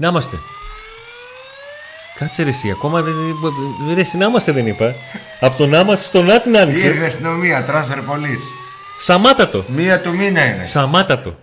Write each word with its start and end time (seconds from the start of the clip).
Να 0.00 0.08
είμαστε. 0.08 0.36
Κάτσε 2.18 2.42
ρε 2.42 2.48
εσύ, 2.48 2.70
ακόμα 2.70 3.02
δεν... 3.02 3.14
Ρε 3.94 4.00
εσύ, 4.00 4.16
να 4.16 4.26
είμαστε 4.26 4.52
δεν 4.52 4.66
είπα. 4.66 4.94
Από 5.40 5.56
το 5.56 5.66
να 5.66 5.78
είμαστε 5.78 6.04
στο 6.04 6.22
να 6.22 6.40
την 6.40 6.58
άνοιξε. 6.58 6.86
Ήρθε 6.86 7.04
αστυνομία, 7.04 7.64
τράσερ 7.64 8.00
πολύ. 8.02 8.36
Σαμάτατο. 9.00 9.64
Μία 9.68 10.00
του 10.00 10.14
μήνα 10.16 10.44
είναι. 10.54 10.64
Σαμάτατο. 10.64 11.38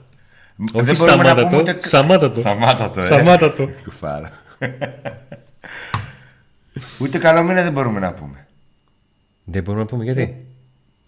Όχι 0.73 0.85
Δεν 0.85 0.95
μπορούμε 0.95 1.23
να 1.23 1.35
πούμε 1.35 1.45
σταμάτατο. 1.45 1.57
ούτε- 1.57 1.87
Σαμάτατο. 1.87 2.39
Σαμάτατο, 2.39 3.01
ε. 3.01 3.05
Σαμάτατο. 3.07 3.69
Κουφάρα. 3.83 4.31
Ούτε 6.97 7.17
καλό 7.17 7.43
μήνα 7.43 7.63
δεν 7.63 7.71
μπορούμε 7.71 7.99
να 7.99 8.11
πούμε. 8.11 8.47
Δεν 9.43 9.63
μπορούμε 9.63 9.83
να 9.83 9.89
πούμε 9.89 10.03
γιατί; 10.03 10.45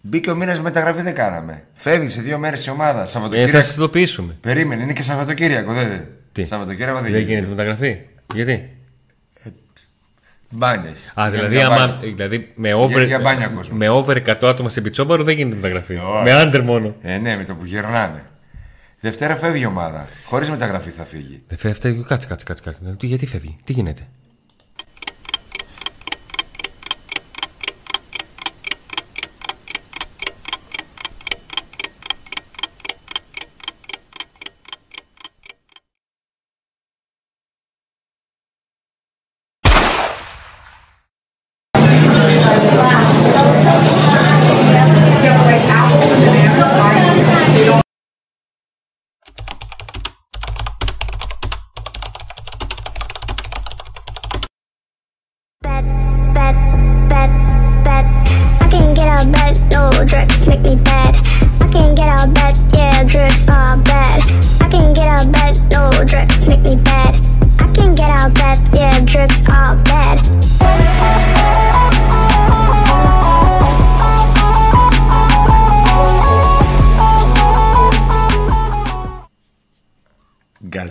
Μπήκε 0.00 0.30
ο 0.30 0.34
μήνας 0.36 0.60
μεταγραφή 0.60 1.02
δεν 1.02 1.14
κάναμε. 1.14 1.64
Φεύγει 1.74 2.08
σε 2.08 2.20
δύο 2.20 2.38
μέρες 2.38 2.66
η 2.66 2.70
ομάδα. 2.70 3.02
Ε, 3.02 3.06
Σαββατοκύριακο. 3.06 3.56
θα 3.58 3.62
σα 3.62 3.72
ειδοποιήσουμε. 3.72 4.36
Περίμενε, 4.40 4.82
είναι 4.82 4.92
και 4.92 5.02
Σαββατοκύριακο, 5.02 5.72
δεν. 5.72 6.08
Τι; 6.32 6.44
Σαββατοκύριακο 6.44 7.00
δεν, 7.00 7.12
Δεν 7.12 7.22
γίνεται 7.22 7.48
μεταγραφή. 7.48 7.98
Γιατί; 8.34 8.70
Μπάνια. 10.52 10.88
έχει. 10.90 11.06
Α, 11.08 11.12
Για- 11.14 11.30
δηλαδή, 11.30 11.54
για 11.54 11.66
άμα, 11.66 11.76
μπάνια. 11.76 11.96
δηλαδή 12.00 12.52
με, 12.54 12.72
over, 12.74 13.04
για 13.06 13.20
μπάνια 13.20 13.46
κόσμος. 13.46 13.78
με 13.78 13.88
over 13.88 14.16
100 14.16 14.46
άτομα 14.48 14.68
σε 14.68 14.80
πιτσόμπαρο 14.80 15.24
δεν 15.24 15.36
γίνεται 15.36 15.56
μεταγραφή. 15.56 15.94
όχι. 15.94 16.22
Με 16.24 16.32
άντερ 16.32 16.62
μόνο. 16.62 16.94
Ε, 17.02 17.18
ναι, 17.18 17.36
με 17.36 17.44
το 17.44 17.54
που 17.54 17.64
γυρνάνε. 17.64 18.24
Δευτέρα 19.00 19.36
φεύγει 19.36 19.62
η 19.62 19.66
ομάδα. 19.66 20.08
Χωρίς 20.24 20.50
μεταγραφή 20.50 20.90
θα 20.90 21.04
φύγει. 21.04 21.42
Δεν 21.48 21.58
φεύγει, 21.58 21.76
φταίει. 21.76 22.04
Κάτσε, 22.08 22.26
κάτσε, 22.28 22.44
κάτσε. 22.44 22.62
κάτσε. 22.64 22.96
Τι- 22.98 23.06
Γιατί 23.06 23.26
φεύγει, 23.26 23.56
τι 23.64 23.72
γίνεται; 23.72 24.02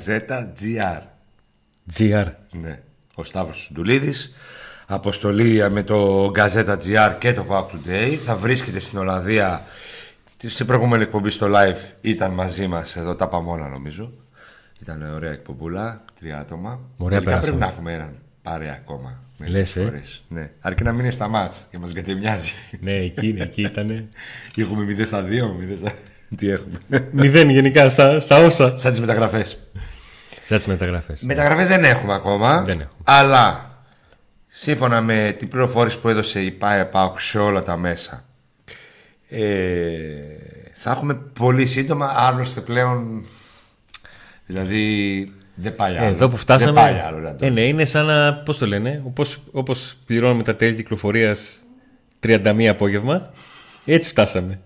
Γκαζέτα 0.09 0.53
GR. 0.59 1.01
GR. 1.97 2.25
Ναι. 2.51 2.79
Ο 3.15 3.23
Σταύρος 3.23 3.57
Σουντουλίδης. 3.57 4.33
Αποστολή 4.87 5.69
με 5.69 5.83
το 5.83 6.29
Γκαζέτα 6.31 6.77
GR 6.83 7.15
και 7.17 7.33
το 7.33 7.45
Pack 7.49 7.63
Today. 7.63 8.15
Θα 8.25 8.35
βρίσκεται 8.35 8.79
στην 8.79 8.99
Ολλανδία. 8.99 9.63
Στην 10.45 10.65
προηγούμενη 10.65 11.03
εκπομπή 11.03 11.29
στο 11.29 11.47
live 11.55 11.93
ήταν 12.01 12.31
μαζί 12.31 12.67
μας. 12.67 12.95
Εδώ 12.95 13.15
τα 13.15 13.27
πάμε 13.27 13.49
όλα 13.49 13.67
νομίζω. 13.67 14.11
Ήταν 14.81 15.13
ωραία 15.13 15.31
εκπομπούλα. 15.31 16.03
Τρία 16.19 16.39
άτομα. 16.39 16.79
Ωραία 16.97 17.19
Τελικά 17.19 17.39
περάσαμε. 17.39 17.57
πρέπει 17.57 17.57
να 17.57 17.67
έχουμε 17.67 17.93
έναν 17.93 18.15
πάρε 18.41 18.69
ακόμα. 18.69 19.23
Λες, 19.37 19.75
ε. 19.75 19.83
φορές. 19.83 20.25
Ναι. 20.29 20.49
Αρκεί 20.59 20.83
να 20.83 20.91
μην 20.91 20.99
είναι 20.99 21.11
στα 21.11 21.27
μάτς 21.27 21.67
και 21.71 21.77
μας 21.77 21.93
γκατεμιάζει. 21.93 22.53
ναι, 22.79 22.95
εκεί, 22.95 23.35
εκεί 23.39 23.61
ήταν. 23.61 24.09
έχουμε 24.57 24.95
0 24.97 25.05
στα 25.05 25.25
2, 25.25 25.27
0 25.27 25.75
στα... 25.75 25.91
Τι 26.37 26.49
έχουμε. 26.49 26.79
Μηδέν 27.11 27.49
γενικά 27.49 27.89
στα, 27.89 28.19
στα 28.19 28.37
όσα. 28.37 28.77
Σαν 28.77 28.91
τις 28.91 28.99
μεταγραφές. 28.99 29.57
Σαν 30.49 30.57
τις 30.57 30.67
μεταγραφές. 30.67 31.21
Μεταγραφές 31.21 31.67
δεν 31.67 31.83
έχουμε 31.83 32.13
ακόμα. 32.13 32.61
Δεν 32.61 32.79
έχουμε. 32.79 33.01
Αλλά 33.03 33.69
σύμφωνα 34.47 35.01
με 35.01 35.35
την 35.37 35.47
πληροφόρηση 35.47 35.99
που 35.99 36.09
έδωσε 36.09 36.41
η 36.41 36.51
ΠΑΕ 36.51 36.85
ΠΑΟΚ 36.85 37.19
σε 37.19 37.39
όλα 37.39 37.63
τα 37.63 37.77
μέσα 37.77 38.23
ε, 39.29 39.41
θα 40.73 40.91
έχουμε 40.91 41.21
πολύ 41.33 41.65
σύντομα 41.65 42.13
άλλωστε 42.15 42.61
πλέον 42.61 43.23
δηλαδή 44.45 45.33
δεν 45.55 45.75
πάει 45.75 45.97
άλλο. 45.97 46.05
Εδώ 46.05 46.29
που 46.29 46.37
φτάσαμε. 46.37 46.71
Δεν 46.71 46.83
πάει 46.83 46.99
άλλο. 46.99 47.19
Ραντό. 47.19 47.45
ε, 47.45 47.49
ναι, 47.49 47.61
είναι 47.61 47.85
σαν 47.85 48.05
να. 48.05 48.33
Πώς 48.33 48.57
το 48.57 48.65
λένε, 48.67 49.01
όπως, 49.05 49.39
όπως 49.51 49.95
πληρώνουμε 50.05 50.43
τα 50.43 50.55
τέλη 50.55 50.75
κυκλοφορίας 50.75 51.59
31 52.23 52.65
απόγευμα, 52.69 53.29
έτσι 53.85 54.09
φτάσαμε. 54.09 54.59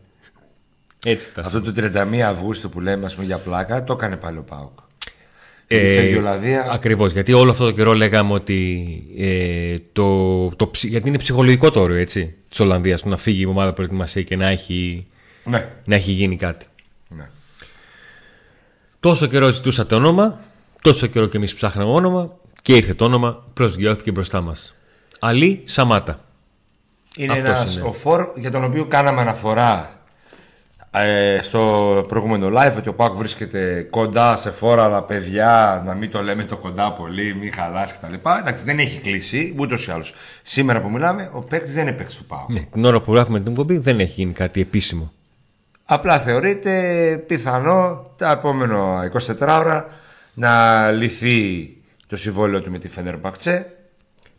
Έτσι 1.05 1.27
φτάσαμε. 1.27 1.57
Αυτό 1.57 1.71
το 1.71 2.01
31 2.15 2.19
Αυγούστου 2.19 2.69
που 2.69 2.81
λέμε 2.81 3.05
ας 3.05 3.13
πούμε, 3.13 3.25
για 3.25 3.38
πλάκα 3.38 3.83
το 3.83 3.94
έκανε 3.94 4.17
πάλι 4.17 4.38
ο 4.38 4.44
ΠΑΟΚ. 4.44 4.79
Ε, 5.68 5.96
φεύγει 5.96 6.13
η 6.13 6.18
Ολλανδία. 6.18 6.68
Ακριβώς, 6.72 7.12
γιατί 7.12 7.34
όλο 7.34 7.51
αυτό 7.51 7.66
το 7.66 7.72
καιρό 7.72 7.94
λέγαμε 7.94 8.34
ότι 8.34 8.88
ε, 9.18 9.78
το, 9.94 10.47
το, 10.56 10.68
ψ- 10.68 10.84
γιατί 10.88 11.07
είναι 11.09 11.18
ψυχολογικό 11.18 11.72
το 11.72 11.79
όριο 11.81 11.96
έτσι, 11.96 12.35
της 12.50 12.59
Ολλανδίας 12.59 13.01
του 13.01 13.09
να 13.09 13.18
φύγει 13.18 13.41
η 13.41 13.46
ομάδα 13.46 13.74
προετοιμασία 13.74 14.22
και 14.22 14.35
να 14.35 14.47
έχει, 14.47 15.06
Ναι. 15.44 15.68
να 15.85 15.96
έχει 15.96 16.12
γίνει 16.12 16.35
κάτι. 16.35 16.66
ναι. 17.07 17.29
Τόσο 19.00 19.28
καιρό 19.28 19.51
ζητούσατε 19.51 19.96
όνομα, 19.96 20.40
τόσο 20.81 21.07
καιρό 21.07 21.28
και 21.28 21.38
εμείς 21.38 21.56
ψάχναμε 21.56 21.91
όνομα 21.91 22.31
και 22.62 22.75
ήρθε 22.75 22.94
το 22.94 23.06
όνομα, 23.06 23.44
προσγειώθηκε 23.53 24.12
μπροστά 24.12 24.41
μας. 24.41 24.75
Αλή 25.19 25.62
Σαμάτα. 25.66 26.19
Είναι 27.18 27.31
Αυτός 27.34 27.50
ένας 27.50 27.75
είναι. 27.75 27.85
ο 27.88 27.91
φόρ 27.94 28.31
για 28.35 28.51
τον 28.51 28.63
οποίο 28.63 28.85
κάναμε 28.85 29.22
αναφορά 29.22 30.03
ε, 30.96 31.40
στο 31.42 32.06
προηγούμενο 32.08 32.48
live 32.48 32.74
ότι 32.78 32.90
ο 32.90 32.94
Πάκ 32.94 33.14
βρίσκεται 33.14 33.88
κοντά 33.90 34.38
σε 34.38 34.52
φόρα 34.52 34.84
αλλά 34.84 35.04
παιδιά 35.04 35.81
να 35.86 35.94
μην 35.94 36.12
το 36.12 36.22
λέμε 36.22 36.44
το 36.44 36.58
κοντά 36.58 36.92
πολύ, 36.92 37.36
μην 37.36 37.54
χαλάσει 37.54 37.94
κτλ. 37.94 38.14
Εντάξει, 38.40 38.64
δεν 38.64 38.80
έχει 38.80 39.00
κλείσει 39.00 39.56
ούτως 39.58 39.88
ή 39.88 39.92
άλλως. 39.92 40.14
Σήμερα 40.42 40.81
που 40.81 40.90
μιλάμε, 40.90 41.30
ο 41.34 41.40
παίκτης 41.40 41.74
δεν 41.74 41.88
είναι 41.88 41.96
παίκτης 41.96 42.16
του 42.16 42.26
Πάου. 42.26 42.46
Ναι, 42.50 42.59
την 42.59 42.86
ώρα 42.86 43.02
που 43.02 43.14
γράφουμε 43.14 43.40
την 43.40 43.56
κομπή 43.56 43.78
δεν 43.78 44.00
έχει 44.00 44.14
γίνει 44.22 44.34
κάτι 44.34 44.62
επίσημο. 44.62 45.12
Απλά 45.86 46.20
θεωρείται 46.20 46.74
πιθανό 47.28 48.06
τα 48.18 48.31
επόμενα 48.31 49.12
24 49.14 49.36
ώρα 49.40 49.88
να 50.34 50.92
λυθεί 50.92 51.68
το 52.08 52.18
συμβόλαιο 52.18 52.62
του 52.62 52.72
με 52.72 52.80
τη 52.80 52.90
Φέντερ 52.90 53.18
Μπακτσέ 53.18 53.74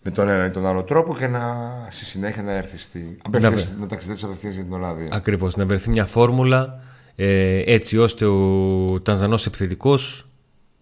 με 0.05 0.11
τον 0.11 0.29
ένα 0.29 0.47
ή 0.47 0.51
τον 0.51 0.67
άλλο 0.67 0.83
τρόπο 0.83 1.17
και 1.17 1.27
να 1.27 1.41
στη 1.91 2.05
συνέχεια 2.05 2.43
να 2.43 2.53
έρθει 2.53 2.79
στη... 2.79 3.17
απευθείας- 3.23 3.73
να 3.79 3.87
ταξιδέψει 3.87 4.25
απευθείας 4.25 4.55
για 4.55 4.63
την 4.63 4.73
Ολλανδία. 4.73 5.09
Ακριβώς, 5.13 5.57
να 5.57 5.67
βρεθεί 5.67 5.91
μια 5.91 6.07
φόρμουλα 6.07 6.83
ε, 7.17 7.63
έτσι 7.67 7.99
ώστε 7.99 8.25
ο 8.25 9.01
Τανζανός 9.01 9.47
επιθετικός 9.47 10.27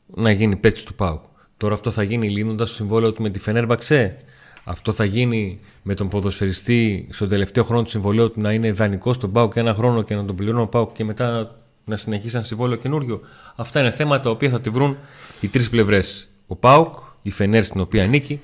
να 0.06 0.30
γίνει 0.30 0.56
παίκτης 0.56 0.84
του 0.84 0.94
ΠΑΟΚ. 0.94 1.22
Τώρα 1.56 1.74
αυτό 1.74 1.90
θα 1.90 2.02
γίνει 2.02 2.28
λύνοντας 2.28 2.68
το 2.68 2.74
συμβόλαιο 2.74 3.12
του 3.12 3.22
με 3.22 3.30
τη 3.30 3.38
Φενέρμπαξε. 3.38 4.16
Αυτό 4.64 4.92
θα 4.92 5.04
γίνει 5.04 5.60
με 5.82 5.94
τον 5.94 6.08
ποδοσφαιριστή 6.08 7.08
στον 7.10 7.28
τελευταίο 7.28 7.64
χρόνο 7.64 7.82
του 7.82 7.90
συμβολέου 7.90 8.30
του 8.30 8.40
να 8.40 8.52
είναι 8.52 8.72
δανεικό 8.72 9.12
στον 9.12 9.32
ΠΑΟΚ 9.32 9.56
ένα 9.56 9.74
χρόνο 9.74 10.02
και 10.02 10.14
να 10.14 10.24
τον 10.24 10.36
πληρώνει 10.36 10.62
ο 10.62 10.66
ΠΑΟΚ 10.66 10.92
και 10.92 11.04
μετά 11.04 11.56
να 11.84 11.96
συνεχίσει 11.96 12.36
ένα 12.36 12.44
συμβόλαιο 12.44 12.76
καινούριο. 12.76 13.20
Αυτά 13.56 13.80
είναι 13.80 13.90
θέματα 13.90 14.22
τα 14.22 14.30
οποία 14.30 14.50
θα 14.50 14.60
τη 14.60 14.70
βρουν 14.70 14.96
οι 15.40 15.48
τρεις 15.48 15.70
πλευρές. 15.70 16.28
Ο 16.46 16.56
ΠΑΟΚ, 16.56 16.96
η 17.22 17.30
Φενέρ 17.30 17.64
στην 17.64 17.80
οποία 17.80 18.04
ανήκει 18.04 18.40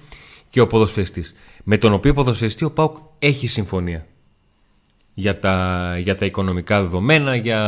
και 0.50 0.60
ο 0.60 0.66
ποδοσφαιριστής. 0.66 1.34
Με 1.64 1.78
τον 1.78 1.92
οποίο 1.92 2.12
ποδοσφαιριστή 2.14 2.64
ο 2.64 2.70
ΠΑΟΚ 2.70 2.96
έχει 3.18 3.46
συμφωνία 3.46 4.06
για 5.14 5.38
τα, 5.38 5.94
για 5.98 6.16
τα 6.16 6.24
οικονομικά 6.24 6.80
δεδομένα, 6.80 7.36
για 7.36 7.60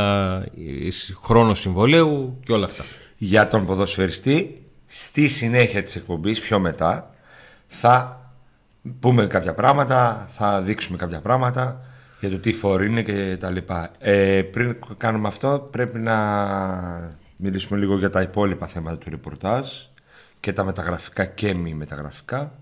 ε, 0.57 0.87
χρόνο 1.23 1.53
συμβολέου 1.53 2.39
και 2.45 2.51
όλα 2.51 2.65
αυτά. 2.65 2.83
για 3.17 3.47
τον 3.47 3.65
ποδοσφαιριστή 3.65 4.63
στη 4.85 5.27
συνέχεια 5.27 5.83
της 5.83 5.95
εκπομπής 5.95 6.39
πιο 6.39 6.59
μετά 6.59 7.15
θα 7.67 8.21
πούμε 8.99 9.27
κάποια 9.27 9.53
πράγματα 9.53 10.27
θα 10.31 10.61
δείξουμε 10.61 10.97
κάποια 10.97 11.21
πράγματα 11.21 11.81
για 12.19 12.29
το 12.29 12.39
τι 12.39 12.53
φόρ 12.53 12.83
είναι 12.83 13.01
και 13.01 13.37
τα 13.39 13.49
λοιπά 13.49 13.91
ε, 13.99 14.41
πριν 14.41 14.75
κάνουμε 14.97 15.27
αυτό 15.27 15.69
πρέπει 15.71 15.99
να 15.99 16.15
μιλήσουμε 17.35 17.79
λίγο 17.79 17.97
για 17.97 18.09
τα 18.09 18.21
υπόλοιπα 18.21 18.67
θέματα 18.67 18.97
του 18.97 19.09
ρεπορτάζ 19.09 19.67
και 20.39 20.53
τα 20.53 20.63
μεταγραφικά 20.63 21.25
και 21.25 21.53
μη 21.55 21.73
μεταγραφικά 21.73 22.53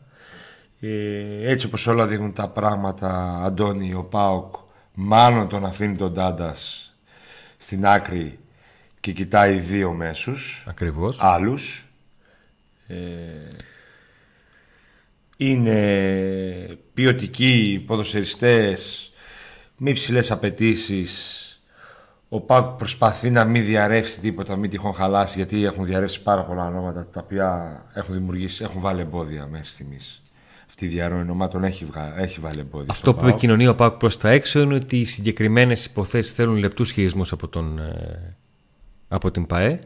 ε, 0.79 1.51
έτσι 1.51 1.65
όπως 1.65 1.87
όλα 1.87 2.07
δείχνουν 2.07 2.33
τα 2.33 2.49
πράγματα 2.49 3.41
Αντώνη 3.43 3.93
ο 3.93 4.03
Πάοκ 4.03 4.55
μάλλον 4.93 5.47
τον 5.47 5.65
αφήνει 5.65 5.95
τον 5.95 6.13
Τάντας 6.13 6.93
στην 7.57 7.85
άκρη 7.85 8.39
και 8.99 9.11
κοιτάει 9.11 9.59
δύο 9.59 9.91
μέσους 9.91 10.65
Ακριβώς. 10.67 11.17
άλλους 11.19 11.87
ε, 12.87 12.95
είναι 15.37 16.77
ποιοτικοί 16.93 17.83
ποδοσφαιριστές 17.87 19.11
μη 19.77 19.93
ψηλές 19.93 20.31
απαιτήσεις 20.31 21.43
Ο 22.29 22.41
Πάουκ 22.41 22.77
προσπαθεί 22.77 23.29
να 23.29 23.43
μην 23.43 23.65
διαρρεύσει 23.65 24.19
τίποτα, 24.19 24.55
μην 24.55 24.69
τυχόν 24.69 24.93
χαλάσει, 24.93 25.37
γιατί 25.37 25.65
έχουν 25.65 25.85
διαρρεύσει 25.85 26.21
πάρα 26.21 26.43
πολλά 26.45 26.65
ονόματα 26.65 27.05
τα 27.05 27.21
οποία 27.23 27.81
έχουν 27.93 28.15
δημιουργήσει, 28.15 28.63
έχουν 28.63 28.81
βάλει 28.81 29.01
εμπόδια 29.01 29.47
μέχρι 29.47 29.67
στιγμής. 29.67 30.21
Αυτή 30.79 30.91
η 30.91 30.95
διαρροή 30.97 31.19
ονομάτων 31.19 31.63
έχει, 31.63 31.85
βγα... 31.85 32.19
έχει 32.19 32.39
βάλει 32.39 32.59
εμπόδια. 32.59 32.87
Αυτό 32.89 33.13
που 33.13 33.27
επικοινωνεί 33.27 33.67
ο 33.67 33.75
Πάουκ 33.75 33.93
προς 33.93 34.17
τα 34.17 34.29
έξω 34.29 34.59
είναι 34.59 34.75
ότι 34.75 34.99
οι 34.99 35.05
συγκεκριμένες 35.05 35.85
υποθέσεις 35.85 36.33
θέλουν 36.33 36.55
λεπτούς 36.55 36.91
χειρισμούς 36.91 37.31
από, 37.31 37.47
τον, 37.47 37.79
ε, 37.79 38.37
από 39.07 39.31
την 39.31 39.45
ΠαΕ 39.45 39.79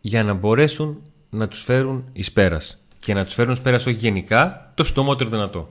για 0.00 0.22
να 0.22 0.32
μπορέσουν 0.32 1.02
να 1.30 1.48
τους 1.48 1.62
φέρουν 1.62 2.04
εις 2.12 2.32
πέρας. 2.32 2.78
Και 2.98 3.14
να 3.14 3.24
τους 3.24 3.34
φέρουν 3.34 3.52
εις 3.52 3.60
πέρας 3.60 3.86
όχι 3.86 3.96
γενικά, 3.96 4.72
το 4.74 4.84
στομότερο 4.84 5.30
δυνατό. 5.30 5.68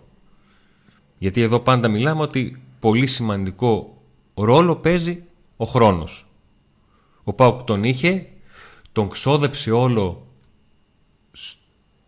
Γιατί 1.18 1.42
εδώ 1.42 1.60
πάντα 1.60 1.88
μιλάμε 1.88 2.22
ότι 2.22 2.62
πολύ 2.80 3.08
σημαντικό 3.08 4.02
ρόλο 4.34 4.76
παίζει 4.76 5.24
ο 5.58 5.66
χρόνος. 5.66 6.26
Ο 7.24 7.34
Πάουκ 7.34 7.62
τον 7.62 7.84
είχε, 7.84 8.28
τον 8.92 9.10
ξόδεψε 9.10 9.72
όλο 9.72 10.28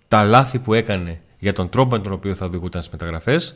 τα 0.08 0.24
λάθη 0.24 0.60
που 0.60 0.74
έκανε 0.74 1.22
για 1.40 1.54
τον 1.54 1.70
τρόπο 1.70 1.96
με 1.96 2.04
τον 2.04 2.12
οποίο 2.12 2.36
θα 2.36 2.46
οδηγούταν 2.46 2.82
στις 2.82 2.94
μεταγραφές, 2.94 3.56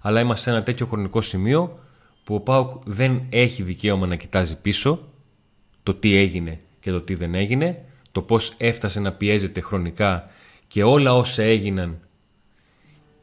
αλλά 0.00 0.20
είμαστε 0.20 0.42
σε 0.42 0.56
ένα 0.56 0.62
τέτοιο 0.62 0.86
χρονικό 0.86 1.20
σημείο 1.20 1.78
που 2.24 2.34
ο 2.34 2.40
Πάουκ 2.40 2.70
δεν 2.84 3.22
έχει 3.28 3.62
δικαίωμα 3.62 4.06
να 4.06 4.16
κοιτάζει 4.16 4.56
πίσω 4.56 5.08
το 5.82 5.94
τι 5.94 6.16
έγινε 6.16 6.58
και 6.80 6.90
το 6.90 7.00
τι 7.00 7.14
δεν 7.14 7.34
έγινε, 7.34 7.84
το 8.12 8.22
πώς 8.22 8.54
έφτασε 8.56 9.00
να 9.00 9.12
πιέζεται 9.12 9.60
χρονικά 9.60 10.30
και 10.66 10.82
όλα 10.82 11.14
όσα 11.14 11.42
έγιναν 11.42 11.98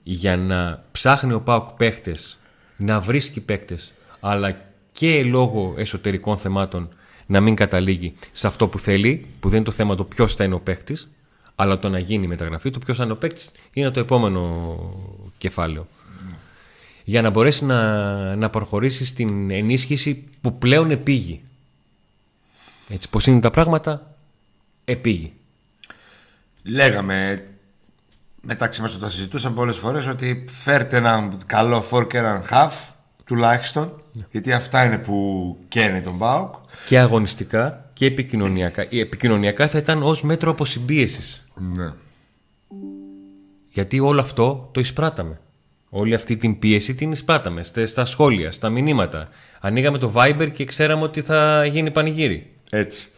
για 0.03 0.37
να 0.37 0.83
ψάχνει 0.91 1.33
ο 1.33 1.41
Πάουκ 1.41 1.69
παίχτες, 1.69 2.39
να 2.77 2.99
βρίσκει 2.99 3.41
παίχτες, 3.41 3.93
αλλά 4.19 4.57
και 4.91 5.23
λόγω 5.23 5.73
εσωτερικών 5.77 6.37
θεμάτων 6.37 6.89
να 7.25 7.41
μην 7.41 7.55
καταλήγει 7.55 8.13
σε 8.31 8.47
αυτό 8.47 8.67
που 8.67 8.79
θέλει, 8.79 9.25
που 9.39 9.47
δεν 9.49 9.57
είναι 9.57 9.65
το 9.65 9.71
θέμα 9.71 9.95
το 9.95 10.03
ποιος 10.03 10.35
θα 10.35 10.43
είναι 10.43 10.53
ο 10.53 10.59
παίκτης, 10.59 11.09
αλλά 11.61 11.79
το 11.79 11.89
να 11.89 11.99
γίνει 11.99 12.23
η 12.23 12.27
μεταγραφή, 12.27 12.71
το 12.71 12.79
ποιος 12.79 12.97
θα 12.97 13.03
είναι 13.03 13.13
ο 13.13 13.15
παίκτης 13.15 13.51
είναι 13.73 13.89
το 13.89 13.99
επόμενο 13.99 14.77
κεφάλαιο. 15.37 15.87
Για 17.03 17.21
να 17.21 17.29
μπορέσει 17.29 17.65
να, 17.65 18.35
να 18.35 18.49
προχωρήσει 18.49 19.05
στην 19.05 19.51
ενίσχυση 19.51 20.23
που 20.41 20.57
πλέον 20.57 20.91
επήγει. 20.91 21.41
Έτσι, 22.89 23.09
πώς 23.09 23.27
είναι 23.27 23.39
τα 23.39 23.49
πράγματα, 23.49 24.15
επήγει. 24.85 25.33
Λέγαμε 26.63 27.47
μεταξύ 28.41 28.81
μας 28.81 28.95
όταν 28.95 29.09
συζητούσαμε 29.09 29.55
πολλές 29.55 29.77
φορές 29.77 30.07
ότι 30.07 30.45
φέρτε 30.47 30.97
έναν 30.97 31.41
καλό 31.45 31.81
φόρ 31.81 32.07
και 32.07 32.17
έναν 32.17 32.43
half 32.49 32.71
τουλάχιστον 33.25 34.03
γιατί 34.31 34.51
αυτά 34.51 34.85
είναι 34.85 34.97
που 34.97 35.57
καίνε 35.67 36.01
τον 36.01 36.15
Μπάουκ. 36.15 36.53
Και 36.87 36.99
αγωνιστικά 36.99 37.89
και 37.93 38.05
επικοινωνιακά. 38.05 38.85
Η 38.89 38.99
επικοινωνιακά 38.99 39.67
θα 39.67 39.77
ήταν 39.77 40.03
ως 40.03 40.23
μέτρο 40.23 40.51
αποσυμπίεσης. 40.51 41.43
Ναι. 41.59 41.93
Γιατί 43.71 43.99
όλο 43.99 44.21
αυτό 44.21 44.69
το 44.71 44.79
εισπράταμε. 44.79 45.39
Όλη 45.89 46.13
αυτή 46.13 46.37
την 46.37 46.59
πίεση 46.59 46.93
την 46.93 47.11
εισπράταμε 47.11 47.63
στα 47.63 48.05
σχόλια, 48.05 48.51
στα 48.51 48.69
μηνύματα. 48.69 49.29
Ανοίγαμε 49.59 49.97
το 49.97 50.13
Viber 50.15 50.49
και 50.53 50.65
ξέραμε 50.65 51.03
ότι 51.03 51.21
θα 51.21 51.65
γίνει 51.65 51.91
πανηγύρι. 51.91 52.51
Έτσι. 52.69 53.09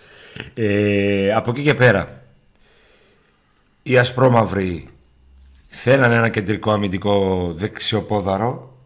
Ε, 0.54 1.34
από 1.34 1.52
εκεί 1.52 1.64
και 1.64 1.74
πέρα, 1.74 2.22
οι 3.84 3.98
ασπρόμαυροι 3.98 4.90
θέλανε 5.68 6.16
ένα 6.16 6.30
κεντρικό 6.30 6.72
αμυντικό 6.72 7.48
δεξιοπόδαρο 7.54 8.78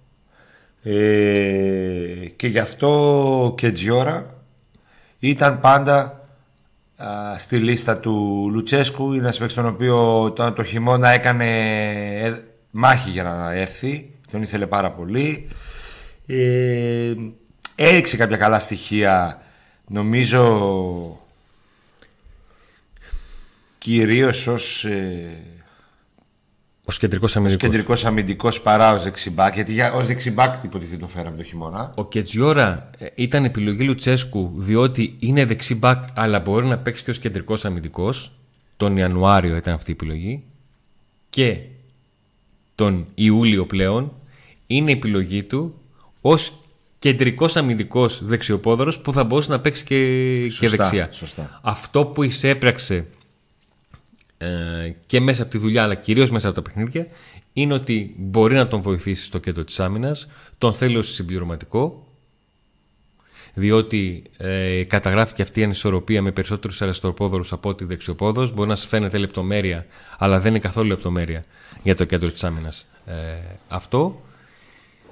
ε, 0.84 2.25
και 2.36 2.48
γι' 2.48 2.60
αυτό 2.60 3.54
και 3.57 3.72
Τζιόρα 3.72 4.44
ήταν 5.19 5.60
πάντα 5.60 6.25
στη 7.38 7.57
λίστα 7.57 8.00
του 8.00 8.47
Λουτσέσκου. 8.51 9.13
Είναι 9.13 9.31
ένας 9.38 9.53
τον 9.53 9.65
οποίο 9.65 10.31
το, 10.31 10.51
το 10.51 10.63
χειμώνα 10.63 11.09
έκανε 11.09 11.45
ε, 12.19 12.33
μάχη 12.71 13.09
για 13.09 13.24
να 13.24 13.51
έρθει. 13.53 14.09
Τον 14.31 14.42
ήθελε 14.42 14.68
πάρα 14.68 14.92
πολύ. 14.92 15.47
Ε, 16.25 17.13
έριξε 17.75 18.18
κάποια 18.18 18.38
καλά 18.38 18.59
στοιχεία. 18.59 19.42
Νομίζω 19.88 21.19
κυρίως 23.77 24.47
ως 24.47 24.86
ε, 24.86 25.55
Ω 26.87 26.93
κεντρικός 26.99 27.35
αμυντικός. 27.35 27.69
κεντρικός 27.69 28.05
αμυντικός 28.05 28.61
παρά 28.61 28.93
ω 28.93 28.99
δεξιμπάκ. 28.99 29.53
Γιατί 29.53 29.81
ω 29.81 30.03
δεξιμπάκ 30.03 30.55
δεν 30.71 30.99
το 30.99 31.07
φέραμε 31.07 31.37
το 31.37 31.43
χειμώνα. 31.43 31.91
Ο 31.95 32.05
Κετζιόρα 32.05 32.89
ε, 32.97 33.07
ήταν 33.15 33.45
επιλογή 33.45 33.83
Λουτσέσκου 33.83 34.51
διότι 34.55 35.15
είναι 35.19 35.45
δεξιμπάκ 35.45 36.03
αλλά 36.13 36.39
μπορεί 36.39 36.65
να 36.65 36.77
παίξει 36.77 37.03
και 37.03 37.09
ως 37.09 37.19
κεντρικός 37.19 37.65
αμυντικός. 37.65 38.31
Τον 38.77 38.97
Ιανουάριο 38.97 39.55
ήταν 39.55 39.73
αυτή 39.73 39.91
η 39.91 39.93
επιλογή. 39.93 40.43
Και 41.29 41.57
τον 42.75 43.05
Ιούλιο 43.15 43.65
πλέον 43.65 44.13
είναι 44.67 44.91
επιλογή 44.91 45.43
του 45.43 45.73
ως 46.21 46.53
κεντρικός 46.99 47.55
αμυντικός 47.55 48.25
δεξιοπόδαρος 48.25 48.99
που 48.99 49.13
θα 49.13 49.23
μπορούσε 49.23 49.51
να 49.51 49.59
παίξει 49.59 49.83
και, 49.83 50.47
και 50.59 50.69
δεξιά. 50.69 51.09
Σωστά. 51.11 51.59
Αυτό 51.63 52.05
που 52.05 52.23
εισέπραξε 52.23 52.95
ε, 52.95 53.05
και 55.05 55.19
μέσα 55.19 55.41
από 55.41 55.51
τη 55.51 55.57
δουλειά 55.57 55.83
αλλά 55.83 55.95
κυρίως 55.95 56.31
μέσα 56.31 56.47
από 56.47 56.55
τα 56.55 56.61
παιχνίδια 56.61 57.07
είναι 57.53 57.73
ότι 57.73 58.15
μπορεί 58.17 58.55
να 58.55 58.67
τον 58.67 58.81
βοηθήσει 58.81 59.23
στο 59.23 59.37
κέντρο 59.37 59.63
της 59.63 59.79
άμυνας 59.79 60.27
τον 60.57 60.73
θέλει 60.73 60.97
ως 60.97 61.13
συμπληρωματικό 61.13 62.07
διότι 63.53 64.23
ε, 64.37 64.83
καταγράφηκε 64.83 65.41
αυτή 65.41 65.59
η 65.59 65.63
ανισορροπία 65.63 66.21
με 66.21 66.31
περισσότερους 66.31 66.81
αριστεροπόδωρους 66.81 67.51
από 67.51 67.69
ότι 67.69 67.85
δεξιοπόδωρος 67.85 68.53
μπορεί 68.53 68.69
να 68.69 68.75
σας 68.75 68.87
φαίνεται 68.87 69.17
λεπτομέρεια 69.17 69.85
αλλά 70.17 70.39
δεν 70.39 70.51
είναι 70.51 70.59
καθόλου 70.59 70.87
λεπτομέρεια 70.87 71.45
για 71.83 71.95
το 71.95 72.03
κέντρο 72.03 72.29
της 72.29 72.43
άμυνας 72.43 72.87
ε, 73.05 73.13
αυτό. 73.67 74.15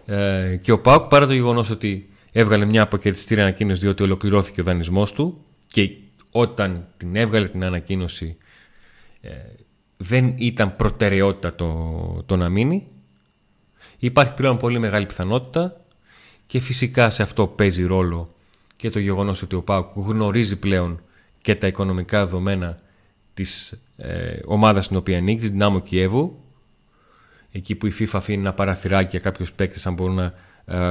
Ε, 0.06 0.60
και 0.62 0.72
ο 0.72 0.80
Πάουκ 0.80 1.08
παρά 1.08 1.28
το 1.28 1.34
γεγονός 1.34 1.70
ότι 1.70 2.10
έβγαλε 2.32 2.66
μια 2.66 2.82
αποκαιριστήρια 2.82 3.44
ανακοίνωση 3.44 3.80
διότι 3.80 4.04
ολοκληρώθηκε 4.04 4.62
ο 4.62 4.64
δανεισμός 4.64 5.14
του 5.14 5.44
και 5.68 5.90
όταν 6.32 6.88
την 6.98 7.16
έβγαλε 7.16 7.48
την 7.48 7.66
ανακοίνωση 7.66 8.38
ε, 8.40 8.43
δεν 9.98 10.34
ήταν 10.38 10.76
προτεραιότητα 10.76 11.56
το, 11.56 12.24
το 12.26 12.36
να 12.36 12.50
μείνει. 12.50 12.88
Υπάρχει 14.00 14.34
πλέον 14.34 14.58
πολύ 14.58 14.80
μεγάλη 14.80 15.06
πιθανότητα 15.06 15.82
και 16.46 16.60
φυσικά 16.60 17.10
σε 17.10 17.24
αυτό 17.24 17.48
παίζει 17.48 17.84
ρόλο 17.84 18.34
και 18.76 18.90
το 18.90 19.00
γεγονός 19.00 19.42
ότι 19.42 19.56
ο 19.56 19.62
ΠΑΟΚ 19.62 19.92
γνωρίζει 19.96 20.56
πλέον 20.56 21.02
και 21.42 21.56
τα 21.56 21.68
οικονομικά 21.68 22.26
δεδομένα 22.26 22.80
της 23.34 23.80
ε, 23.98 24.40
ομάδας 24.46 24.86
στην 24.86 24.98
οποία 24.98 25.18
ανήκει, 25.18 25.40
της 25.40 25.50
Δυνάμω 25.50 25.80
Κιέβου, 25.80 26.40
εκεί 27.52 27.76
που 27.76 27.88
η 27.88 27.94
FIFA 28.00 28.08
αφήνει 28.14 28.38
ένα 28.38 28.54
παραθυράκι 28.54 29.10
για 29.10 29.20
κάποιους 29.20 29.52
παίκτες 29.52 29.86
αν 29.86 29.94
μπορούν 29.94 30.16
να 30.16 30.24
ε, 30.24 30.32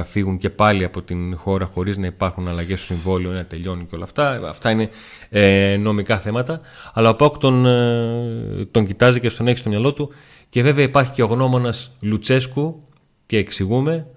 φύγουν 0.03 0.37
και 0.37 0.49
πάλι 0.49 0.83
από 0.83 1.01
την 1.01 1.37
χώρα 1.37 1.65
χωρίς 1.65 1.97
να 1.97 2.05
υπάρχουν 2.05 2.47
αλλαγές 2.47 2.81
στο 2.81 2.93
συμβόλαιο, 2.93 3.31
να 3.31 3.45
τελειώνουν 3.45 3.85
και 3.85 3.95
όλα 3.95 4.03
αυτά. 4.03 4.49
Αυτά 4.49 4.69
είναι 4.69 4.89
ε, 5.29 5.77
νομικά 5.77 6.19
θέματα. 6.19 6.61
Αλλά 6.93 7.09
ο 7.09 7.15
Πάουκ 7.15 7.37
τον, 7.37 7.65
ε, 7.65 8.65
τον 8.71 8.85
κοιτάζει 8.85 9.19
και 9.19 9.29
στον 9.29 9.47
έχει 9.47 9.57
στο 9.57 9.69
μυαλό 9.69 9.93
του. 9.93 10.09
Και 10.49 10.61
βέβαια 10.61 10.85
υπάρχει 10.85 11.11
και 11.11 11.23
ο 11.23 11.25
γνώμονας 11.25 11.91
Λουτσέσκου 12.01 12.83
και 13.25 13.37
εξηγούμε, 13.37 14.07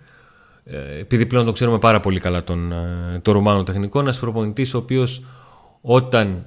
επειδή 1.00 1.26
πλέον 1.26 1.44
τον 1.44 1.54
ξέρουμε 1.54 1.78
πάρα 1.78 2.00
πολύ 2.00 2.20
καλά 2.20 2.44
τον, 2.44 2.74
τον 3.22 3.34
Ρουμάνο 3.34 3.62
τεχνικό, 3.62 4.00
ένας 4.00 4.18
προπονητής 4.18 4.74
ο 4.74 4.78
οποίος 4.78 5.24
όταν 5.80 6.46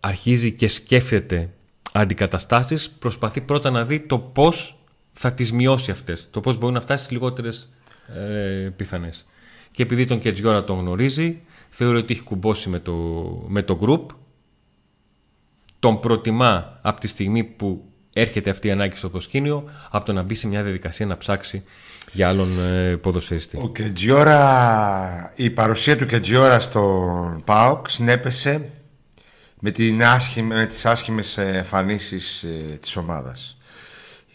αρχίζει 0.00 0.52
και 0.52 0.68
σκέφτεται 0.68 1.50
αντικαταστάσεις 1.92 2.90
προσπαθεί 2.90 3.40
πρώτα 3.40 3.70
να 3.70 3.84
δει 3.84 4.00
το 4.00 4.18
πώς 4.18 4.78
θα 5.12 5.32
τις 5.32 5.52
μειώσει 5.52 5.90
αυτές, 5.90 6.28
το 6.30 6.40
πώς 6.40 6.58
μπορεί 6.58 6.72
να 6.72 6.80
φτάσει 6.80 7.04
στις 7.04 7.16
λιγότερες 7.16 7.68
ε, 8.14 8.68
πιθανές. 8.76 9.26
Και 9.70 9.82
επειδή 9.82 10.06
τον 10.06 10.18
Κετζιόρα 10.18 10.64
τον 10.64 10.78
γνωρίζει, 10.78 11.40
θεωρεί 11.70 11.98
ότι 11.98 12.12
έχει 12.12 12.22
κουμπώσει 12.22 12.68
με 12.68 12.78
το, 12.78 12.94
με 13.48 13.62
το 13.62 13.78
group, 13.82 14.16
τον 15.78 16.00
προτιμά 16.00 16.78
από 16.82 17.00
τη 17.00 17.08
στιγμή 17.08 17.44
που 17.44 17.84
έρχεται 18.12 18.50
αυτή 18.50 18.68
η 18.68 18.70
ανάγκη 18.70 18.96
στο 18.96 19.08
προσκήνιο, 19.08 19.70
από 19.90 20.04
το 20.04 20.12
να 20.12 20.22
μπει 20.22 20.34
σε 20.34 20.46
μια 20.46 20.62
διαδικασία 20.62 21.06
να 21.06 21.16
ψάξει 21.16 21.62
για 22.12 22.28
άλλον 22.28 22.48
ε, 22.60 22.96
ποδοσφαιριστή. 22.96 23.58
Ο 23.62 23.68
Κετζιόρα, 23.68 25.32
η 25.36 25.50
παρουσία 25.50 25.96
του 25.96 26.06
Κετζιόρα 26.06 26.60
στον 26.60 27.42
ΠΑΟΚ 27.44 27.90
συνέπεσε 27.90 28.70
με, 29.60 29.70
την 29.70 30.02
άσχημη, 30.02 30.54
με 30.54 30.66
τις 30.66 30.86
άσχημες 30.86 31.38
εμφανίσεις 31.38 32.42
ε, 32.42 32.78
της 32.80 32.96
ομάδας. 32.96 33.58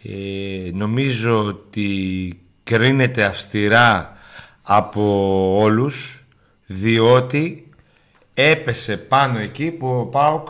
Ε, 0.04 0.70
νομίζω 0.74 1.44
ότι 1.46 2.43
κρίνεται 2.64 3.24
αυστηρά 3.24 4.18
από 4.62 5.02
όλους 5.60 6.24
διότι 6.66 7.70
έπεσε 8.34 8.98
πάνω 8.98 9.40
εκεί 9.40 9.72
που 9.72 9.88
ο 9.88 10.06
Πάουκ 10.06 10.48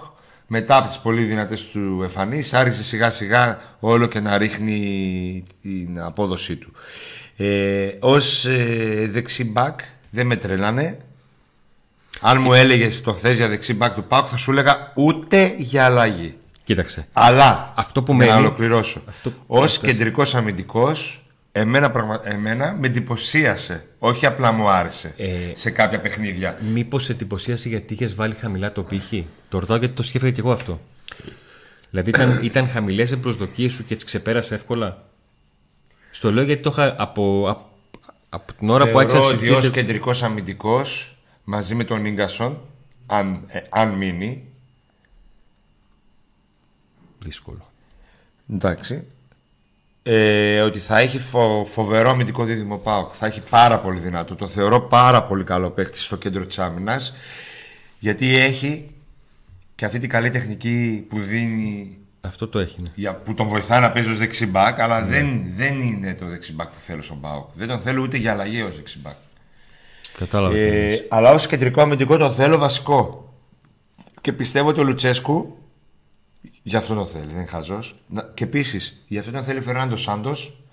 μετά 0.48 0.78
από 0.78 0.88
τις 0.88 0.98
πολύ 1.00 1.24
δυνατές 1.24 1.70
του 1.70 2.00
εμφανίσεις 2.04 2.54
άρχισε 2.54 2.84
σιγά 2.84 3.12
σιγά 3.12 3.60
όλο 3.80 4.08
και 4.08 4.20
να 4.20 4.38
ρίχνει 4.38 5.44
την 5.62 6.02
απόδοσή 6.02 6.56
του. 6.56 6.72
Ε, 7.38 7.90
ως 8.00 8.46
ε, 8.46 9.08
δεξιμπάκ 9.12 9.80
δεν 10.10 10.26
με 10.28 10.36
τρελάνε 10.36 10.98
Αν 12.22 12.42
μου 12.42 12.54
έλεγες 12.54 13.02
το 13.02 13.14
θες 13.14 13.36
για 13.36 13.48
δεξί 13.50 13.74
μπακ 13.74 13.94
του 13.94 14.04
Πάουκ, 14.04 14.28
θα 14.30 14.38
σου 14.38 14.52
έλεγα 14.52 14.92
ούτε 14.96 15.56
για 15.58 15.86
αλλαγή. 15.86 16.38
Κοίταξε. 16.64 17.08
Αλλά 17.14 17.74
Αυτό 17.76 18.04
που 18.04 18.14
για 18.14 18.26
να 18.26 18.32
μένει- 18.32 18.46
ολοκληρώσω. 18.46 19.02
Αυτό- 19.10 19.34
Ω 19.48 19.66
κεντρικός 19.66 20.36
αμυντικός, 20.36 21.23
εμένα, 21.56 21.90
πραγμα... 21.90 22.22
εμένα 22.24 22.74
με 22.80 22.88
εντυπωσίασε. 22.88 23.86
Όχι 24.00 24.26
απλά 24.26 24.52
μου 24.52 24.70
άρεσε 24.70 25.14
Ε, 25.18 25.52
σε 25.54 25.70
κάποια 25.70 26.00
παιχνίδια. 26.02 26.58
Μήπως 26.74 27.04
σε 27.04 27.12
εντυπωσίασε 27.12 27.70
γιατί 27.70 27.94
είχες 27.94 28.16
βάλει 28.16 28.34
χαμηλά 28.36 28.72
το 28.72 28.84
πύχη; 28.84 29.28
Το 29.50 29.60
ρωτάω 29.60 29.78
γιατί 29.78 29.94
το 29.94 30.04
σκέφτηκα 30.04 30.34
και 30.34 30.40
εγώ 30.40 30.52
αυτό. 30.52 30.80
Δηλαδή 31.90 32.10
ήταν, 32.10 32.40
ήταν 32.50 32.68
χαμηλές 32.68 33.12
οι 33.12 33.18
προσδοκίες 33.18 33.72
σου 33.72 33.86
και 33.86 33.96
τις 33.96 34.04
ξεπέρασε 34.04 34.56
εύκολα; 34.56 35.04
Στο 36.12 36.32
λέω 36.32 36.44
γιατί 36.44 36.62
το 36.62 36.70
είχα 36.72 36.96
από, 36.98 37.50
από, 37.50 37.70
από 38.30 38.54
την 38.54 38.70
ώρα 38.70 38.90
που 38.90 39.00
άρχισα 39.00 39.18
να 39.18 39.24
Θεωρώ 39.24 39.38
ότι 39.38 39.50
ως 39.50 39.56
συζητήσω. 39.64 39.72
κεντρικός 39.82 40.24
αμυντικός 40.24 41.18
μαζί 41.44 41.76
με 41.76 41.84
τον 41.84 42.14
γκασον, 42.14 42.66
αν, 43.06 43.44
ε, 43.48 43.60
αν 43.70 43.90
μείνει, 43.90 44.48
Δύσκολο. 47.20 47.72
εντάξει, 48.50 49.08
ε, 50.04 50.62
ότι 50.62 50.80
θα 50.80 51.00
έχει 51.00 51.20
φο- 51.20 51.66
φοβερό 51.66 52.10
αμυντικό 52.10 52.44
δίδυμο 52.44 52.78
ΠΑΟΚ. 52.78 53.12
Θα 53.20 53.26
έχει 53.26 53.42
πάρα 53.50 53.80
πολύ 53.80 54.00
δυνατό. 54.00 54.36
Το 54.36 54.48
θεωρώ 54.48 54.82
πάρα 54.82 55.24
πολύ 55.24 55.44
καλό 55.44 55.70
παίκτη 55.70 56.00
στο 56.00 56.16
κέντρο 56.16 56.46
της 56.46 56.60
άμυνας. 56.60 57.14
Γιατί 58.00 58.38
έχει 58.38 58.90
και 59.76 59.86
αυτή 59.86 60.00
την 60.00 60.10
καλή 60.10 60.30
τεχνική 60.30 61.06
που 61.10 61.20
δίνει 61.20 61.98
Αυτό 62.22 62.48
το 62.48 62.60
έχει. 62.60 62.82
Ναι. 62.82 62.90
για, 62.96 63.16
που 63.16 63.34
τον 63.34 63.48
βοηθάει 63.48 63.80
να 63.82 63.92
παίζει 63.92 64.10
ως 64.10 64.18
δεξιμπάκ, 64.18 64.80
αλλά 64.80 65.02
δεν, 65.06 65.44
δεν 65.56 65.80
είναι 65.80 66.14
το 66.16 66.26
δεξιμπάκ 66.26 66.68
που 66.68 66.80
θέλω 66.80 67.02
στον 67.02 67.20
ΠΑΟΚ. 67.20 67.50
Δεν 67.54 67.68
τον 67.68 67.80
θέλω 67.80 68.02
ούτε 68.02 68.18
για 68.18 68.32
αλλαγή 68.32 68.62
ως 68.62 68.76
δεξιμπάκ. 68.76 69.16
Κατάλαβα. 70.18 70.54
τι 70.54 70.60
εννοείς. 70.62 71.00
Ε, 71.00 71.06
αλλά 71.10 71.32
ως 71.32 71.48
κεντρικό 71.48 71.82
αμυντικό 71.82 72.18
τον 72.18 72.34
θέλω 72.34 72.58
βασικό. 72.58 73.34
Και 74.22 74.34
πιστεύω 74.34 74.70
ότι 74.70 74.80
ο 74.80 74.84
Λουτσέσκου 74.84 75.58
γι' 76.64 76.76
αυτό 76.76 76.94
τον 76.96 77.08
θέλει, 77.08 77.26
δεν 77.26 77.36
είναι 77.36 77.46
χαζός. 77.46 77.96
Και 78.34 78.44
επίσης 78.44 79.04
γι' 79.08 79.18
αυτό 79.20 79.32
τον 79.32 79.44
θέλει 79.44 79.60
ο 79.60 79.62
Φερνάντος 79.62 80.02
Σάντος, 80.02 80.64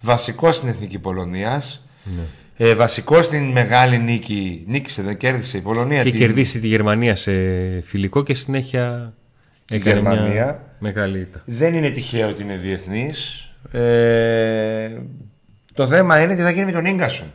βασικό 0.00 0.52
στην 0.52 0.68
εθνική 0.68 0.98
Πολωνίας. 0.98 1.88
Ναι. 2.04 2.22
Ε, 2.58 2.74
βασικό 2.74 3.22
στην 3.22 3.50
μεγάλη 3.50 3.98
νίκη. 3.98 4.64
Νίκησε, 4.66 5.02
δεν 5.02 5.16
κέρδισε 5.16 5.56
η 5.56 5.60
Πολωνία. 5.60 6.02
Και 6.02 6.10
την- 6.10 6.18
κερδίσει 6.18 6.60
τη 6.60 6.66
Γερμανία 6.66 7.16
σε 7.16 7.32
φιλικό 7.80 8.22
και 8.22 8.34
συνέχεια 8.34 9.14
έκανε 9.70 9.94
Γερμανία. 10.00 10.32
μια 10.32 10.74
μεγάλη 10.78 11.18
ήττα. 11.18 11.42
Δεν 11.44 11.74
είναι 11.74 11.90
τυχαίο 11.90 12.28
ότι 12.28 12.42
είναι 12.42 12.56
διεθνής. 12.56 13.50
Ε, 13.70 15.00
το 15.74 15.86
θέμα 15.86 16.22
είναι 16.22 16.34
τι 16.34 16.42
θα 16.42 16.50
γίνει 16.50 16.64
με 16.64 16.72
τον 16.72 16.94
γκασον. 16.94 17.32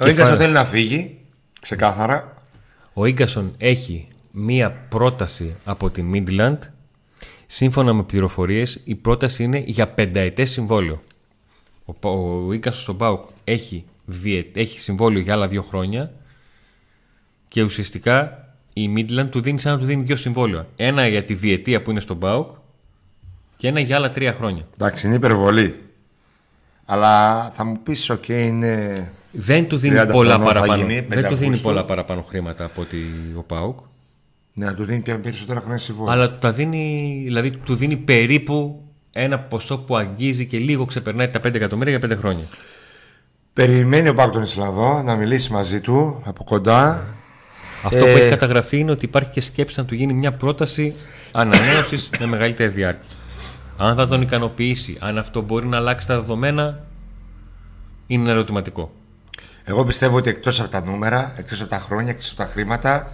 Ο 0.00 0.10
γκασον 0.10 0.36
θέλει 0.38 0.52
να 0.52 0.64
φύγει, 0.64 1.18
ξεκάθαρα. 1.60 2.42
Ο 2.92 3.06
Ίγκασον 3.06 3.54
έχει 3.58 4.08
μία 4.40 4.70
πρόταση 4.88 5.54
από 5.64 5.90
τη 5.90 6.02
Midland. 6.12 6.58
Σύμφωνα 7.46 7.92
με 7.92 8.02
πληροφορίες, 8.02 8.80
η 8.84 8.94
πρόταση 8.94 9.42
είναι 9.42 9.62
για 9.66 9.88
πενταετές 9.88 10.50
συμβόλαιο. 10.50 11.02
Ο, 11.84 11.92
Πα- 11.92 12.10
ο 12.10 12.52
Ίγκασον 12.52 12.80
στον 12.82 12.96
ΠΑΟΚ 12.96 13.26
έχει, 13.44 13.84
διε- 14.04 14.56
έχει 14.56 14.80
συμβόλαιο 14.80 15.20
για 15.20 15.32
άλλα 15.32 15.48
δύο 15.48 15.62
χρόνια 15.62 16.12
και 17.48 17.62
ουσιαστικά 17.62 18.44
η 18.72 18.90
Midland 18.96 19.28
του 19.30 19.40
δίνει 19.40 19.58
σαν 19.60 19.72
να 19.72 19.78
του 19.78 19.84
δίνει 19.84 20.02
δύο 20.02 20.16
συμβόλαια. 20.16 20.66
Ένα 20.76 21.06
για 21.08 21.24
τη 21.24 21.34
διετία 21.34 21.82
που 21.82 21.90
είναι 21.90 22.00
στον 22.00 22.18
ΠΑΟΚ 22.18 22.50
και 23.56 23.68
ένα 23.68 23.80
για 23.80 23.96
άλλα 23.96 24.10
τρία 24.10 24.32
χρόνια. 24.32 24.66
Εντάξει, 24.74 25.06
είναι 25.06 25.14
υπερβολή. 25.16 25.82
Αλλά 26.84 27.44
θα 27.50 27.64
μου 27.64 27.78
πεις, 27.82 28.10
οκ, 28.10 28.28
είναι. 28.28 29.08
Δεν 29.32 29.68
του 29.68 29.76
δίνει 29.78 29.98
30 30.00 30.08
πολλά 30.12 30.32
χρονών 30.34 30.46
θα 30.46 30.52
παραπάνω. 30.52 30.80
γίνει, 30.82 30.94
Δεν 31.00 31.06
του 31.08 31.14
5 31.14 31.20
δίνει 31.20 31.34
Αυγούστου. 31.34 31.62
πολλά 31.62 31.84
παραπάνω 31.84 32.22
χρήματα 32.22 32.64
από 32.64 32.80
ότι 32.80 32.96
ο 33.36 33.42
ΠΑΟΚ. 33.42 33.78
Ναι, 34.58 34.64
να 34.66 34.74
του 34.74 34.84
δίνει 34.84 35.02
και 35.02 35.14
περισσότερα 35.14 35.60
χρόνια 35.60 35.78
συμβόλαια. 35.78 36.14
Αλλά 36.14 36.30
του 36.30 36.38
τα 36.38 36.52
δίνει, 36.52 37.20
δηλαδή 37.24 37.50
του 37.50 37.74
δίνει 37.74 37.96
περίπου 37.96 38.82
ένα 39.12 39.38
ποσό 39.38 39.78
που 39.78 39.96
αγγίζει 39.96 40.46
και 40.46 40.58
λίγο 40.58 40.84
ξεπερνάει 40.84 41.28
τα 41.28 41.40
5 41.40 41.54
εκατομμύρια 41.54 41.98
για 41.98 42.08
5 42.16 42.18
χρόνια. 42.18 42.44
Περιμένει 43.52 44.08
ο 44.08 44.14
ΠΑΟΚ 44.14 44.32
τον 44.32 44.42
Ισλανδό 44.42 45.02
να 45.02 45.16
μιλήσει 45.16 45.52
μαζί 45.52 45.80
του 45.80 46.22
από 46.26 46.44
κοντά. 46.44 47.06
Αυτό 47.84 47.98
Ε. 48.06 48.12
που 48.12 48.18
έχει 48.18 48.28
καταγραφεί 48.28 48.78
είναι 48.78 48.90
ότι 48.90 49.04
υπάρχει 49.04 49.30
και 49.30 49.40
σκέψη 49.40 49.74
να 49.80 49.84
του 49.86 49.94
γίνει 49.94 50.12
μια 50.12 50.32
πρόταση 50.32 50.94
ανανέωσης 51.32 52.10
με 52.20 52.26
μεγαλύτερη 52.26 52.70
διάρκεια. 52.70 53.10
Αν 53.76 53.96
θα 53.96 54.08
τον 54.08 54.22
ικανοποιήσει, 54.22 54.96
αν 55.00 55.18
αυτό 55.18 55.40
μπορεί 55.40 55.66
να 55.66 55.76
αλλάξει 55.76 56.06
τα 56.06 56.14
δεδομένα, 56.20 56.84
είναι 58.06 58.22
ένα 58.22 58.30
ερωτηματικό. 58.30 58.92
Εγώ 59.64 59.84
πιστεύω 59.84 60.16
ότι 60.16 60.30
εκτός 60.30 60.60
από 60.60 60.70
τα 60.70 60.84
νούμερα, 60.84 61.32
εκτός 61.36 61.60
από 61.60 61.70
τα 61.70 61.78
χρόνια, 61.78 62.10
εκτός 62.10 62.28
από 62.30 62.36
τα 62.36 62.44
χρήματα, 62.44 63.12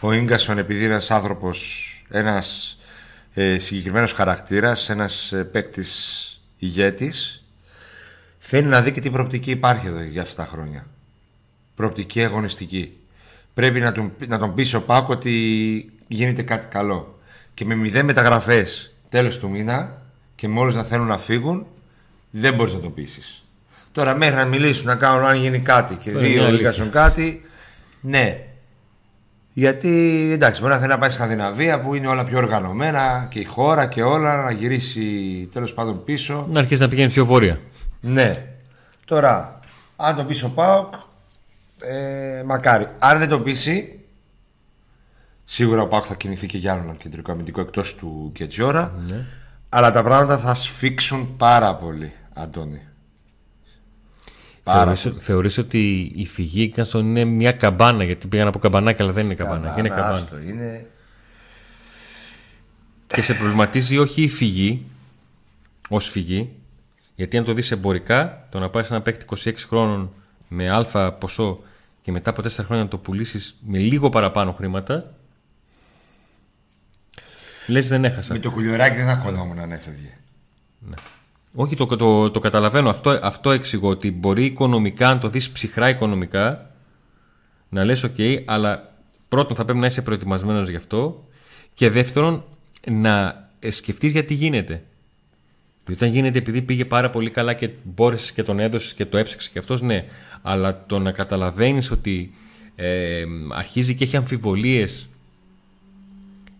ο 0.00 0.14
γκασον 0.14 0.58
επειδή 0.58 0.84
είναι 0.84 0.92
ένας 0.92 1.10
άνθρωπος, 1.10 1.86
ένας 2.10 2.78
ε, 3.34 3.58
συγκεκριμένος 3.58 4.12
χαρακτήρας, 4.12 4.90
ένας 4.90 5.32
ε, 5.32 5.44
παίκτης 5.44 6.40
ηγέτης, 6.58 7.44
θέλει 8.38 8.66
να 8.66 8.82
δει 8.82 8.90
και 8.90 9.00
τι 9.00 9.10
προοπτική 9.10 9.50
υπάρχει 9.50 9.86
εδώ 9.86 10.02
για 10.02 10.22
αυτά 10.22 10.42
τα 10.42 10.48
χρόνια. 10.48 10.86
Προοπτική 11.74 12.24
αγωνιστική. 12.24 12.96
Πρέπει 13.54 13.80
να 13.80 13.92
τον, 13.92 14.12
να 14.26 14.38
τον 14.38 14.54
πείσει 14.54 14.76
ο 14.76 14.82
Πάκο 14.82 15.12
ότι 15.12 15.32
γίνεται 16.08 16.42
κάτι 16.42 16.66
καλό. 16.66 17.18
Και 17.54 17.64
με 17.64 17.74
μηδέν 17.74 18.04
μεταγραφές 18.04 18.94
τέλος 19.08 19.38
του 19.38 19.50
μήνα 19.50 20.02
και 20.34 20.48
με 20.48 20.60
όλου 20.60 20.74
να 20.74 20.82
θέλουν 20.82 21.06
να 21.06 21.18
φύγουν, 21.18 21.66
δεν 22.30 22.54
μπορείς 22.54 22.74
να 22.74 22.80
τον 22.80 22.94
πείσεις. 22.94 23.44
Τώρα 23.92 24.14
μέχρι 24.14 24.34
να 24.34 24.44
μιλήσουν, 24.44 24.86
να 24.86 24.94
κάνουν 24.94 25.24
αν 25.24 25.36
γίνει 25.36 25.58
κάτι 25.58 25.94
και 25.94 26.10
είναι 26.10 26.18
δει 26.18 26.28
μια 26.28 26.42
ο 26.42 26.46
αλήθεια. 26.46 26.68
Λίγκασον 26.68 26.90
κάτι, 26.90 27.42
ναι. 28.00 28.47
Γιατί 29.52 30.28
εντάξει, 30.32 30.60
μπορεί 30.60 30.72
να 30.72 30.78
θέλει 30.78 30.90
να 30.90 30.98
πάει 30.98 31.08
στη 31.08 31.18
Σκανδιναβία 31.18 31.80
που 31.80 31.94
είναι 31.94 32.06
όλα 32.06 32.24
πιο 32.24 32.38
οργανωμένα 32.38 33.26
και 33.30 33.38
η 33.38 33.44
χώρα 33.44 33.86
και 33.86 34.02
όλα, 34.02 34.42
να 34.42 34.50
γυρίσει 34.50 35.02
τέλος 35.52 35.74
πάντων 35.74 36.04
πίσω. 36.04 36.48
Να 36.52 36.60
αρχίσει 36.60 36.80
να 36.80 36.88
πηγαίνει 36.88 37.10
πιο 37.10 37.26
βόρεια. 37.26 37.58
Ναι. 38.00 38.46
Τώρα, 39.04 39.58
αν 39.96 40.16
το 40.16 40.24
πείσει 40.24 40.44
ο 40.44 40.48
Πάοκ, 40.48 40.94
ε, 41.80 42.42
μακάρι. 42.42 42.86
Αν 42.98 43.18
δεν 43.18 43.28
το 43.28 43.40
πείσει, 43.40 44.00
σίγουρα 45.44 45.82
ο 45.82 45.86
Πάοκ 45.86 46.04
θα 46.06 46.14
κινηθεί 46.14 46.46
και 46.46 46.58
για 46.58 46.72
άλλο 46.72 46.82
ένα 46.82 46.94
κεντρικό 46.94 47.32
αμυντικό 47.32 47.60
εκτός 47.60 47.94
του 47.94 48.30
Κετζιόρα. 48.34 48.94
Ναι. 49.08 49.24
Αλλά 49.68 49.90
τα 49.90 50.02
πράγματα 50.02 50.38
θα 50.38 50.54
σφίξουν 50.54 51.36
πάρα 51.36 51.74
πολύ, 51.74 52.12
Αντώνη. 52.32 52.87
Πάρα 54.72 54.94
Θεωρείς, 54.94 55.24
θεωρείς 55.24 55.58
ότι 55.58 56.12
η 56.14 56.26
φυγή 56.26 56.62
Ίγκασον 56.62 57.06
είναι 57.06 57.24
μια 57.24 57.52
καμπάνα, 57.52 58.04
γιατί 58.04 58.28
πήγαν 58.28 58.46
από 58.46 58.58
καμπανάκια, 58.58 59.04
αλλά 59.04 59.14
δεν 59.14 59.24
είναι 59.24 59.34
καμπάνα. 59.34 59.74
είναι 59.78 59.88
καμπάνα. 59.88 60.12
άστο, 60.12 60.38
είναι... 60.38 60.86
Και 63.06 63.22
σε 63.22 63.34
προβληματίζει 63.34 63.98
όχι 63.98 64.22
η 64.22 64.28
φυγή, 64.28 64.86
ως 65.88 66.08
φυγή, 66.08 66.52
γιατί 67.14 67.38
αν 67.38 67.44
το 67.44 67.52
δεις 67.52 67.70
εμπορικά, 67.70 68.46
το 68.50 68.58
να 68.58 68.70
πάρεις 68.70 68.90
ένα 68.90 69.00
παίκτη 69.02 69.24
26 69.44 69.52
χρόνων 69.56 70.12
με 70.48 70.70
αλφα 70.70 71.12
ποσό 71.12 71.60
και 72.00 72.12
μετά 72.12 72.30
από 72.30 72.42
4 72.42 72.48
χρόνια 72.48 72.84
να 72.84 72.90
το 72.90 72.98
πουλήσεις 72.98 73.58
με 73.66 73.78
λίγο 73.78 74.08
παραπάνω 74.08 74.52
χρήματα, 74.52 75.14
λες 77.66 77.88
δεν 77.88 78.04
έχασα. 78.04 78.32
Με 78.32 78.38
το 78.38 78.50
Κουλιεράκη 78.50 78.96
δεν 78.96 79.06
θα 79.06 79.16
αγχωνόμουν 79.16 79.58
αν 79.58 79.72
έφευγε. 79.72 80.16
Όχι, 81.54 81.76
το, 81.76 81.86
το, 81.86 82.30
το 82.30 82.38
καταλαβαίνω. 82.38 82.90
Αυτό, 82.90 83.18
αυτό 83.22 83.50
εξηγώ 83.50 83.88
ότι 83.88 84.10
μπορεί 84.10 84.44
οικονομικά, 84.44 85.08
αν 85.08 85.20
το 85.20 85.28
δεις 85.28 85.50
ψυχρά 85.50 85.88
οικονομικά, 85.88 86.70
να 87.68 87.84
λες 87.84 88.02
οκ, 88.02 88.16
αλλά 88.44 88.94
πρώτον 89.28 89.56
θα 89.56 89.64
πρέπει 89.64 89.78
να 89.78 89.86
είσαι 89.86 90.02
προετοιμασμένος 90.02 90.68
γι' 90.68 90.76
αυτό 90.76 91.24
και 91.74 91.90
δεύτερον 91.90 92.44
να 92.90 93.48
ε, 93.58 93.70
σκεφτείς 93.70 94.12
γιατί 94.12 94.34
γίνεται. 94.34 94.82
Διότι 95.84 96.04
όταν 96.04 96.14
γίνεται 96.14 96.38
επειδή 96.38 96.62
πήγε 96.62 96.84
πάρα 96.84 97.10
πολύ 97.10 97.30
καλά 97.30 97.52
και 97.52 97.70
μπόρεσες 97.82 98.32
και 98.32 98.42
τον 98.42 98.58
έδωσες 98.58 98.94
και 98.94 99.06
το 99.06 99.16
έψαξες 99.16 99.50
και 99.50 99.58
αυτός, 99.58 99.80
ναι. 99.80 100.04
Αλλά 100.42 100.84
το 100.86 100.98
να 100.98 101.12
καταλαβαίνεις 101.12 101.90
ότι 101.90 102.34
ε, 102.76 103.24
αρχίζει 103.48 103.94
και 103.94 104.04
έχει 104.04 104.16
αμφιβολίες 104.16 105.08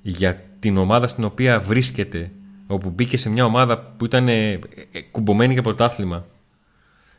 για 0.02 0.42
την 0.59 0.76
ομάδα 0.76 1.07
στην 1.07 1.25
οποία 1.25 1.61
βρίσκεται 1.61 2.30
όπου 2.68 2.90
μπήκε 2.90 3.16
σε 3.16 3.30
μια 3.30 3.44
ομάδα 3.44 3.78
που 3.78 4.04
ήταν 4.04 4.28
ε, 4.28 4.52
ε, 4.52 4.58
κουμπωμένη 5.10 5.52
για 5.52 5.62
πρωτάθλημα 5.62 6.25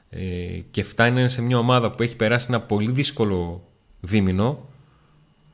ε, 0.10 0.60
και 0.72 0.84
φτάνει 0.84 1.30
σε 1.30 1.42
μια 1.42 1.58
ομάδα 1.58 1.92
που 1.92 2.04
έχει 2.04 2.16
περάσει 2.16 2.46
ένα 2.50 2.62
πολύ 2.62 2.92
δύσκολο 2.92 3.64
δίμηνο 4.00 4.68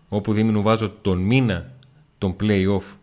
όπου 0.09 0.33
δίμηνο 0.33 0.61
βάζω 0.61 0.89
τον 1.01 1.17
μήνα 1.17 1.71
των 2.17 2.35
play-off 2.39 2.95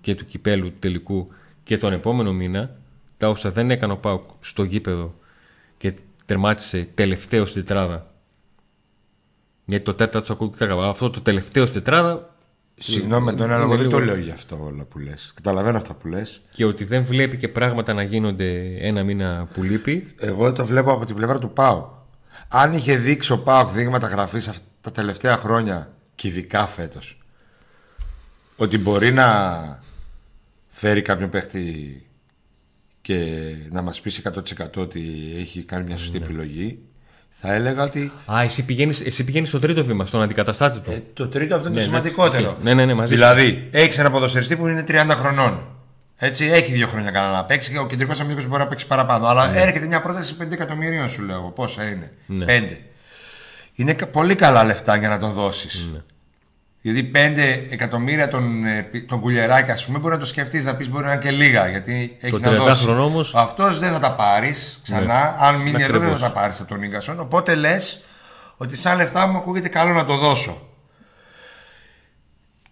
και 0.00 0.14
του 0.14 0.26
κυπέλου 0.26 0.68
του 0.68 0.78
τελικού 0.78 1.28
και 1.62 1.76
τον 1.76 1.92
επόμενο 1.92 2.32
μήνα 2.32 2.76
τα 3.16 3.28
όσα 3.28 3.50
δεν 3.50 3.70
έκανε 3.70 3.92
ο 3.92 3.96
Πάουκ 3.96 4.24
στο 4.40 4.62
γήπεδο 4.62 5.14
και 5.76 5.94
τερμάτισε 6.26 6.88
τελευταίος 6.94 7.50
στην 7.50 7.64
τετράδα 7.64 8.10
γιατί 9.70 9.84
το 9.84 9.94
τέταρτο 9.94 10.26
του 10.26 10.32
ακούγεται 10.32 10.66
καλά. 10.66 10.88
Αυτό 10.88 11.10
το 11.10 11.20
τελευταίο 11.20 11.66
στην 11.66 11.82
τετράδα 11.82 12.29
Συγγνώμη 12.82 13.24
με 13.24 13.32
τον 13.32 13.46
είναι 13.46 13.54
άλλο, 13.54 13.68
δεν 13.68 13.78
λίγο- 13.78 13.90
το 13.90 13.98
λέω 13.98 14.16
για 14.16 14.34
αυτό 14.34 14.64
όλα 14.64 14.84
που 14.84 14.98
λες. 14.98 15.32
Καταλαβαίνω 15.34 15.76
αυτά 15.76 15.94
που 15.94 16.08
λες. 16.08 16.42
και 16.50 16.64
ότι 16.64 16.84
δεν 16.84 17.04
βλέπει 17.04 17.36
και 17.36 17.48
πράγματα 17.48 17.92
να 17.92 18.02
γίνονται 18.02 18.76
ένα 18.80 19.02
μήνα 19.02 19.48
που 19.54 19.62
λείπει. 19.62 20.14
Εγώ 20.20 20.52
το 20.52 20.66
βλέπω 20.66 20.92
από 20.92 21.04
την 21.04 21.14
πλευρά 21.14 21.38
του 21.38 21.52
Πάου. 21.52 21.98
Αν 22.48 22.72
είχε 22.74 22.96
δείξει 22.96 23.32
ο 23.32 23.38
ΠΑΟΚ 23.38 23.68
δείγματα 23.72 24.06
γραφής 24.06 24.48
αυτά 24.48 24.64
τα 24.80 24.92
τελευταία 24.92 25.36
χρόνια 25.36 25.92
και 26.14 26.28
ειδικά 26.28 26.66
φέτος, 26.66 27.18
ότι 28.56 28.78
μπορεί 28.78 29.12
να 29.12 29.78
φέρει 30.68 31.02
κάποιον 31.02 31.30
παίχτη 31.30 32.04
και 33.00 33.16
να 33.70 33.82
μας 33.82 34.00
πείσει 34.00 34.22
100% 34.24 34.80
ότι 34.80 35.32
έχει 35.38 35.62
κάνει 35.62 35.84
μια 35.84 35.96
σωστή 35.96 36.16
επιλογή, 36.16 36.78
θα 37.42 37.54
έλεγα 37.54 37.82
ότι 37.82 38.12
Α, 38.32 38.42
εσύ 38.42 38.64
πηγαίνεις, 38.64 39.00
εσύ 39.00 39.24
πηγαίνεις 39.24 39.48
στο 39.48 39.58
τρίτο 39.58 39.84
βήμα, 39.84 40.06
στον 40.06 40.22
αντικαταστάτη 40.22 40.78
του. 40.78 40.90
ε, 40.90 41.02
το 41.14 41.28
τρίτο 41.28 41.54
αυτό 41.54 41.68
είναι 41.68 41.76
Ναι, 41.80 41.84
το 41.84 41.90
ναι, 41.90 41.96
σημαντικότερο. 41.96 42.50
οκ. 42.50 42.62
Ναι, 42.62 42.74
ναι, 42.74 42.84
ναι, 42.84 42.94
μαζί 42.94 43.12
σου. 43.12 43.18
δηλαδή, 43.18 43.68
έχεις 43.70 43.98
ένα 43.98 44.10
ποδοσφαιριστή 44.10 44.56
που 44.56 44.66
είναι 44.66 44.84
30 44.88 45.06
χρονών. 45.10 45.66
Έτσι, 46.16 46.46
έχει 46.46 46.72
δύο 46.72 46.86
χρόνια 46.86 47.10
κανένα 47.10 47.32
να 47.32 47.44
παίξει 47.44 47.70
και 47.72 47.78
ο 47.78 47.86
κεντρικός 47.86 48.20
αμυντικός 48.20 48.48
μπορεί 48.48 48.62
να 48.62 48.68
παίξει 48.68 48.86
παραπάνω. 48.86 49.26
Αλλά 49.26 49.54
έρχεται 49.56 49.86
μια 49.86 50.00
πρόταση 50.00 50.36
5 50.42 50.52
εκατομμυρίων, 50.52 51.08
σου 51.08 51.22
λέω. 51.22 51.36
εγώ. 51.36 51.50
Πόσα 51.50 51.84
είναι, 51.84 52.12
Ναι. 52.26 52.44
5. 52.44 52.76
Είναι 53.74 53.92
κα- 53.92 54.06
πολύ 54.06 54.34
καλά 54.34 54.64
λεφτά 54.64 54.96
για 54.96 55.08
να 55.08 55.18
τον 55.18 55.32
δώσεις. 55.32 55.88
Ναι. 55.92 55.98
Γιατί 56.82 57.04
5 57.04 57.66
εκατομμύρια 57.70 58.28
τον, 58.28 58.64
ε, 58.66 58.82
πι- 58.82 59.08
τον 59.08 59.20
Κουλιεράκη, 59.20 59.70
ας 59.70 59.86
πούμε, 59.86 59.98
μπορεί 59.98 60.14
να 60.14 60.20
το 60.20 60.26
σκεφτείς 60.26 60.64
να 60.64 60.76
πεις 60.76 60.88
μπορεί 60.88 61.04
να 61.04 61.12
είναι 61.12 61.22
και 61.22 61.30
λίγα. 61.30 61.68
Γιατί 61.68 62.16
έχει 62.20 62.32
Το 62.32 62.50
να 62.50 62.50
δώσει. 62.56 62.84
30χρονο 62.86 63.04
όμως- 63.04 63.34
Αυτός 63.34 63.78
δεν 63.78 63.92
θα 63.92 63.98
τα 63.98 64.12
πάρεις 64.14 64.80
ξανά. 64.82 65.36
Αν 65.40 65.54
μείνει 65.56 65.82
εδώ, 65.82 65.92
δεν 65.92 66.00
θα 66.00 66.06
Ακριβώς. 66.06 66.20
τα 66.20 66.30
πάρεις 66.32 66.60
από 66.60 66.68
τον 66.68 66.82
Ίνγκασον. 66.82 67.20
Οπότε 67.20 67.54
λες 67.54 68.04
ότι 68.56 68.76
σαν 68.76 68.96
λεφτά 68.96 69.26
μου 69.26 69.36
ακούγεται 69.36 69.68
καλό 69.68 69.92
να 69.92 70.04
το 70.04 70.16
δώσω. 70.16 70.68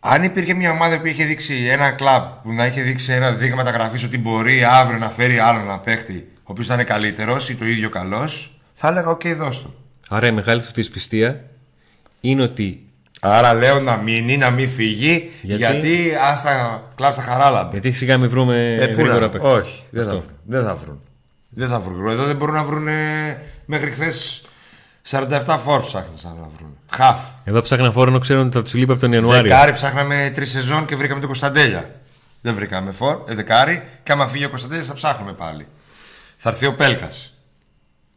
Αν 0.00 0.22
υπήρχε 0.22 0.54
μια 0.54 0.70
ομάδα 0.70 1.00
που 1.00 1.06
είχε 1.06 1.24
δείξει 1.24 1.66
ένα 1.70 1.90
κλαμπ 1.90 2.22
που 2.42 2.52
να 2.52 2.66
είχε 2.66 2.82
δείξει 2.82 3.12
ένα 3.12 3.32
δείγμα 3.32 3.62
γραφής 3.62 4.04
ότι 4.04 4.18
μπορεί 4.18 4.64
αύριο 4.64 4.98
να 4.98 5.08
φέρει 5.10 5.38
άλλον 5.38 5.62
ένα 5.62 5.78
παίχτη 5.78 6.28
ο 6.36 6.40
οποίος 6.44 6.66
θα 6.66 6.74
είναι 6.74 6.84
καλύτερος 6.84 7.48
ή 7.48 7.54
το 7.56 7.64
ίδιο 7.64 7.88
καλός, 7.88 8.60
θα 8.74 8.88
έλεγα: 8.88 9.08
Οκ, 9.08 9.26
δώσ' 9.28 9.62
το. 9.62 9.74
Άρα 10.08 10.26
η 10.26 10.32
μεγάλη 10.32 10.62
του 10.62 10.72
δυσπιστία 10.74 11.44
είναι 12.20 12.42
ότι. 12.42 12.82
Άρα 13.20 13.54
λέω 13.54 13.80
να 13.80 13.96
μείνει, 13.96 14.37
να 14.37 14.50
μην 14.50 14.68
φύγει, 14.70 15.30
Γιατί; 15.42 15.62
γιατί, 15.62 16.16
άστα 16.32 16.82
κλάψα 16.94 17.22
χαράλαμπε. 17.22 17.70
Γιατί 17.72 17.92
σιγά 17.92 18.18
μην 18.18 18.30
βρούμε 18.30 18.75
Ε, 18.80 18.87
πού 18.87 19.00
γρήγορα 19.00 19.20
να- 19.20 19.28
παίχτη. 19.28 19.46
Όχι, 19.46 19.82
δεν 19.90 20.04
θα, 20.04 20.10
Αυτό. 20.10 20.22
βρουν. 20.22 20.37
δεν 20.44 20.64
θα 20.64 20.75
βρουν. 20.75 21.00
Δεν 21.48 21.68
θα 21.68 21.80
βρουν. 21.80 22.08
Εδώ 22.08 22.25
δεν 22.25 22.37
μπορούν 22.37 22.54
να 22.54 22.64
βρουν 22.64 22.88
μέχρι 23.66 23.90
χθες 23.90 24.42
47 25.10 25.58
φόρ 25.58 25.80
ψάχναν 25.80 26.12
να 26.22 26.48
βρουν. 26.58 26.76
Χαφ. 26.90 27.20
Εδώ 27.44 27.62
ψάχνα 27.62 27.92
φόρο 27.92 28.18
ξέρουν 28.18 28.46
ότι 28.46 28.56
θα 28.56 28.62
τους 28.62 28.75
λείπει 28.75 28.90
από 28.92 29.00
τον 29.00 29.12
Ιανουάριο. 29.12 29.42
Δεκάρι 29.50 29.72
ψάχναμε 29.72 30.30
τρεις 30.34 30.50
σεζόν 30.50 30.84
και 30.87 30.96
βρήκαμε 30.96 31.18
τον 31.18 31.28
Κωνσταντέλια. 31.28 31.90
Δεν 32.40 32.54
βρήκαμε 32.54 32.90
φόρ, 32.92 33.22
ε, 33.28 33.34
δεκάρι. 33.34 33.82
Και 34.02 34.12
άμα 34.12 34.26
φύγει 34.26 34.44
ο 34.44 34.48
Κωνσταντέλια 34.50 34.84
θα 34.84 34.94
ψάχνουμε 34.94 35.32
πάλι. 35.32 35.66
Θα 36.37 36.48
έρθει 36.48 36.66
ο 36.66 36.75
Πέλκας. 36.75 37.34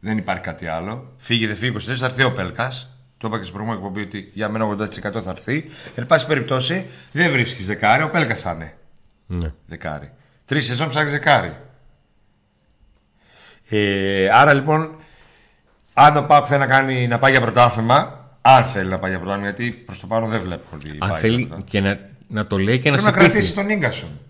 Δεν 0.00 0.18
υπάρχει 0.18 0.42
κάτι 0.42 0.66
άλλο. 0.66 1.12
Φύγει, 1.18 1.46
δεν 1.46 1.56
φύγει 1.56 1.68
ο 1.70 1.72
Κωνσταντέλια, 1.72 2.08
θα 2.08 2.14
έρθει 2.14 2.24
ο 2.26 2.32
Πέλκας. 2.32 2.91
Το 3.22 3.28
είπα 3.28 3.36
και 3.38 3.42
στην 3.44 3.54
προηγούμενη 3.54 3.84
εκπομπή 3.86 4.06
ότι 4.06 4.30
για 4.34 4.48
μένα 4.48 4.66
80% 4.68 5.22
θα 5.22 5.30
έρθει. 5.30 5.70
Εν 5.94 6.06
πάση 6.06 6.26
περιπτώσει 6.26 6.86
δεν 7.12 7.32
βρίσκεις 7.32 7.66
δεκάρι, 7.66 8.02
ο 8.02 8.10
Πέλκα 8.10 8.36
θα 8.36 8.52
είναι. 8.52 8.74
Ναι. 9.26 9.52
Δεκάρι. 9.66 10.12
Τρεις 10.44 10.64
σεζόν 10.66 10.88
ψάχνεις 10.88 11.12
δεκάρι. 11.12 11.56
Ε, 13.68 14.28
άρα 14.32 14.52
λοιπόν, 14.52 14.96
αν 15.94 16.16
ο 16.16 16.22
Πάουκ 16.22 16.44
θέλει 16.48 16.58
να, 16.60 16.66
κάνει, 16.66 17.06
να 17.06 17.18
πάει 17.18 17.30
για 17.30 17.40
πρωτάθλημα, 17.40 18.28
αν 18.40 18.64
θέλει 18.64 18.88
να 18.88 18.98
πάει 18.98 19.10
για 19.10 19.18
πρωτάθλημα, 19.20 19.50
γιατί 19.50 19.76
προς 19.76 20.00
το 20.00 20.06
παρόν 20.06 20.28
δεν 20.30 20.40
βλέπω 20.40 20.64
ότι 20.74 20.90
Αν 20.90 20.98
πάει 20.98 21.08
για 21.10 21.18
θέλει 21.18 21.46
πρωτάθλημα. 21.46 21.64
και 21.70 21.80
να, 21.80 21.98
να 22.28 22.46
το 22.46 22.58
λέει 22.58 22.78
και 22.78 22.90
να 22.90 22.96
Πρέπει 22.96 23.16
να 23.16 23.22
σε 23.22 23.26
πείθει. 23.26 23.30
κρατήσει 23.32 23.54
τον 23.54 23.78
γκασον. 23.78 24.20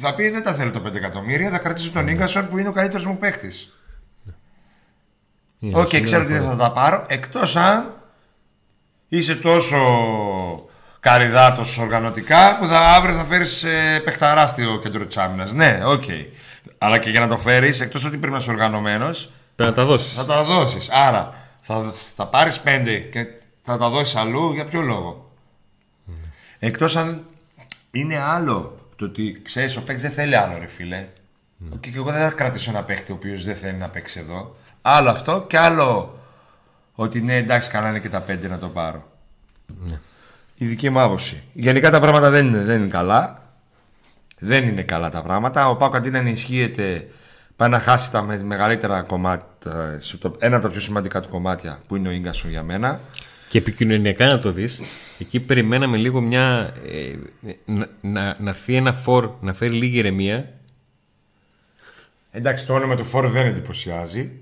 Θα 0.00 0.14
πει 0.14 0.28
δεν 0.28 0.42
τα 0.42 0.52
θέλω 0.54 0.70
το 0.70 0.82
5 0.86 0.94
εκατομμύρια, 0.94 1.50
θα 1.50 1.58
κρατήσω 1.58 1.90
τον 1.90 2.12
Ίνγκασον 2.12 2.48
που 2.48 2.58
είναι 2.58 2.68
ο 2.68 2.72
καλύτερος 2.72 3.06
μου 3.06 3.18
παίχτης. 3.18 3.52
Είναι 5.58 5.80
Οκ, 5.80 5.88
σήμερα 5.88 6.04
ξέρω 6.04 6.22
ότι 6.22 6.32
δεν 6.32 6.42
φορά. 6.42 6.56
θα 6.56 6.62
τα 6.62 6.72
πάρω, 6.72 7.04
εκτός 7.08 7.56
αν 7.56 7.94
είσαι 9.12 9.34
τόσο 9.34 9.78
καρυδάτος 11.00 11.78
οργανωτικά 11.78 12.58
που 12.58 12.66
θα, 12.66 12.78
αύριο 12.78 13.16
θα 13.16 13.24
φέρεις 13.24 13.62
ε, 13.64 14.00
παιχταρά 14.04 14.46
στο 14.46 14.78
κέντρο 14.82 15.06
της 15.06 15.16
άμυνας. 15.16 15.52
Ναι, 15.52 15.80
οκ. 15.84 16.04
Αλλά 16.78 16.98
και 16.98 17.10
για 17.10 17.20
να 17.20 17.28
το 17.28 17.38
φέρεις, 17.38 17.80
εκτός 17.80 18.04
ότι 18.04 18.16
πρέπει 18.16 18.32
να 18.32 18.38
είσαι 18.38 18.50
οργανωμένος, 18.50 19.30
Πρέπει 19.56 19.70
να 19.70 19.76
τα 19.76 19.84
δώσεις. 19.84 20.12
θα 20.14 20.24
τα 20.24 20.44
δώσεις. 20.44 20.88
Άρα 20.90 21.34
θα, 21.60 21.92
θα 22.16 22.26
πάρεις 22.26 22.60
πέντε 22.60 22.98
και 22.98 23.26
θα 23.62 23.76
τα 23.78 23.88
δώσεις 23.88 24.16
αλλού 24.16 24.52
για 24.52 24.64
ποιο 24.64 24.80
λόγο; 24.80 25.30
Εκτός 26.58 26.96
αν 26.96 27.24
είναι 27.90 28.18
άλλο 28.18 28.78
το 28.96 29.04
ότι 29.04 29.40
ξέρεις, 29.44 29.76
ο 29.76 29.82
παίκτης 29.82 30.02
δεν 30.02 30.12
θέλει 30.12 30.36
άλλο, 30.36 30.58
ρε 30.58 30.66
φίλε. 30.66 31.08
Και, 31.80 31.90
και 31.90 31.96
εγώ 31.98 32.10
δεν 32.10 32.20
θα 32.20 32.30
κρατήσω 32.30 32.70
ένα 32.70 32.82
παίκτη 32.82 33.12
ο 33.12 33.14
οποίος 33.14 33.44
δεν 33.44 33.56
θέλει 33.56 33.76
να 33.76 33.88
παίξει 33.88 34.20
εδώ. 34.20 34.56
Άλλο 34.82 35.10
αυτό 35.10 35.44
και 35.48 35.58
άλλο 35.58 36.19
ότι 37.00 37.20
ναι, 37.20 37.36
εντάξει, 37.36 37.70
καλά 37.70 37.88
είναι 37.88 37.98
και 37.98 38.08
τα 38.08 38.20
πέντε 38.20 38.48
να 38.48 38.58
το 38.58 38.68
πάρω. 38.68 39.08
Η 40.54 40.66
δική 40.66 40.90
μου 40.90 41.00
άποψη. 41.00 41.42
Γενικά 41.52 41.90
τα 41.90 42.00
πράγματα 42.00 42.30
δεν 42.30 42.46
είναι, 42.46 42.62
δεν 42.64 42.80
είναι 42.80 42.90
καλά. 42.90 43.42
Δεν 44.38 44.68
είναι 44.68 44.82
καλά 44.82 45.08
τα 45.08 45.22
πράγματα. 45.22 45.68
Ο 45.68 45.76
Πάκο 45.76 45.96
αντί 45.96 46.10
να 46.10 46.18
ενισχύεται, 46.18 47.08
πάει 47.56 47.68
να 47.68 47.80
χάσει 47.80 48.10
τα 48.10 48.22
με- 48.22 48.42
μεγαλύτερα 48.42 49.02
κομμάτια, 49.02 49.96
σε 50.00 50.16
το- 50.16 50.36
ένα 50.38 50.56
από 50.56 50.64
τα 50.64 50.70
πιο 50.70 50.80
σημαντικά 50.80 51.20
του 51.20 51.28
κομμάτια 51.28 51.78
που 51.88 51.96
είναι 51.96 52.08
ο 52.08 52.12
γκασον 52.12 52.50
για 52.50 52.62
μένα. 52.62 53.00
Και 53.48 53.58
επικοινωνιακά 53.58 54.26
να 54.26 54.38
το 54.38 54.52
δεις, 54.52 54.80
εκεί 55.18 55.40
περιμέναμε 55.40 55.96
λίγο 55.96 56.20
μια. 56.20 56.72
ε, 56.88 57.14
να, 57.64 57.86
να, 58.00 58.36
να 58.38 58.50
έρθει 58.50 58.74
ένα 58.74 58.92
φορ 58.92 59.30
να 59.40 59.52
φέρει 59.54 59.72
λίγη 59.72 59.98
ηρεμία. 59.98 60.52
Εντάξει, 62.30 62.66
το 62.66 62.74
όνομα 62.74 62.96
του 62.96 63.04
φόρου 63.04 63.28
δεν 63.28 63.46
εντυπωσιάζει. 63.46 64.32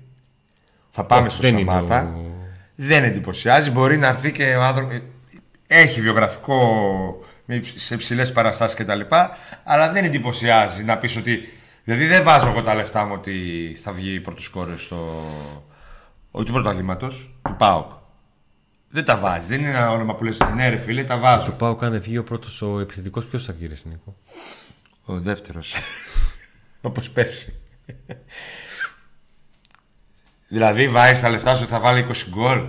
Θα 0.89 1.03
πάμε 1.05 1.27
Όχι, 1.27 1.33
στο 1.33 1.41
δεν 1.41 1.57
είναι 1.57 1.71
Σαμάτα. 1.71 2.13
ο- 2.15 2.37
Δεν 2.81 3.03
εντυπωσιάζει. 3.03 3.69
Μπορεί 3.71 3.97
να 3.97 4.07
έρθει 4.07 4.31
και 4.31 4.55
ο 4.55 4.61
άνθρωπο. 4.63 4.93
Έχει 5.67 6.01
βιογραφικό 6.01 6.57
με 7.45 7.55
υψ- 7.55 7.79
σε 7.79 7.93
υψηλές 7.93 8.31
παραστάσεις 8.31 8.77
κτλ. 8.77 8.99
Αλλά 9.63 9.91
δεν 9.91 10.05
εντυπωσιάζει 10.05 10.83
να 10.83 10.97
πεις 10.97 11.15
ότι. 11.17 11.53
Δηλαδή 11.83 12.05
δεν 12.05 12.23
βάζω 12.23 12.49
εγώ 12.49 12.61
τα 12.61 12.75
λεφτά 12.75 13.05
μου 13.05 13.13
ότι 13.13 13.31
θα 13.83 13.91
βγει 13.91 14.19
πρώτο 14.19 14.41
σκόρε 14.41 14.77
στο. 14.77 15.23
Όχι 16.31 16.45
του 16.45 16.51
πρωταθλήματο, 16.51 17.07
του 17.41 17.55
ΠΑΟΚ. 17.57 17.91
Δεν 18.89 19.05
τα 19.05 19.17
βάζει. 19.17 19.47
Δεν 19.47 19.59
είναι 19.59 19.69
ένα 19.69 19.91
όνομα 19.91 20.15
που 20.15 20.23
λες 20.23 20.37
ναι, 20.55 20.69
ρε 20.69 20.77
φίλε, 20.77 21.03
τα 21.03 21.17
βάζω. 21.17 21.45
Το 21.45 21.51
πάω 21.51 21.75
καν 21.75 21.91
δεν 21.91 22.01
βγει 22.01 22.17
ο 22.17 22.23
πρώτος 22.23 22.61
ο 22.61 22.79
επιθετικός. 22.79 23.25
Ποιος 23.25 23.45
θα 23.45 23.53
βγει, 23.53 23.67
ρε 23.67 23.75
Νίκο. 23.83 24.17
Ο 25.05 25.19
δεύτερος. 25.19 25.75
Όπως 26.81 27.09
πέρσι. 27.09 27.53
Δηλαδή 30.49 30.87
βάζει 30.89 31.21
τα 31.21 31.29
λεφτά 31.29 31.55
σου 31.55 31.63
ότι 31.63 31.71
θα 31.71 31.79
βάλει 31.79 32.05
20 32.09 32.13
γκολ. 32.29 32.61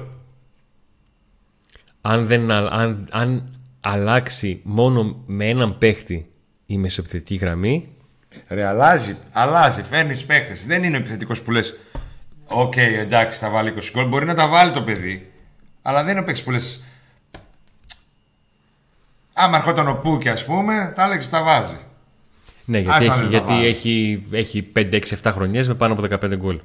Αν, 2.00 2.26
δεν, 2.26 2.50
α- 2.50 2.68
αν, 2.72 3.08
αν 3.10 3.58
αλλάξει 3.80 4.60
μόνο 4.62 5.22
με 5.26 5.48
έναν 5.48 5.78
παίχτη 5.78 6.30
η 6.66 6.78
μεσοεπιθετική 6.78 7.34
γραμμή, 7.34 7.88
Ρε, 8.48 8.64
αλλάζει, 8.64 9.16
αλλάζει, 9.32 9.82
φέρνεις 9.82 10.24
παίχτες. 10.26 10.66
Δεν 10.66 10.82
είναι 10.82 10.96
ο 10.96 11.00
επιθετικός 11.00 11.42
που 11.42 11.50
λες: 11.50 11.78
Οκ, 12.46 12.76
εντάξει, 12.76 13.38
θα 13.38 13.50
βάλει 13.50 13.68
20 13.76 13.90
γκολ. 13.92 14.08
Μπορεί 14.08 14.24
να 14.24 14.34
τα 14.34 14.48
βάλει 14.48 14.72
το 14.72 14.82
παιδί. 14.82 15.32
Αλλά 15.82 16.02
δεν 16.02 16.10
είναι 16.10 16.20
ο 16.20 16.24
παίχτης 16.24 16.44
που 16.44 16.50
λες. 16.50 16.82
Άμα 19.32 19.56
ερχόταν 19.56 19.88
ο 19.88 19.94
Πούκι, 19.94 20.28
ας 20.28 20.44
πούμε, 20.44 20.92
τα 20.96 21.04
έλεγε 21.04 21.26
τα 21.26 21.42
βάζει. 21.42 21.76
ναι, 22.64 22.78
γιατί, 22.78 22.96
Άστα 22.98 23.12
έχει, 23.12 23.20
δεν 23.20 23.30
τα 23.30 23.36
γιατί 23.36 23.52
βάλει. 23.52 23.66
έχει, 23.66 24.26
έχει 24.30 24.72
5-6-7 24.76 25.30
χρονιές 25.32 25.68
με 25.68 25.74
πάνω 25.74 25.92
από 25.92 26.02
15 26.26 26.36
γκολ. 26.36 26.60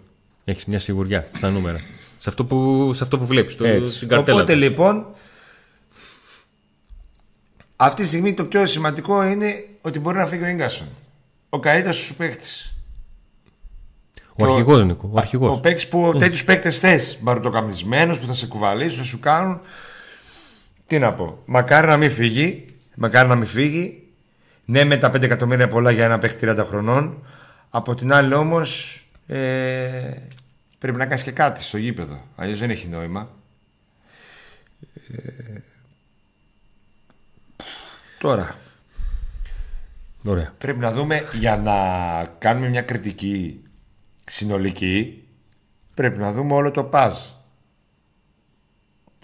Έχεις 0.45 0.65
μια 0.65 0.79
σιγουριά 0.79 1.27
στα 1.35 1.49
νούμερα. 1.49 1.79
σε 2.19 2.29
αυτό 2.29 2.45
που, 2.45 2.91
σε 2.93 3.03
αυτό 3.03 3.17
που 3.17 3.25
βλέπεις, 3.25 3.55
το, 3.55 3.65
Έτσι. 3.65 3.99
την 3.99 4.07
καρτέλα. 4.07 4.37
Οπότε 4.37 4.53
του. 4.53 4.59
λοιπόν, 4.59 5.05
αυτή 7.75 8.01
τη 8.01 8.07
στιγμή 8.07 8.33
το 8.33 8.45
πιο 8.45 8.65
σημαντικό 8.65 9.23
είναι 9.23 9.65
ότι 9.81 9.99
μπορεί 9.99 10.17
να 10.17 10.25
φύγει 10.25 10.43
ο 10.43 10.53
Ίνγκασον. 10.53 10.87
Ο 11.49 11.59
καλύτερος 11.59 11.97
σου 11.97 12.15
παίχτη. 12.15 12.47
ο 14.35 14.45
αρχηγός, 14.45 14.83
Νίκο, 14.83 15.09
ο 15.13 15.17
αρχηγός. 15.17 15.51
Ο 15.51 15.59
παίκτης 15.59 15.87
που 15.87 16.11
mm. 16.15 16.19
τέτοιους 16.19 16.43
παίκτες 16.43 16.79
θες. 16.79 17.17
Μπαρουτοκαμισμένο 17.21 18.15
που 18.17 18.27
θα 18.27 18.33
σε 18.33 18.47
κουβαλήσουν, 18.47 18.97
θα 18.97 19.03
σου 19.03 19.19
κάνουν. 19.19 19.59
Τι 20.85 20.99
να 20.99 21.13
πω. 21.13 21.41
Μακάρι 21.45 21.87
να 21.87 21.97
μην 21.97 22.11
φύγει. 22.11 22.65
Μακάρι 22.95 23.27
να 23.27 23.35
μην 23.35 23.47
φύγει. 23.47 24.03
Ναι, 24.65 24.83
με 24.83 24.97
τα 24.97 25.11
5 25.11 25.21
εκατομμύρια 25.21 25.67
πολλά 25.67 25.91
για 25.91 26.05
ένα 26.05 26.17
παίκτη 26.17 26.47
30 26.49 26.65
χρονών. 26.67 27.25
Από 27.69 27.95
την 27.95 28.13
άλλη 28.13 28.33
όμως. 28.33 28.99
Ε, 29.27 30.13
πρέπει 30.77 30.97
να 30.97 31.05
κάνεις 31.05 31.23
και 31.23 31.31
κάτι 31.31 31.63
στο 31.63 31.77
γήπεδο. 31.77 32.27
Αλλιώς 32.35 32.59
δεν 32.59 32.69
έχει 32.69 32.87
νόημα. 32.87 33.29
Ε, 35.07 35.59
τώρα. 38.19 38.57
Ωραία. 40.23 40.53
Πρέπει 40.57 40.79
να 40.79 40.91
δούμε 40.91 41.23
για 41.33 41.57
να 41.57 41.75
κάνουμε 42.37 42.69
μια 42.69 42.81
κριτική 42.81 43.61
συνολική 44.25 45.25
πρέπει 45.95 46.17
να 46.17 46.31
δούμε 46.31 46.53
όλο 46.53 46.71
το 46.71 46.83
παζ. 46.83 47.15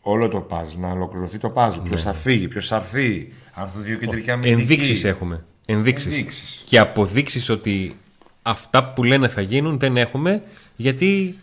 Όλο 0.02 0.28
το 0.28 0.42
παζ, 0.42 0.74
να 0.74 0.92
ολοκληρωθεί 0.92 1.38
το 1.38 1.50
παζ. 1.50 1.76
Ποιος 1.78 2.02
θα 2.02 2.14
φύγει, 2.14 2.48
ποιος 2.48 2.68
θα 2.68 2.76
έρθει. 2.76 3.30
Αν 3.54 3.70
θα 3.70 3.80
δύο 3.80 3.98
κεντρικά 3.98 4.34
αμυντικοί. 4.34 4.62
Ενδείξεις 4.62 5.04
έχουμε. 5.04 5.46
Ενδείξεις. 5.66 6.06
Ενδείξεις. 6.06 6.64
Και 6.66 6.80
αποδείξεις 6.80 7.50
ότι 7.50 7.96
αυτά 8.42 8.94
που 8.94 9.04
λένε 9.04 9.28
θα 9.28 9.42
γίνουν 9.42 9.80
δεν 9.80 9.98
έχουμε 9.98 10.42
γιατί 10.76 11.36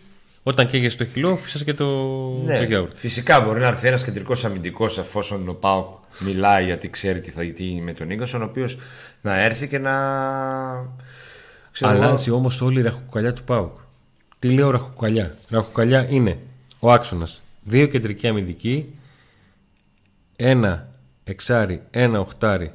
Όταν 0.42 0.66
καίγεσαι 0.66 0.96
το 0.96 1.04
χυλό, 1.04 1.37
φυσάς 1.37 1.64
και 1.64 1.74
το, 1.74 1.87
Ναι, 2.44 2.58
το 2.58 2.64
γιαούρτι. 2.64 2.96
φυσικά 2.98 3.40
μπορεί 3.40 3.61
να 3.61 3.66
έρθει 3.66 3.87
ένας 3.87 4.04
κεντρικός 4.04 4.44
αμυντικός 4.44 4.98
εφόσον 4.98 5.48
ο 5.48 5.52
Πάοκ 5.52 5.87
μιλάει 6.18 6.64
γιατί 6.64 6.90
ξέρει 6.90 7.20
τι 7.20 7.30
θα 7.30 7.42
γίνει 7.42 7.80
με 7.80 7.92
τον 7.92 8.11
Ίγκασον, 8.11 8.42
ο 8.42 8.44
οποίος 8.44 8.78
να 9.20 9.40
έρθει 9.40 9.68
και 9.68 9.78
να. 9.78 9.92
Ξέρω 11.72 11.92
εγώ, 11.92 12.02
Αλλάζει 12.02 12.30
όμως 12.30 12.61
όλη 12.61 12.78
η 12.78 12.82
ραχοκοκαλιά 12.82 13.32
του 13.32 13.42
Πάουκ. 13.44 13.76
Τι 14.38 14.50
λέω 14.50 14.70
ραχοκοκαλιά; 14.70 15.37
Ραχοκοκαλιά 15.48 16.06
είναι 16.11 16.38
ο 16.78 16.92
άξονας. 16.92 17.42
Δύο 17.62 17.87
κεντρικοί 17.87 18.26
αμυντικοί, 18.26 18.94
ένα 20.37 20.88
εξάρι, 21.24 21.82
ένα 21.90 22.20
οχτάρι 22.20 22.72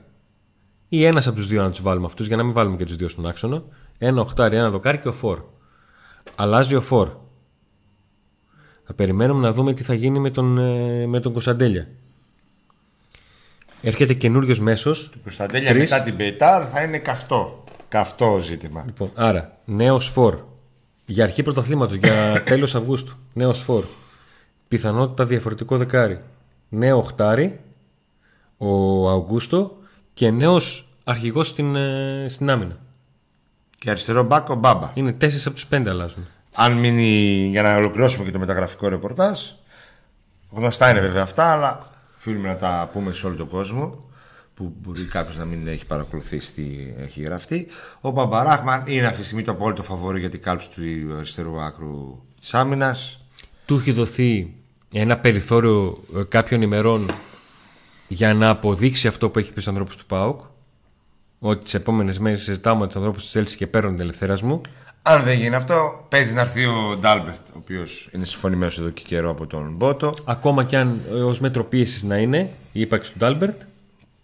ή 0.90 1.06
ένας 1.06 1.28
από 1.28 1.36
τους 1.36 1.48
δύο 1.48 1.62
να 1.64 1.70
τους 1.70 1.82
βάλουμε 1.82 2.06
αυτούς 2.06 2.28
για 2.28 2.36
να 2.36 2.44
μην 2.44 2.54
βάλουμε 2.54 2.78
και 2.78 2.86
τους 2.86 2.96
δύο 2.96 3.08
στον 3.08 3.26
άξονα. 3.28 3.64
Ένα 3.98 4.22
οχτάρι, 4.22 4.56
ένα 4.56 4.70
δοκάρι 4.70 4.98
και 5.00 5.08
ο 5.08 5.12
φορ. 5.14 5.42
Αλλάζει 6.36 6.76
ο 6.76 6.82
φορ. 6.82 7.10
Θα 8.86 8.94
περιμένουμε 8.94 9.48
να 9.48 9.54
δούμε 9.54 9.74
τι 9.74 9.84
θα 9.84 9.94
γίνει 9.94 10.20
με 10.20 10.30
τον, 10.30 10.58
ε, 10.58 11.06
με 11.08 11.20
τον 11.20 11.32
Κωνσταντέλια. 11.32 11.88
Έρχεται 13.82 14.14
καινούριος 14.14 14.60
μέσος. 14.60 15.10
Το 15.10 15.18
Κωνσταντέλια 15.24 15.70
Τρεις. 15.70 15.82
μετά 15.92 16.02
την 16.04 16.16
Πετάρ 16.16 16.70
θα 16.72 16.84
είναι 16.84 16.98
καυτό. 16.98 17.64
Καυτό 17.88 18.40
ζήτημα. 18.42 18.84
Λοιπόν, 18.86 19.12
άρα, 19.16 19.58
νέος 19.66 20.08
φόρ. 20.10 20.40
Για 21.06 21.24
αρχή 21.24 21.44
πρωταθλήματος, 21.44 21.96
για 21.96 22.14
τέλος 22.46 22.76
Αυγούστου. 22.76 23.16
Νέος 23.34 23.60
φόρ. 23.60 23.84
Πιθανότητα 24.68 25.26
διαφορετικό 25.26 25.78
δεκάρι. 25.78 26.20
Νέο 26.70 26.98
οχτάρι, 26.98 27.60
ο 28.58 29.10
Αυγούστο 29.10 29.78
και 30.14 30.32
νέος 30.32 30.88
αρχηγός 31.04 31.48
στην, 31.48 31.76
ε, 31.76 32.26
στην 32.30 32.50
άμυνα. 32.50 32.78
Και 33.84 33.90
αριστερό 33.90 34.24
μπακ 34.24 34.50
ο 34.50 34.56
Μπάμπα. 34.56 34.92
Είναι 34.94 35.12
τέσσερις 35.12 35.46
από 35.46 35.56
τους 35.56 35.66
πέντε 35.66 35.90
αλλάζουν. 35.90 36.28
Αν 36.54 36.74
μείνει 36.74 37.48
για 37.52 37.62
να 37.62 37.76
ολοκληρώσουμε 37.76 38.26
και 38.26 38.32
το 38.32 38.40
μεταγραφικό 38.40 38.88
ρεπορτάζ. 38.88 39.40
Γνωστά 40.50 40.90
είναι 40.90 41.00
βέβαια 41.00 41.22
αυτά, 41.22 41.52
αλλά 41.52 41.88
θέλουμε 42.16 42.48
να 42.48 42.56
τα 42.56 42.90
πούμε 42.94 43.14
σε 43.14 43.26
όλο 43.26 43.36
τον 43.36 43.48
κόσμο 43.48 44.10
που 44.54 44.74
μπορεί 44.82 45.04
κάποιος 45.04 45.38
να 45.38 45.46
μην 45.46 45.68
έχει 45.68 45.86
παρακολουθήσει 45.86 46.54
τι 46.54 46.64
έχει 46.98 47.22
γραφτεί. 47.22 47.68
Ο 48.02 48.10
Μπαμπαράχμαν 48.10 48.84
είναι 48.88 49.06
αυτή 49.06 49.20
τη 49.20 49.26
στιγμή 49.26 49.44
το 49.44 49.52
απόλυτο 49.52 49.84
φαβορή 49.84 50.20
για 50.20 50.30
την 50.30 50.42
κάλυψη 50.42 50.70
του 50.70 51.16
αριστερού 51.16 51.62
άκρου 51.62 52.24
της 52.40 52.54
άμυνας. 52.54 53.26
Του 53.66 53.76
έχει 53.76 53.92
δοθεί 53.92 54.54
ένα 54.94 55.18
περιθώριο 55.18 56.04
ε, 56.16 56.24
κάποιων 56.24 56.62
ημερών 56.62 57.12
για 58.08 58.34
να 58.34 58.50
αποδείξει 58.50 59.08
αυτό 59.08 59.30
που 59.30 59.40
έχει 59.40 59.48
πει 59.48 59.62
στους 59.62 59.68
ανθρώπους 59.68 59.96
του 59.96 60.06
ΠΑΟΚ. 60.06 60.42
Ότι 61.46 61.64
τις 61.64 61.74
επόμενες 61.74 62.20
μέρες 62.20 62.44
συζητάμε 62.44 62.80
με 62.80 62.86
τους 62.86 62.96
ανθρώπους 62.96 63.24
της 63.24 63.36
Έλσης 63.36 63.56
και 63.56 63.68
παίρνουν 63.68 63.92
την 63.92 64.02
ελευθερία 64.02 64.38
μου. 64.44 64.62
Αν 65.02 65.24
δεν 65.24 65.40
γίνει 65.40 65.56
αυτό, 65.56 66.06
παίζει 66.10 66.34
να 66.34 66.42
έρθει 66.42 66.66
ο 66.66 66.98
Ντάλμπερτ, 67.00 67.48
ο 67.48 67.58
οποίος 67.58 68.10
είναι 68.12 68.26
συμφωνημένος 68.26 68.80
εδώ 68.80 68.90
και 68.90 69.04
καιρό 69.06 69.30
από 69.30 69.48
τον 69.48 69.74
Μπότο. 69.76 70.14
Ακόμα 70.26 70.64
και 70.64 70.78
αν 70.78 71.02
ως 71.26 71.40
μέτρο 71.40 71.64
πίεσης 71.64 72.04
να 72.04 72.18
είναι 72.18 72.50
η 72.72 72.80
ύπαρξη 72.80 73.12
του 73.12 73.18
Ντάλμπερτ. 73.18 73.62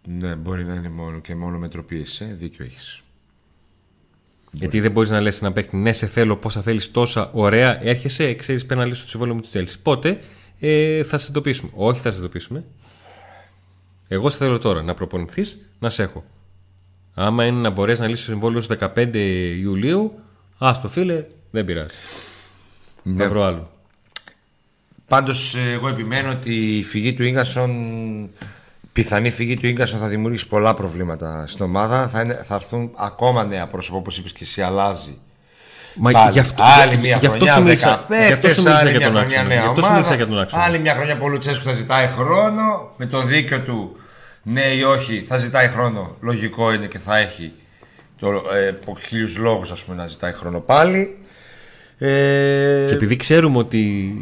Ναι, 0.08 0.36
μπορεί 0.36 0.66
να 0.66 0.74
είναι 0.74 0.90
μόνο 0.90 1.20
και 1.20 1.36
μόνο 1.36 1.58
μετροπίεση. 1.58 2.26
Ε. 2.30 2.34
Δίκιο 2.34 2.66
έχεις. 2.66 3.04
Γιατί 4.52 4.80
δεν 4.80 4.92
μπορείς 4.92 5.10
να 5.10 5.22
λες 5.22 5.42
ένα 5.42 5.52
παίκτη, 5.52 5.78
ναι, 5.78 5.94
σε 5.94 6.08
θέλω, 6.08 6.36
πόσα 6.36 6.62
θέλεις, 6.62 6.92
τόσα 6.92 7.30
ωραία. 7.34 7.84
Έρχεσαι, 7.84 8.34
ξέρεις, 8.34 8.66
πρέπει 8.66 8.82
να 8.82 8.88
λύσει 8.88 9.04
το 9.04 9.10
συμβόλαιο 9.10 9.36
μου 9.36 9.42
της 9.42 9.52
Chelsea. 9.54 9.80
Πότε 9.84 10.20
ε, 10.60 11.04
θα 11.04 11.18
σε 11.18 11.28
εντοπίσουμε. 11.30 11.72
Όχι, 11.76 12.00
θα 12.00 12.12
σε 12.12 12.18
εντοπίσουμε. 12.18 12.64
Εγώ 14.08 14.30
σε 14.30 14.38
θέλω 14.38 14.58
τώρα 14.58 14.82
να 14.82 14.94
προπονηθείς, 14.94 15.60
να 15.80 15.90
σε 15.90 16.04
έχω. 16.04 16.24
Άμα 17.14 17.46
είναι 17.46 17.60
να 17.60 17.70
μπορέσει 17.70 18.02
να 18.02 18.08
λύσει 18.08 18.26
το 18.26 18.32
συμβόλαιο 18.32 18.62
στις 18.62 18.78
15 18.96 19.14
Ιουλίου, 19.62 20.12
α 20.58 20.72
το 20.82 20.88
φίλε, 20.88 21.26
δεν 21.52 21.66
πειράζει. 21.66 21.94
Ναι. 23.04 23.24
Θα 23.24 23.30
βρω 23.30 23.44
άλλο. 23.44 23.70
Πάντως, 25.08 25.56
εγώ 25.74 25.88
επιμένω 25.88 26.30
ότι 26.32 26.78
η 26.78 26.84
φυγή 26.84 27.14
του 27.14 27.24
γκασον, 27.30 27.72
πιθανή 28.94 29.30
φυγή 29.30 29.58
του 29.58 29.68
γκασον 29.70 30.00
θα 30.00 30.08
δημιουργήσει 30.08 30.48
πολλά 30.48 30.74
προβλήματα 30.74 31.44
στην 31.48 31.66
ομάδα. 31.66 32.08
Θα, 32.08 32.22
είναι, 32.22 32.42
θα 32.44 32.56
έρθουν 32.56 32.92
ακόμα 32.96 33.46
νέα 33.46 33.68
πρόσωπα, 33.68 33.98
όπως 33.98 34.18
είπες 34.18 34.32
και 34.32 34.44
εσύ, 34.44 34.62
αλλάζει. 34.62 35.18
Μα 35.96 36.12
Πάλι. 36.12 36.32
γι' 36.32 36.40
αυτό, 36.40 36.64
άλλη 36.64 36.96
γι- 36.96 37.02
μια 37.02 37.18
γι' 37.18 37.26
αυτό 37.26 37.38
χρονιά, 37.38 37.54
σου 37.54 37.64
μίλησα, 37.64 38.06
10 38.08 38.26
γι' 38.28 38.34
αυτό 38.34 38.48
σου 38.48 38.64
παίκτες, 38.64 38.64
μίλησα 38.64 38.78
άλλη 38.80 38.90
για 38.90 39.00
μια 39.00 39.08
τον 39.08 39.16
χρονιά 39.18 39.40
άξονα. 39.40 39.56
νέα 39.56 39.62
Γι' 39.64 39.68
αυτό 39.70 39.82
σου 39.82 39.92
μίλησα 39.94 40.16
για 40.16 40.26
τον 40.26 40.34
ομάδα, 40.34 40.42
άξονα. 40.48 40.64
Άλλη 40.64 40.80
μια 40.80 40.94
χρονιά 40.96 41.18
που 41.18 41.24
ο 41.26 41.28
Λουτσέσκου 41.28 41.64
θα 41.64 41.74
ζητάει 41.74 42.08
χρόνο, 42.08 42.92
με 42.98 43.06
το 43.06 43.22
δίκιο 43.22 43.62
του 43.62 43.96
ναι 44.44 44.62
ή 44.62 44.84
όχι, 44.84 45.22
θα 45.22 45.38
ζητάει 45.38 45.68
χρόνο. 45.68 46.16
Λογικό 46.22 46.74
είναι 46.74 46.88
και 46.88 46.98
θα 46.98 47.18
έχει 47.18 47.54
το, 48.20 48.32
ε, 48.54 48.68
από 48.68 48.96
χίλιους 49.08 49.38
λόγους 49.38 49.88
να 49.88 50.08
ζητάει 50.08 50.32
χρόνο 50.32 50.60
πάλι. 50.60 51.18
Ε, 51.98 52.86
Και 52.88 52.94
επειδή 52.94 53.16
ξέρουμε 53.16 53.58
ότι 53.58 54.14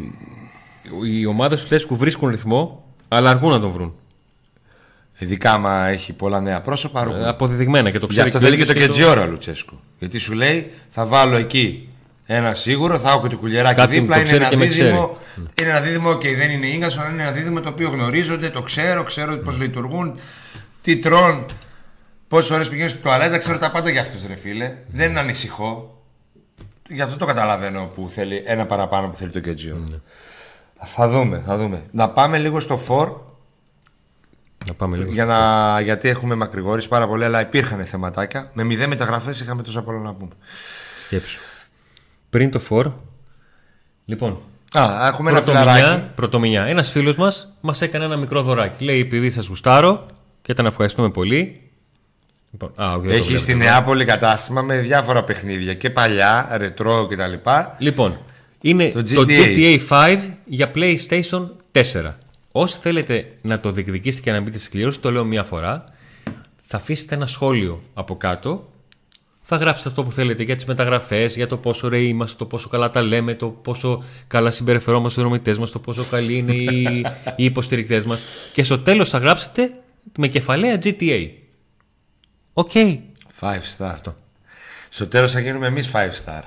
οι 1.06 1.26
ομάδες 1.26 1.62
του 1.62 1.68
Λέσκου 1.72 1.96
βρίσκουν 1.96 2.28
ρυθμό, 2.28 2.84
αλλά 3.08 3.30
αργούν 3.30 3.50
να 3.50 3.60
τον 3.60 3.70
βρουν. 3.70 3.94
ειδικά 5.18 5.52
άμα 5.52 5.86
έχει 5.86 6.12
πολλά 6.12 6.40
νέα 6.40 6.60
πρόσωπα, 6.60 7.00
αργούν. 7.00 7.22
Ε, 7.22 7.28
Αποδεδειγμένα 7.28 7.90
και 7.90 7.98
το 7.98 8.06
Γι' 8.06 8.12
ξέρει 8.12 8.28
αυτό 8.28 8.38
και 8.38 8.44
ο 8.44 8.48
θέλει 8.48 8.60
και 8.60 8.72
το 8.72 8.78
ίδιος 8.78 8.86
Κετζιόρα 8.86 9.26
Λουτσέσκου. 9.26 9.80
Γιατί 9.98 10.18
σου 10.18 10.32
λέει 10.32 10.72
θα 10.88 11.06
βάλω 11.06 11.36
εκεί 11.36 11.88
ένα 12.30 12.54
σίγουρο, 12.54 12.98
θα 12.98 13.10
έχω 13.10 13.22
και 13.22 13.28
το 13.28 13.36
κουλιεράκι 13.36 13.74
Κάποιον 13.74 14.00
δίπλα. 14.00 14.16
το 14.16 14.20
Είναι 14.20 14.28
ξέρει 14.28 14.42
ένα, 14.42 14.50
και 14.50 14.56
με 14.56 14.66
δίδυμο, 14.66 15.16
είναι 15.60 15.68
ένα 15.70 15.80
δίδυμο, 15.80 16.18
και 16.18 16.36
δεν 16.36 16.50
είναι 16.50 16.76
γκασον, 16.76 17.12
είναι 17.12 17.22
ένα 17.22 17.32
δίδυμο 17.32 17.60
το 17.60 17.68
οποίο 17.68 17.88
γνωρίζονται, 17.88 18.50
το 18.50 18.62
ξέρω, 18.62 19.02
ξέρω 19.02 19.36
πώς 19.36 19.58
λειτουργούν, 19.58 20.18
τι 20.80 20.96
τρών, 20.96 21.46
πόσες 22.28 22.50
ώρες 22.50 22.68
πηγαίνουν 22.68 22.90
στην 22.90 23.02
τουαλέτα, 23.02 23.38
ξέρω 23.38 23.58
τα 23.58 23.70
πάντα 23.70 23.90
για 23.90 24.00
αυτούς, 24.00 24.26
ρε 24.26 24.36
φίλε. 24.36 24.74
Δεν 24.88 25.18
ανησυχώ. 25.18 26.02
Γι' 26.88 27.00
αυτό 27.00 27.16
το 27.16 27.26
καταλαβαίνω 27.26 27.84
που 27.94 28.08
θέλει 28.10 28.42
ένα 28.46 28.66
παραπάνω 28.66 29.08
που 29.08 29.16
θέλει 29.16 29.30
το 29.30 29.40
Κετζιόρα. 29.40 29.80
Ναι. 29.90 29.96
Θα 30.84 31.08
δούμε, 31.08 31.42
θα 31.46 31.56
δούμε. 31.56 31.82
Να 31.90 32.10
πάμε 32.10 32.38
λίγο 32.38 32.60
στο 32.60 32.76
φορ 32.76 33.12
Να 34.66 34.74
πάμε 34.74 34.96
λίγο. 34.96 35.12
για 35.12 35.24
να, 35.24 35.80
γιατί 35.80 36.08
έχουμε 36.08 36.34
μακρηγορήσει 36.34 36.88
πάρα 36.88 37.06
πολύ, 37.06 37.24
αλλά 37.24 37.40
υπήρχαν 37.40 37.84
θεματάκια. 37.84 38.50
Με 38.52 38.64
μηδέν 38.64 38.88
μεταγραφές 38.88 39.40
είχαμε 39.40 39.62
τόσα 39.62 39.82
πολλά 39.82 39.98
να 39.98 40.14
πούμε. 40.14 40.32
Σκέψου. 41.06 41.38
Πριν 42.30 42.50
το 42.50 42.58
φορ. 42.58 42.92
Λοιπόν, 44.04 44.38
Α, 44.72 45.06
έχουμε 45.06 45.30
ένα 45.30 45.40
φιλαράκι. 45.42 45.68
πρωτομηνιά, 45.80 46.12
πρωτομηνιά. 46.14 46.62
Ένας 46.64 46.90
φίλος 46.90 47.16
μας 47.16 47.48
μας 47.60 47.82
έκανε 47.82 48.04
ένα 48.04 48.16
μικρό 48.16 48.42
δωράκι. 48.42 48.84
Λέει: 48.84 49.00
Επειδή 49.00 49.30
σας 49.30 49.46
γουστάρω 49.46 50.06
και 50.42 50.52
τον 50.52 50.66
ευχαριστούμε 50.66 51.10
πολύ. 51.10 51.60
Λοιπόν, 52.50 52.72
α, 52.76 52.92
όχι, 52.94 53.00
δεν 53.00 53.08
το 53.08 53.14
Έχει 53.14 53.20
βλέπετε 53.22 53.38
στη 53.38 53.52
εδώ. 53.52 53.60
Νεάπολη 53.64 54.04
κατάστημα 54.04 54.62
με 54.62 54.78
διάφορα 54.80 55.24
παιχνίδια 55.24 55.74
και 55.74 55.90
παλιά, 55.90 56.48
ρετρό 56.56 57.06
κτλ. 57.06 57.50
Λοιπόν, 57.78 58.18
είναι 58.60 58.88
Το 58.90 59.02
το 59.02 59.24
GTA. 59.28 59.78
GTA 59.78 59.78
5 59.88 60.18
για 60.44 60.70
PlayStation 60.74 61.48
4. 61.72 61.82
Όσοι 62.52 62.78
θέλετε 62.82 63.26
να 63.42 63.60
το 63.60 63.70
διεκδικήσετε 63.70 64.22
και 64.22 64.32
να 64.32 64.40
μπείτε 64.40 64.58
στη 64.58 64.70
κλήρωση, 64.70 65.00
το 65.00 65.10
λέω 65.10 65.24
μία 65.24 65.44
φορά, 65.44 65.84
θα 66.66 66.76
αφήσετε 66.76 67.14
ένα 67.14 67.26
σχόλιο 67.26 67.82
από 67.94 68.16
κάτω. 68.16 68.68
Θα 69.50 69.56
γράψετε 69.56 69.88
αυτό 69.88 70.04
που 70.04 70.12
θέλετε 70.12 70.42
για 70.42 70.56
τις 70.56 70.64
μεταγραφές, 70.64 71.34
για 71.36 71.46
το 71.46 71.56
πόσο 71.56 71.86
ωραίοι 71.86 72.06
είμαστε, 72.08 72.36
το 72.38 72.46
πόσο 72.46 72.68
καλά 72.68 72.90
τα 72.90 73.02
λέμε, 73.02 73.34
το 73.34 73.48
πόσο 73.48 74.02
καλά 74.26 74.50
συμπεριφερόμαστε 74.50 75.10
στους 75.10 75.22
συνδρομητές 75.22 75.60
μας, 75.60 75.70
το 75.70 75.78
πόσο 75.78 76.04
καλοί 76.10 76.36
είναι 76.36 76.54
οι, 76.54 77.06
οι 77.36 77.44
υποστηρικτές 77.44 78.04
μας. 78.04 78.20
Και 78.52 78.62
στο 78.64 78.78
τέλος 78.78 79.08
θα 79.08 79.18
γράψετε 79.18 79.70
με 80.18 80.28
κεφαλαία 80.28 80.78
GTA. 80.82 81.28
OK. 82.52 82.70
5 82.74 82.96
star. 83.78 83.94
Στο 84.88 85.06
τέλος 85.06 85.32
θα 85.32 85.40
γίνουμε 85.40 85.66
εμείς 85.66 85.90
5 85.92 85.96
star. 85.96 86.42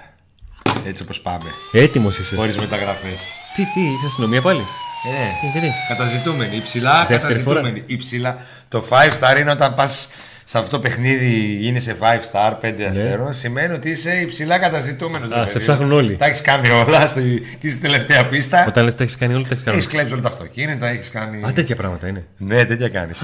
Έτσι 0.86 1.04
όπως 1.04 1.22
πάμε. 1.22 1.50
Έτοιμος 1.72 2.18
είσαι. 2.18 2.36
Χωρίς 2.36 2.58
μεταγραφές. 2.58 3.32
Τι, 3.56 3.64
τι, 3.64 3.80
είσαι 3.82 4.06
αστυνομία 4.06 4.42
πάλι; 4.42 4.60
Ε, 4.60 5.52
Τι, 5.52 5.60
τι, 5.60 5.66
τι. 5.66 5.74
καταζητούμενοι. 5.88 6.56
Υψηλά 6.56 7.06
Δεύτερη 7.06 7.22
καταζητούμενοι. 7.22 7.84
Υψηλά. 7.86 8.46
Το 8.68 8.84
5 8.90 9.10
star 9.20 9.40
είναι 9.40 9.52
όταν 9.52 9.74
πας 9.74 10.10
σε 10.52 10.58
αυτό 10.58 10.70
το 10.72 10.80
παιχνίδι 10.80 11.28
γίνει 11.60 11.80
σε 11.80 11.96
5 12.00 12.04
star, 12.04 12.54
5 12.62 12.82
αστέρων. 12.90 13.34
Σημαίνει 13.34 13.74
ότι 13.74 13.90
είσαι 13.90 14.20
υψηλά 14.22 14.58
καταζητούμενος. 14.58 15.30
Ναι. 15.30 15.40
Α, 15.40 15.46
σε 15.48 15.60
ψάχνουν 15.60 15.92
όλοι. 15.92 16.16
Τα 16.16 16.26
έχεις 16.26 16.42
κάνει 16.42 16.70
όλα 16.70 17.08
στη, 17.08 17.42
και 17.60 17.70
στην 17.70 17.82
τελευταία 17.82 18.26
πίστα. 18.26 18.66
Όταν 18.68 18.84
λες 18.84 18.96
τα 18.96 19.04
έχεις 19.04 19.16
κάνει 19.18 19.34
όλα, 19.34 19.44
τα 19.44 19.50
έχεις 19.52 19.64
κάνει. 19.64 19.78
Έχεις 19.78 19.90
κλέψει 19.90 20.14
όλα 20.14 20.22
τα 20.22 20.28
αυτοκίνητα, 20.28 20.88
έχεις 20.88 21.10
κάνει. 21.10 21.44
Α, 21.44 21.54
τέτοια 21.54 21.76
πράγματα 21.76 22.08
είναι. 22.08 22.26
Ναι, 22.38 22.66
τέτοια 22.66 22.90
κάνεις. 22.90 23.24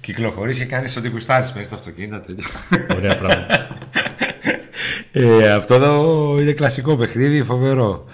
Κυκλοφορείς 0.00 0.58
και 0.58 0.64
κάνεις 0.64 0.96
ό,τι 0.96 1.10
κουστάρει 1.10 1.46
μέσα 1.54 1.66
στα 1.66 1.74
αυτοκίνητα. 1.74 2.20
Τέτοια. 2.20 2.46
Ωραία 2.96 3.16
πράγματα. 3.16 3.68
ε, 5.12 5.52
αυτό 5.52 5.74
εδώ 5.74 6.36
είναι 6.40 6.52
κλασικό 6.52 6.96
παιχνίδι, 6.96 7.42
φοβερό. 7.42 8.04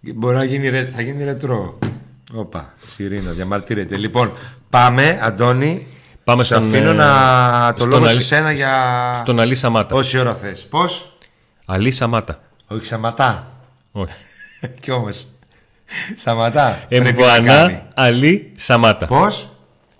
Μπορεί 0.00 0.36
να 0.36 0.44
γίνει, 0.44 0.68
ρε- 0.68 0.90
θα 0.94 1.02
γίνει 1.02 1.24
ρετρό. 1.24 1.78
Όπα, 2.34 2.74
Σιρήνα, 2.84 3.30
διαμαρτύρεται. 3.30 3.96
Λοιπόν, 3.96 4.32
πάμε, 4.70 5.18
Αντώνη. 5.22 5.86
Πάμε 6.26 6.44
Σε 6.44 6.54
στον, 6.54 6.66
αφήνω 6.68 6.90
ε, 6.90 6.92
να 6.92 7.72
το 7.72 7.78
στον 7.78 7.88
λόγο 7.88 8.04
σε 8.04 8.10
Αλή- 8.10 8.22
σένα 8.22 8.52
για 8.52 8.72
Στον 9.22 9.40
Αλή 9.40 9.54
Σαμάτα. 9.54 9.94
όση 9.96 10.18
ώρα 10.18 10.34
θες. 10.34 10.64
Πώς; 10.64 11.16
Αλή 11.66 11.90
Σαμάτα. 11.90 12.40
Όχι, 12.66 12.84
Σαματά. 12.84 13.50
Όχι. 13.92 14.14
Κι 14.80 14.90
όμως. 14.90 15.26
Σαματά. 16.14 16.84
πρέπει 16.88 17.04
να 17.04 17.26
κάνει. 17.26 17.48
Εμβουανά 17.48 17.82
Αλή 17.94 18.52
Σαμάτα. 18.56 19.06
Πώς; 19.06 19.48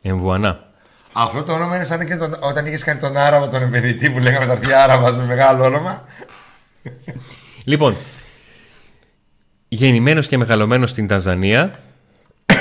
Εμβουανά. 0.03 0.65
Αυτό 1.13 1.43
το 1.43 1.53
όνομα 1.53 1.75
είναι 1.77 1.85
σαν 1.85 2.07
και 2.07 2.17
τον, 2.17 2.37
όταν 2.41 2.67
είχες 2.67 2.85
κάνει 2.85 3.01
τον 3.01 3.17
Άραβα, 3.17 3.49
τον 3.49 3.63
επενδυτή 3.63 4.11
που 4.11 4.19
λέγαμε 4.19 4.47
τα 4.47 4.53
αρχαία 4.53 4.83
Άραβα 4.83 5.13
με 5.13 5.25
μεγάλο 5.25 5.65
όνομα. 5.65 6.05
Λοιπόν, 7.65 7.97
γεννημένος 9.69 10.27
και 10.27 10.37
μεγαλωμένος 10.39 10.91
στην 10.91 11.07
Τανζανία. 11.07 11.71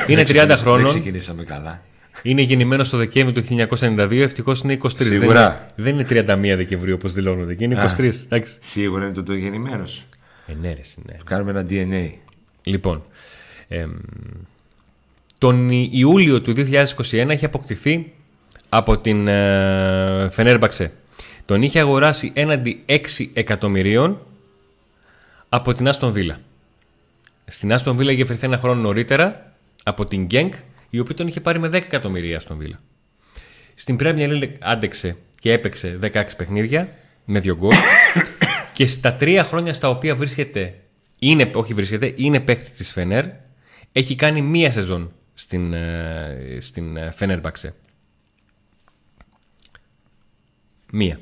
Είναι 0.08 0.22
30 0.22 0.34
Δεν 0.48 0.58
χρόνων. 0.58 0.86
ξεκινήσαμε 0.86 1.44
καλά. 1.44 1.82
Είναι 2.24 2.42
γεννημένο 2.42 2.84
το 2.84 2.98
Δεκέμβριο 2.98 3.44
του 3.44 3.70
1992. 3.80 4.12
Ευτυχώς 4.12 4.62
είναι 4.62 4.78
23. 4.82 4.90
Σίγουρα. 4.96 5.72
Δεν 5.76 5.96
είναι, 5.96 6.04
δεν 6.04 6.24
είναι 6.24 6.54
31 6.54 6.58
Δεκεμβρίου 6.58 6.94
όπως 6.94 7.14
δηλώνονται. 7.14 7.56
Και 7.56 7.64
είναι 7.64 7.94
23. 7.98 8.12
Εντάξει. 8.24 8.58
Σίγουρα 8.62 9.06
είναι 9.06 9.14
το, 9.14 9.24
το 9.24 9.34
γεννημένος. 9.34 10.06
Ε, 10.48 10.54
ναι, 10.62 10.68
ρε, 10.68 10.82
ναι. 11.06 11.18
Κάνουμε 11.26 11.52
ένα 11.52 11.66
DNA. 11.70 12.12
Λοιπόν, 12.64 13.04
εμ, 13.68 13.92
τον 15.38 15.70
Ιούλιο 15.92 16.42
του 16.42 16.54
2021 16.58 17.30
είχε 17.32 17.46
αποκτηθεί 17.46 18.12
από 18.70 18.98
την 18.98 19.28
ε, 19.28 20.30
Φενέρμπαξε. 20.32 20.92
Τον 21.46 21.62
είχε 21.62 21.80
αγοράσει 21.80 22.32
έναντι 22.36 22.84
6 22.86 22.98
εκατομμυρίων 23.34 24.20
από 25.50 25.74
την 25.74 25.88
Άστον 25.88 26.12
Βίλα. 26.12 26.40
Στην 27.46 27.74
Άστον 27.74 27.96
Βίλα 27.96 28.12
είχε 28.12 28.26
φερθεί 28.26 28.46
ένα 28.46 28.58
χρόνο 28.58 28.82
νωρίτερα 28.82 29.54
από 29.84 30.06
την 30.06 30.26
Γκένκ, 30.26 30.54
η 30.96 31.00
οποία 31.00 31.16
τον 31.16 31.28
είχε 31.28 31.42
πάρει 31.42 31.60
με 31.60 31.68
10 31.68 31.74
εκατομμυρία 31.74 32.30
η 32.30 32.36
Άστον 32.36 32.58
Βίλα. 32.58 32.80
Στην 33.74 33.98
Premier 34.00 34.30
League 34.30 34.56
άντεξε 34.60 35.18
και 35.40 35.52
έπαιξε 35.52 36.00
16 36.02 36.24
παιχνίδια 36.38 36.90
με 37.26 37.40
2 37.40 37.56
γκολ 37.56 37.74
και 38.76 38.88
στα 38.88 39.14
τρία 39.14 39.44
χρόνια 39.44 39.74
στα 39.74 39.90
οποία 39.90 40.16
βρίσκεται, 40.16 40.80
είναι, 41.20 41.52
όχι 41.54 41.74
βρίσκεται, 41.74 42.14
είναι 42.16 42.40
παίκτης 42.40 42.72
της 42.72 42.92
Φενέρ, 42.92 43.26
έχει 43.92 44.16
κάνει 44.16 44.42
μία 44.42 44.72
σεζόν 44.72 45.12
στην, 45.34 45.74
ε, 45.74 46.58
στην 46.60 46.98
ε, 46.98 47.12
Φενέρμπαξε. 47.12 47.74
Μία. 50.92 51.20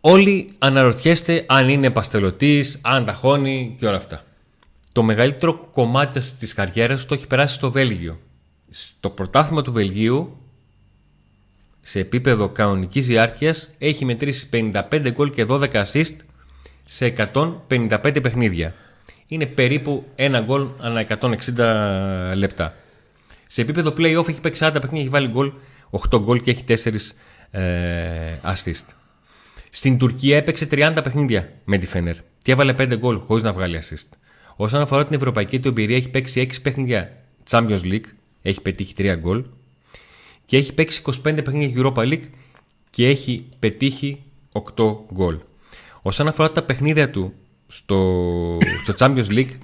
Όλοι 0.00 0.48
αναρωτιέστε 0.58 1.44
αν 1.48 1.68
είναι 1.68 1.90
παστελωτής, 1.90 2.78
αν 2.82 3.04
ταχώνει 3.04 3.76
και 3.78 3.86
όλα 3.86 3.96
αυτά. 3.96 4.24
Το 4.96 5.02
μεγαλύτερο 5.02 5.68
κομμάτι 5.72 6.20
της 6.20 6.54
καριέρας 6.54 7.00
του 7.00 7.06
το 7.06 7.14
έχει 7.14 7.26
περάσει 7.26 7.54
στο 7.54 7.70
Βέλγιο. 7.70 8.20
Στο 8.68 9.10
πρωτάθλημα 9.10 9.62
του 9.62 9.72
Βελγίου, 9.72 10.36
σε 11.80 11.98
επίπεδο 11.98 12.48
κανονικής 12.48 13.06
διάρκειας, 13.06 13.70
έχει 13.78 14.04
μετρήσει 14.04 14.48
55 14.52 15.10
γκολ 15.10 15.30
και 15.30 15.44
12 15.48 15.70
assist 15.72 16.16
σε 16.84 17.14
155 17.68 18.22
παιχνίδια. 18.22 18.74
Είναι 19.26 19.46
περίπου 19.46 20.04
ένα 20.14 20.40
γκολ 20.40 20.68
ανά 20.80 21.06
160 21.20 22.32
λεπτά. 22.36 22.74
Σε 23.46 23.60
επίπεδο 23.60 23.94
play-off 23.96 24.28
έχει 24.28 24.40
παίξει 24.40 24.64
40 24.64 24.72
παιχνίδια, 24.72 25.00
έχει 25.00 25.08
βάλει 25.08 25.28
γκολ, 25.28 25.52
8 26.10 26.20
γκολ 26.22 26.40
και 26.40 26.50
έχει 26.50 26.64
4 26.68 26.96
ε, 27.50 27.62
assist. 28.42 28.86
Στην 29.70 29.98
Τουρκία 29.98 30.36
έπαιξε 30.36 30.68
30 30.70 30.98
παιχνίδια 31.02 31.52
με 31.64 31.78
τη 31.78 31.86
Φένερ 31.86 32.16
και 32.42 32.52
έβαλε 32.52 32.74
5 32.78 32.96
γκολ 32.98 33.18
χωρίς 33.18 33.42
να 33.42 33.52
βγάλει 33.52 33.82
assist. 33.82 34.25
Όσον 34.56 34.80
αφορά 34.80 35.04
την 35.04 35.16
ευρωπαϊκή 35.16 35.60
του 35.60 35.68
εμπειρία, 35.68 35.96
έχει 35.96 36.10
παίξει 36.10 36.46
6 36.52 36.62
παιχνίδια. 36.62 37.16
Champions 37.50 37.80
League, 37.82 38.04
έχει 38.42 38.62
πετύχει 38.62 38.94
3 38.98 39.14
γκολ. 39.18 39.44
Και 40.46 40.56
έχει 40.56 40.72
παίξει 40.74 41.02
25 41.04 41.44
παιχνίδια 41.44 41.82
Europa 41.82 42.02
League 42.02 42.24
και 42.90 43.08
έχει 43.08 43.44
πετύχει 43.58 44.22
8 44.52 44.96
γκολ. 45.12 45.38
Όσον 46.02 46.28
αφορά 46.28 46.52
τα 46.52 46.62
παιχνίδια 46.62 47.10
του 47.10 47.32
στο, 47.66 48.58
στο 48.82 48.94
Champions 48.98 49.28
League, 49.28 49.54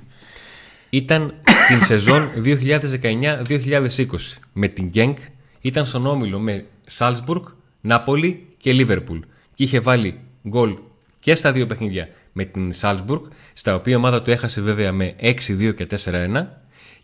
ήταν 0.90 1.34
την 1.68 1.82
σεζόν 1.82 2.30
2019-2020 2.44 4.06
με 4.52 4.68
την 4.68 4.90
Genk, 4.94 5.14
ήταν 5.60 5.86
στον 5.86 6.06
όμιλο 6.06 6.38
με 6.38 6.64
Salzburg, 6.98 7.42
Νάπολη 7.80 8.46
και 8.56 8.70
Liverpool. 8.74 9.20
Και 9.54 9.64
είχε 9.64 9.80
βάλει 9.80 10.18
γκολ 10.48 10.76
και 11.18 11.34
στα 11.34 11.52
δύο 11.52 11.66
παιχνίδια 11.66 12.08
με 12.32 12.44
την 12.44 12.72
Salzburg, 12.80 13.20
στα 13.52 13.74
οποία 13.74 13.92
η 13.92 13.96
ομάδα 13.96 14.22
του 14.22 14.30
έχασε 14.30 14.60
βέβαια 14.60 14.92
με 14.92 15.14
6-2 15.20 15.74
και 15.74 15.86
4-1 16.04 16.46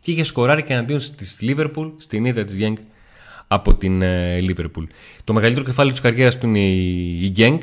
και 0.01 0.11
είχε 0.11 0.23
σκοράρει 0.23 0.63
και 0.63 0.73
εναντίον 0.73 1.01
της 1.17 1.39
Liverpool 1.43 1.93
στην 1.97 2.25
ήττα 2.25 2.45
της 2.45 2.57
Genk 2.61 2.77
από 3.49 3.75
την 3.75 4.03
ε, 4.03 4.39
Liverpool. 4.41 4.87
Το 5.25 5.33
μεγαλύτερο 5.33 5.65
κεφάλαιο 5.65 5.93
της 5.93 6.03
καριέρας 6.03 6.39
του 6.39 6.47
είναι 6.47 6.61
η, 6.61 7.25
η 7.25 7.33
Genk, 7.37 7.61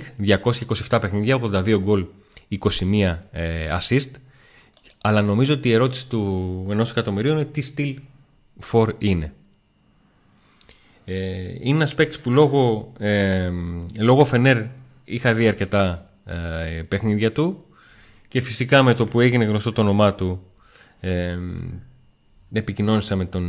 227 0.89 0.97
παιχνίδια, 1.01 1.39
82 1.41 1.79
γκολ, 1.79 2.05
21 2.49 3.17
ε, 3.31 3.77
assist 3.79 4.09
αλλά 5.05 5.21
νομίζω 5.21 5.53
ότι 5.53 5.69
η 5.69 5.73
ερώτηση 5.73 6.07
του 6.07 6.65
ενός 6.69 6.91
εκατομμυρίου 6.91 7.31
είναι 7.31 7.45
τι 7.45 7.61
στυλ 7.61 7.99
4 8.71 8.87
είναι. 8.97 9.33
Ε, 11.05 11.13
είναι 11.59 11.75
ένας 11.75 11.95
παίκτης 11.95 12.19
που 12.19 12.31
λόγω, 12.31 12.91
ε, 12.99 13.51
λόγω 13.99 14.25
Φενέρ 14.25 14.63
είχα 15.03 15.33
δει 15.33 15.47
αρκετά 15.47 16.04
ε, 16.25 16.81
παιχνίδια 16.87 17.31
του 17.31 17.65
και 18.27 18.41
φυσικά 18.41 18.83
με 18.83 18.93
το 18.93 19.05
που 19.05 19.19
έγινε 19.19 19.43
γνωστό 19.45 19.71
το 19.71 19.81
όνομά 19.81 20.13
του 20.13 20.41
ε, 20.99 21.37
επικοινώνησα 22.53 23.15
με 23.15 23.25
τον, 23.25 23.43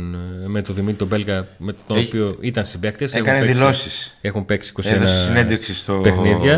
με 0.47 0.61
τον 0.61 0.75
Δημήτρη 0.75 0.95
τον 0.97 1.07
Μπέλγα 1.07 1.47
με 1.57 1.75
τον 1.87 1.97
Έχει- 1.97 2.07
οποίο 2.07 2.37
ήταν 2.41 2.65
συμπαίκτες 2.65 3.13
Έκανε 3.13 3.29
Έχουν 3.29 3.39
παίξει- 3.41 3.57
δηλώσεις. 3.57 4.17
Έχουν 4.21 4.45
παίξει 4.45 4.71
21 4.75 4.85
Έδωσε 4.85 5.17
συνέντευξη 5.23 5.73
στο. 5.75 5.99
παιχνίδια. 6.03 6.57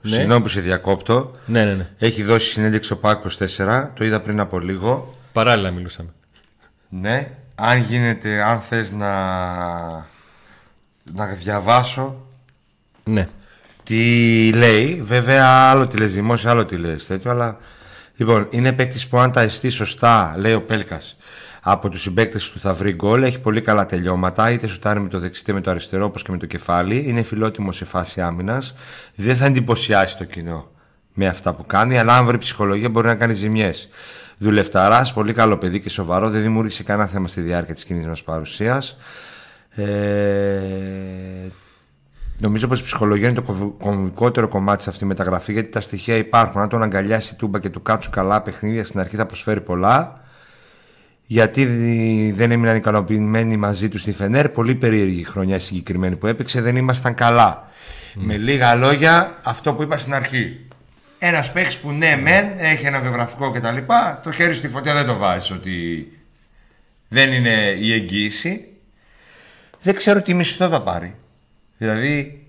Ναι. 0.00 0.10
Συγγνώμη 0.16 0.42
που 0.42 0.48
σε 0.48 0.60
διακόπτω. 0.60 1.30
Ναι, 1.46 1.64
ναι, 1.64 1.74
ναι. 1.74 1.88
Έχει 1.98 2.22
δώσει 2.22 2.48
συνέντευξη 2.48 2.86
στο 2.86 2.96
ΠΑΚ 2.96 3.22
24. 3.58 3.90
Το 3.94 4.04
είδα 4.04 4.20
πριν 4.20 4.40
από 4.40 4.58
λίγο. 4.58 5.14
Παράλληλα 5.32 5.70
μιλούσαμε. 5.70 6.08
Ναι. 6.88 7.28
Αν 7.54 7.78
γίνεται, 7.78 8.42
αν 8.42 8.60
θες 8.60 8.92
να, 8.92 9.12
να 11.12 11.26
διαβάσω 11.26 12.26
Ναι. 13.04 13.28
Τι 13.84 14.52
λέει. 14.52 15.02
Βέβαια, 15.04 15.46
άλλο 15.46 15.86
τι 15.86 15.96
λες 15.96 16.14
δημόσια, 16.14 16.50
άλλο 16.50 16.64
τι 16.64 16.76
λες 16.76 17.06
τέτοιο. 17.06 17.30
Αλλά 17.30 17.58
λοιπόν, 18.16 18.46
είναι 18.50 18.72
παίκτης 18.72 19.08
που 19.08 19.18
αν 19.18 19.32
τα 19.32 19.40
εστί 19.40 19.70
σωστά, 19.70 20.34
λέει 20.36 20.54
ο 20.54 20.62
Πέλκας, 20.62 21.16
από 21.62 21.88
τους 21.88 22.00
συμπαίκτες 22.00 22.50
του 22.50 22.60
θα 22.60 22.74
βρει 22.74 22.92
γκολ. 22.92 23.22
Έχει 23.22 23.40
πολύ 23.40 23.60
καλά 23.60 23.86
τελειώματα. 23.86 24.50
Είτε 24.50 24.66
σουτάρει 24.66 25.00
με 25.00 25.08
το 25.08 25.18
δεξί 25.18 25.40
είτε 25.40 25.52
με 25.52 25.60
το 25.60 25.70
αριστερό, 25.70 26.04
όπως 26.04 26.22
και 26.22 26.30
με 26.30 26.38
το 26.38 26.46
κεφάλι. 26.46 27.04
Είναι 27.06 27.22
φιλότιμος 27.22 27.76
σε 27.76 27.84
φάση 27.84 28.20
άμυνας. 28.20 28.74
Δεν 29.14 29.36
θα 29.36 29.46
εντυπωσιάσει 29.46 30.18
το 30.18 30.24
κοινό 30.24 30.70
με 31.14 31.26
αυτά 31.26 31.54
που 31.54 31.66
κάνει, 31.66 31.98
αλλά 31.98 32.16
αν 32.16 32.26
βρει 32.26 32.38
ψυχολογία 32.38 32.88
μπορεί 32.88 33.06
να 33.06 33.14
κάνει 33.14 33.32
ζημιές. 33.32 33.88
Δουλευταράς, 34.38 35.12
πολύ 35.12 35.32
καλό 35.32 35.56
παιδί 35.56 35.80
και 35.80 35.88
σοβαρό. 35.88 36.30
Δεν 36.30 36.42
δημιούργησε 36.42 36.82
κανένα 36.82 37.08
θέμα 37.08 37.28
στη 37.28 37.40
διάρκεια 37.40 37.74
της 37.74 37.84
κοινή 37.84 38.06
μας 38.06 38.22
παρουσίας. 38.22 38.96
Ε, 39.70 39.84
Νομίζω 42.40 42.68
πως 42.68 42.80
η 42.80 42.84
ψυχολογία 42.84 43.28
είναι 43.28 43.36
το 43.36 43.42
κομβ- 43.42 43.82
κομβικότερο 43.82 44.48
κομμάτι 44.48 44.82
σε 44.82 44.88
αυτή 44.88 45.00
τη 45.02 45.06
μεταγραφή 45.08 45.52
γιατί 45.52 45.68
τα 45.68 45.80
στοιχεία 45.80 46.16
υπάρχουν. 46.16 46.60
Αν 46.60 46.68
τον 46.68 46.82
αγκαλιάσει 46.82 47.34
η 47.34 47.36
τούμπα 47.36 47.58
και 47.60 47.68
του 47.70 47.82
κάτσουν 47.82 48.12
καλά 48.12 48.42
παιχνίδια 48.42 48.84
στην 48.84 49.00
αρχή 49.00 49.16
θα 49.16 49.26
προσφέρει 49.26 49.60
πολλά. 49.60 50.22
Γιατί 51.26 51.64
δι- 51.64 52.34
δεν 52.34 52.50
έμειναν 52.50 52.76
ικανοποιημένοι 52.76 53.56
μαζί 53.56 53.88
του 53.88 53.98
στη 53.98 54.12
Φενέρ. 54.12 54.48
Πολύ 54.48 54.74
περίεργη 54.74 55.24
χρονιά 55.24 55.56
η 55.56 55.60
συγκεκριμένη 55.60 56.16
που 56.16 56.26
έπαιξε. 56.26 56.60
Δεν 56.60 56.76
ήμασταν 56.76 57.14
καλά. 57.14 57.68
Με 58.14 58.36
λίγα 58.36 58.74
λόγια, 58.74 59.38
αυτό 59.44 59.74
που 59.74 59.82
είπα 59.82 59.96
στην 59.96 60.14
αρχή. 60.14 60.66
Ένας 61.18 61.52
παίχτη 61.52 61.76
που 61.82 61.90
ναι, 61.90 62.16
μεν 62.22 62.46
έχει 62.56 62.86
ένα 62.86 63.00
βιογραφικό 63.00 63.50
κτλ. 63.50 63.76
Το 64.22 64.32
χέρι 64.32 64.54
στη 64.54 64.68
φωτιά 64.68 64.94
δεν 64.94 65.06
το 65.06 65.16
βάζει 65.16 65.52
ότι 65.52 66.08
δεν 67.08 67.32
είναι 67.32 67.76
η 67.78 67.92
εγγύηση. 67.92 68.68
Δεν 69.82 69.94
ξέρω 69.94 70.22
τι 70.22 70.34
μισθό 70.34 70.68
θα 70.68 70.82
πάρει. 70.82 71.14
Δηλαδή, 71.76 72.46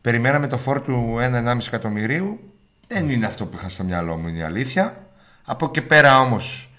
περιμέναμε 0.00 0.46
το 0.46 0.58
φόρ 0.58 0.80
του 0.80 1.16
1-1,5 1.20 1.58
εκατομμυρίου. 1.66 2.40
Δεν 2.88 3.08
είναι 3.08 3.26
αυτό 3.26 3.46
που 3.46 3.56
είχα 3.56 3.68
στο 3.68 3.84
μυαλό 3.84 4.16
μου, 4.16 4.28
είναι 4.28 4.38
η 4.38 4.42
αλήθεια. 4.42 5.06
Από 5.44 5.64
εκεί 5.64 5.82
πέρα 5.82 6.20
όμως 6.20 6.70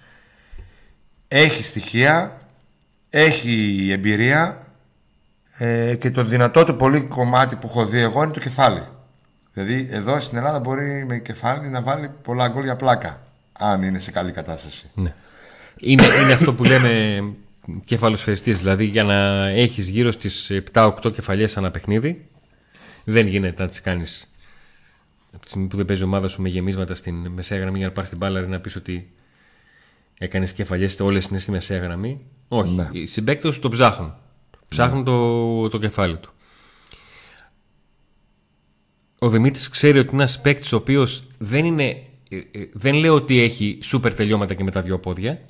έχει 1.28 1.64
στοιχεία, 1.64 2.42
έχει 3.10 3.88
εμπειρία 3.92 4.68
ε, 5.58 5.96
και 5.96 6.12
το 6.12 6.24
δυνατό 6.24 6.64
του 6.64 6.76
πολύ 6.76 7.02
κομμάτι 7.02 7.56
που 7.56 7.68
έχω 7.68 7.86
δει 7.86 8.00
εγώ 8.00 8.24
είναι 8.24 8.34
το 8.34 8.40
κεφάλι. 8.40 8.84
Δηλαδή, 9.54 9.88
εδώ 9.92 10.20
στην 10.20 10.38
Ελλάδα 10.38 10.60
μπορεί 10.60 11.06
με 11.06 11.18
κεφάλι 11.18 11.70
να 11.70 11.82
βάλει 11.82 12.12
πολλά 12.22 12.48
γκολ 12.48 12.64
για 12.64 12.76
πλάκα. 12.76 13.22
Αν 13.60 13.84
είναι 13.84 14.00
σε 14.00 14.12
καλή 14.12 14.32
κατάσταση. 14.32 14.90
Ναι. 14.94 15.14
Είναι, 15.78 16.04
είναι 16.24 16.34
αυτό 16.34 16.54
που 16.54 16.64
λέμε 16.64 17.24
κεφαλοσφαιριστής, 17.86 18.58
δηλαδή 18.58 18.86
για 18.86 19.04
να 19.04 19.48
έχεις 19.48 19.90
γύρω 19.90 20.12
στις 20.12 20.52
7-8 20.74 21.12
κεφαλιές 21.14 21.58
ανά 21.58 21.72
παιχνίδι, 21.72 22.28
δεν 23.06 23.28
γίνεται 23.28 23.64
να 23.64 23.70
τις 23.70 23.82
κάνεις 23.82 24.32
από 25.32 25.44
τη 25.44 25.50
στιγμή 25.50 25.68
που 25.68 25.76
δεν 25.76 25.86
παίζει 25.86 26.02
η 26.02 26.06
ομάδα 26.06 26.28
σου 26.28 26.42
με 26.42 26.50
γεμίσματα 26.50 26.96
στην 26.96 27.28
μεσαία 27.28 27.60
γραμμή 27.60 27.78
για 27.78 27.88
να 27.88 27.94
πάρεις 27.94 28.10
την 28.10 28.18
μπάλα, 28.18 28.34
δηλαδή 28.34 28.52
να 28.52 28.60
πεις 28.60 28.76
ότι 28.76 29.12
έκανες 30.18 30.54
κεφαλιές 30.54 31.00
όλες 31.00 31.26
είναι 31.26 31.40
στη 31.40 31.52
μεσαία 31.52 31.78
γραμμή. 31.78 32.26
Όχι. 32.48 32.74
Ναι. 32.76 32.90
Οι 32.92 33.06
συμπαίκτες 33.06 33.54
σου 33.54 33.60
το 33.60 33.70
ψάχνουν. 33.70 34.14
Ψάχνουν 34.68 35.04
το, 35.04 35.70
το 35.70 35.78
κεφάλι 35.78 36.18
του. 36.18 36.32
Ο 39.20 39.30
Δημήτρης 39.30 39.70
ξέρει 39.70 40.00
ότι 40.00 40.08
είναι 40.08 40.18
ένας 40.22 40.42
παίκτης 40.42 40.74
ο 40.74 40.76
οποίος 40.76 41.24
δεν 41.38 41.66
είναι 41.66 42.04
ε, 42.30 42.36
ε, 42.36 42.70
δεν 42.74 42.96
λέω 42.96 43.14
ότι 43.14 43.40
έχει 43.40 43.80
σούπερ 43.82 44.14
τελειώματα 44.14 44.54
και 44.54 44.64
με 44.64 44.72
τα 44.72 44.82
δυο 44.82 45.00
πόδια, 45.00 45.46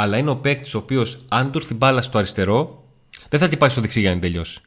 αλλά 0.00 0.16
είναι 0.16 0.30
ο 0.30 0.36
παίκτης 0.36 0.74
ο 0.74 0.78
οποίος, 0.78 1.24
αν 1.28 1.50
του 1.50 1.58
έρθει 1.58 1.74
μπάλα 1.74 2.02
στο 2.02 2.18
αριστερό, 2.18 2.84
δεν 3.28 3.40
θα 3.40 3.48
την 3.48 3.58
πάει 3.58 3.68
στο 3.68 3.80
δεξί 3.80 4.00
για 4.00 4.08
να 4.08 4.18
την 4.18 4.30
τελειώσει. 4.30 4.60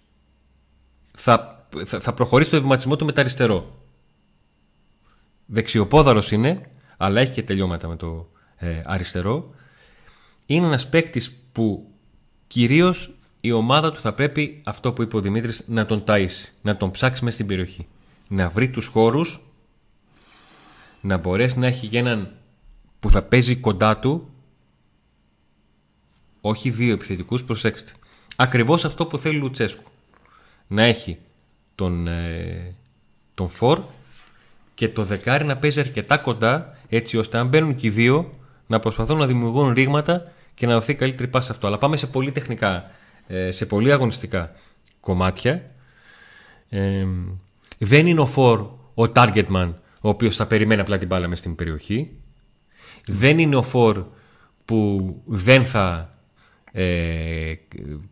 Θα, 1.17 1.65
θα, 1.85 1.99
θα 1.99 2.13
προχωρήσει 2.13 2.49
το 2.49 2.55
ευηματισμό 2.55 2.95
του 2.95 3.05
με 3.05 3.11
το 3.11 3.21
αριστερό. 3.21 3.85
δεξιοπόδαρος 5.45 6.31
είναι, 6.31 6.61
αλλά 6.97 7.21
έχει 7.21 7.31
και 7.31 7.43
τελειώματα 7.43 7.87
με 7.87 7.95
το 7.95 8.29
ε, 8.55 8.81
αριστερό. 8.85 9.53
Είναι 10.45 10.65
ένας 10.65 10.89
παίκτης 10.89 11.31
που 11.51 11.91
κυρίως 12.47 13.13
η 13.41 13.51
ομάδα 13.51 13.91
του 13.91 13.99
θα 13.99 14.13
πρέπει, 14.13 14.61
αυτό 14.65 14.93
που 14.93 15.01
είπε 15.01 15.17
ο 15.17 15.21
Δημήτρης, 15.21 15.63
να 15.67 15.85
τον 15.85 16.03
ταΐσει, 16.07 16.51
να 16.61 16.77
τον 16.77 16.91
ψάξει 16.91 17.23
μέσα 17.23 17.35
στην 17.35 17.47
περιοχή. 17.47 17.87
Να 18.27 18.49
βρει 18.49 18.69
τους 18.69 18.85
χώρους, 18.85 19.45
να 21.01 21.17
μπορέσει 21.17 21.59
να 21.59 21.67
έχει 21.67 21.97
έναν 21.97 22.31
που 22.99 23.09
θα 23.09 23.21
παίζει 23.21 23.55
κοντά 23.55 23.97
του, 23.99 24.30
όχι 26.41 26.69
δύο 26.69 26.93
επιθετικούς, 26.93 27.43
προσέξτε. 27.43 27.91
Ακριβώς 28.36 28.86
αυτό 28.86 29.06
που 29.06 29.17
θέλει 29.17 29.38
ο 29.38 29.39
Λουτσέσκου. 29.39 29.84
Να 30.67 30.84
έχει 30.84 31.17
τον, 31.75 32.08
ε, 32.08 32.75
τον 33.34 33.49
φορ 33.49 33.84
και 34.73 34.89
το 34.89 35.04
δεκάρι 35.04 35.45
να 35.45 35.58
παίζει 35.58 35.80
αρκετά 35.80 36.17
κοντά 36.17 36.77
έτσι 36.89 37.17
ώστε 37.17 37.38
αν 37.38 37.47
μπαίνουν 37.47 37.75
και 37.75 37.88
οι 37.88 37.89
δύο 37.89 38.34
να 38.67 38.80
προσπαθούν 38.80 39.17
να 39.17 39.25
δημιουργούν 39.25 39.73
ρήγματα 39.73 40.32
και 40.54 40.65
να 40.65 40.73
δοθεί 40.73 40.95
καλύτερη 40.95 41.30
πάση 41.30 41.51
αυτό. 41.51 41.67
Αλλά 41.67 41.77
πάμε 41.77 41.97
σε 41.97 42.08
πολύ 42.08 42.32
τεχνικά, 42.32 42.91
ε, 43.27 43.51
σε 43.51 43.65
πολύ 43.65 43.91
αγωνιστικά 43.91 44.51
κομμάτια. 44.99 45.71
Ε, 46.69 47.06
δεν 47.77 48.08
είναι 48.08 48.19
ο 48.19 48.25
φορ 48.25 48.60
ο 48.93 49.04
target 49.15 49.45
man 49.56 49.73
ο 50.01 50.10
οποίος 50.10 50.36
θα 50.36 50.47
περιμένει 50.47 50.82
απλά 50.82 50.97
την 50.97 51.08
μπάλα 51.08 51.27
μες 51.27 51.38
στην 51.38 51.56
περιοχή. 51.56 52.12
Δεν 53.06 53.39
είναι 53.39 53.56
ο 53.56 53.63
φορ 53.63 54.06
που 54.65 55.15
δεν 55.25 55.65
θα 55.65 56.11
ε, 56.71 57.53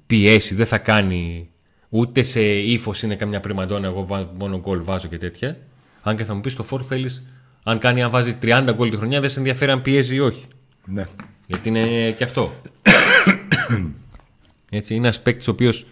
πιέσει, 0.08 0.56
δεν 0.56 0.66
θα 0.66 0.78
κάνει 0.78 1.50
ούτε 1.90 2.24
σε 2.24 2.42
ύφος 2.50 3.04
είναι 3.04 3.16
καμιά 3.16 3.40
πριμαντόνα. 3.40 3.88
Εγώ 3.88 4.30
μόνο 4.38 4.60
γκολ 4.60 4.84
βάζω 4.84 5.08
και 5.08 5.18
τέτοια. 5.18 5.58
Αν 6.02 6.16
και 6.16 6.24
θα 6.24 6.34
μου 6.34 6.42
πεις 6.42 6.56
το 6.56 6.64
φόρ 6.64 6.84
θέλεις, 6.88 7.24
αν 7.64 7.80
κάνει, 7.80 8.04
αν 8.04 8.10
βάζει 8.10 8.38
30 8.42 8.72
γκολ 8.76 8.90
τη 8.90 8.98
χρονιά, 8.98 9.20
δεν 9.20 9.30
σε 9.30 9.40
ενδιαφέρει 9.40 9.72
αν 9.72 9.82
πιέζει 9.82 10.16
ή 10.16 10.20
όχι. 10.20 10.46
Ναι. 10.86 11.06
Γιατί 11.48 11.70
είναι 11.70 12.12
και 12.12 12.24
αυτό. 12.24 12.62
Έτσι, 14.70 14.94
είναι 14.94 15.04
ένας 15.04 15.22
παίκτης 15.22 15.48
ο 15.48 15.52
οποίος 15.52 15.86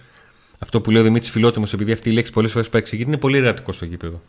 αυτό 0.59 0.81
που 0.81 0.91
λέει 0.91 1.01
ο 1.01 1.03
Δημήτρης 1.03 1.31
Φιλότιμος, 1.31 1.73
επειδή 1.73 1.91
αυτή 1.91 2.09
η 2.09 2.13
λέξη 2.13 2.31
πολλές 2.31 2.51
φορές 2.51 2.69
παρεξηγείται, 2.69 3.09
είναι 3.09 3.19
πολύ 3.19 3.37
ερωτικό 3.37 3.71
στο 3.71 3.85
γήπεδο. 3.85 4.21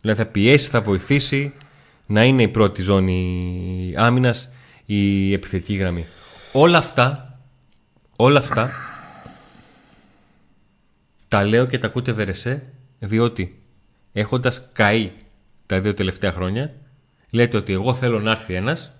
Δηλαδή 0.00 0.22
θα 0.22 0.28
πιέσει, 0.28 0.70
θα 0.70 0.80
βοηθήσει 0.80 1.52
να 2.06 2.24
είναι 2.24 2.42
η 2.42 2.48
πρώτη 2.48 2.82
ζώνη 2.82 3.94
άμυνας 3.96 4.50
η 4.84 5.32
επιθετική 5.32 5.74
γραμμή. 5.74 6.06
Όλα 6.58 6.78
αυτά, 6.78 7.38
όλα 8.16 8.38
αυτά 8.38 8.70
τα 11.28 11.44
λέω 11.44 11.66
και 11.66 11.78
τα 11.78 11.86
ακούτε 11.86 12.12
βερεσέ 12.12 12.72
διότι 12.98 13.62
έχοντας 14.12 14.68
καεί 14.72 15.12
τα 15.66 15.80
δύο 15.80 15.94
τελευταία 15.94 16.32
χρόνια 16.32 16.74
λέτε 17.30 17.56
ότι 17.56 17.72
εγώ 17.72 17.94
θέλω 17.94 18.20
να 18.20 18.30
έρθει 18.30 18.54
ένας 18.54 18.92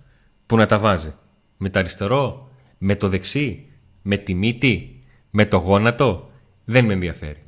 που 0.46 0.56
να 0.56 0.66
τα 0.66 0.78
βάζει 0.78 1.14
με 1.56 1.70
το 1.70 1.78
αριστερό, 1.78 2.50
με 2.78 2.96
το 2.96 3.08
δεξί, 3.08 3.68
με 4.02 4.16
τη 4.16 4.34
μύτη, 4.34 5.02
με 5.30 5.46
το 5.46 5.56
γόνατο 5.56 6.30
δεν 6.64 6.84
με 6.84 6.92
ενδιαφέρει. 6.92 7.42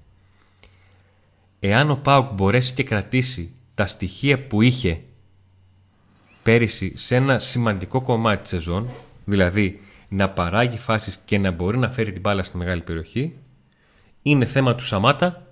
Εάν 1.61 1.91
ο 1.91 1.97
Πάουκ 1.97 2.33
μπορέσει 2.33 2.75
και 2.75 2.83
κρατήσει 2.83 3.55
τα 3.75 3.87
στοιχεία 3.87 4.47
που 4.47 4.63
είχε 4.63 5.01
πέρυσι 6.43 6.97
σε 6.97 7.17
ένα 7.17 7.39
σημαντικό 7.39 8.01
κομμάτι 8.01 8.41
της 8.43 8.51
σεζόν, 8.51 8.89
δηλαδή 9.25 9.81
να 10.09 10.31
παράγει 10.31 10.79
φάσεις 10.79 11.19
και 11.25 11.39
να 11.39 11.51
μπορεί 11.51 11.79
να 11.79 11.91
φέρει 11.91 12.13
την 12.13 12.21
μπάλα 12.21 12.43
στη 12.43 12.57
μεγάλη 12.57 12.83
περιοχή, 12.83 13.37
είναι 14.23 14.45
θέμα 14.45 14.75
του 14.75 14.85
Σαμάτα 14.85 15.47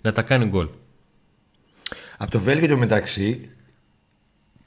να 0.00 0.12
τα 0.12 0.22
κάνει 0.22 0.44
γκολ. 0.44 0.68
Από 2.18 2.30
το 2.30 2.40
Βέλγιο 2.40 2.68
το 2.68 2.76
μεταξύ, 2.76 3.50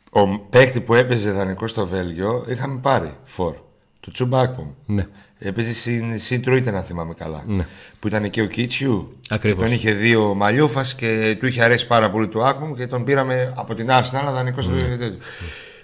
ο 0.10 0.40
παίκτη 0.40 0.82
που 0.82 0.94
έπαιζε 0.94 1.32
δανεικό 1.32 1.68
στο 1.68 1.88
Βέλγιο 1.88 2.46
είχαμε 2.48 2.80
πάρει 2.80 3.18
φορ. 3.24 3.56
Το 4.00 4.12
Τσουμπάκομ. 4.12 4.72
Ναι. 4.86 5.08
Έπαιζε 5.38 5.74
συν, 5.74 6.20
συν 6.20 6.42
Τρούιτε, 6.42 6.72
να 6.72 6.82
θυμάμαι 6.82 7.14
καλά. 7.14 7.44
Ναι. 7.48 7.68
Που 8.00 8.08
ήταν 8.08 8.30
και 8.30 8.42
ο 8.42 8.46
Κίτσιου. 8.46 9.18
Ακριβώς. 9.30 9.58
Και 9.58 9.64
τον 9.64 9.74
είχε 9.74 9.92
δει 9.92 10.16
ο 10.16 10.34
Μαλιούφας 10.34 10.96
και 10.96 11.38
του 11.40 11.46
είχε 11.46 11.64
αρέσει 11.64 11.88
πάρα 11.88 12.12
πολύ 12.12 12.28
το 12.28 12.44
Άκμομ 12.44 12.74
και 12.74 12.88
τον 12.88 13.04
πήραμε 13.04 13.54
από 13.58 13.76
την 13.76 13.92
Άσνα, 13.92 14.32
δανεικό 14.32 14.62
στο 14.62 14.74
Βέλγιο. 14.74 15.18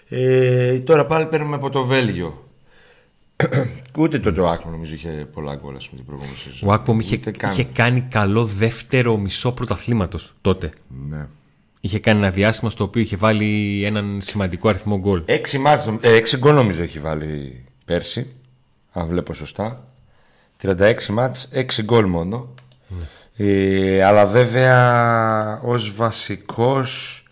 Ε, 0.09 0.79
τώρα 0.79 1.05
πάλι 1.05 1.25
παίρνουμε 1.25 1.55
από 1.55 1.69
το 1.69 1.85
Βέλγιο. 1.85 2.50
Ούτε 3.97 4.19
το 4.19 4.33
Τοάκμο 4.33 4.71
νομίζω 4.71 4.93
είχε 4.93 5.09
πολλά 5.33 5.55
γκολ 5.55 5.75
ας 5.75 5.89
πούμε, 5.89 5.97
την 6.01 6.05
προηγούμενη 6.05 6.37
σεζόν. 6.37 6.69
Ο 6.69 6.73
Άκπομ 6.73 6.99
είχε, 6.99 7.15
Ούτε 7.15 7.31
καν. 7.31 7.51
είχε 7.51 7.63
κάνει 7.63 8.01
καλό 8.01 8.45
δεύτερο 8.45 9.17
μισό 9.17 9.51
πρωταθλήματος 9.51 10.33
τότε. 10.41 10.71
Ναι. 11.09 11.27
Είχε 11.81 11.99
κάνει 11.99 12.19
ένα 12.19 12.29
διάστημα 12.29 12.69
στο 12.69 12.83
οποίο 12.83 13.01
είχε 13.01 13.15
βάλει 13.15 13.81
έναν 13.85 14.19
σημαντικό 14.21 14.69
αριθμό 14.69 14.99
γκολ. 14.99 15.23
Έξι, 15.25 15.57
μάτς, 15.57 15.87
ε, 16.01 16.15
έξι 16.15 16.37
γκολ 16.37 16.53
νομίζω 16.55 16.83
έχει 16.83 16.99
βάλει 16.99 17.65
πέρσι. 17.85 18.27
Αν 18.91 19.07
βλέπω 19.07 19.33
σωστά. 19.33 19.87
36 20.61 20.93
μάτς, 21.09 21.47
6 21.53 21.81
γκολ 21.83 22.05
μόνο. 22.05 22.53
Ε, 23.35 24.03
αλλά 24.03 24.25
βέβαια 24.25 25.61
ως 25.63 25.95
βασικός 25.95 27.23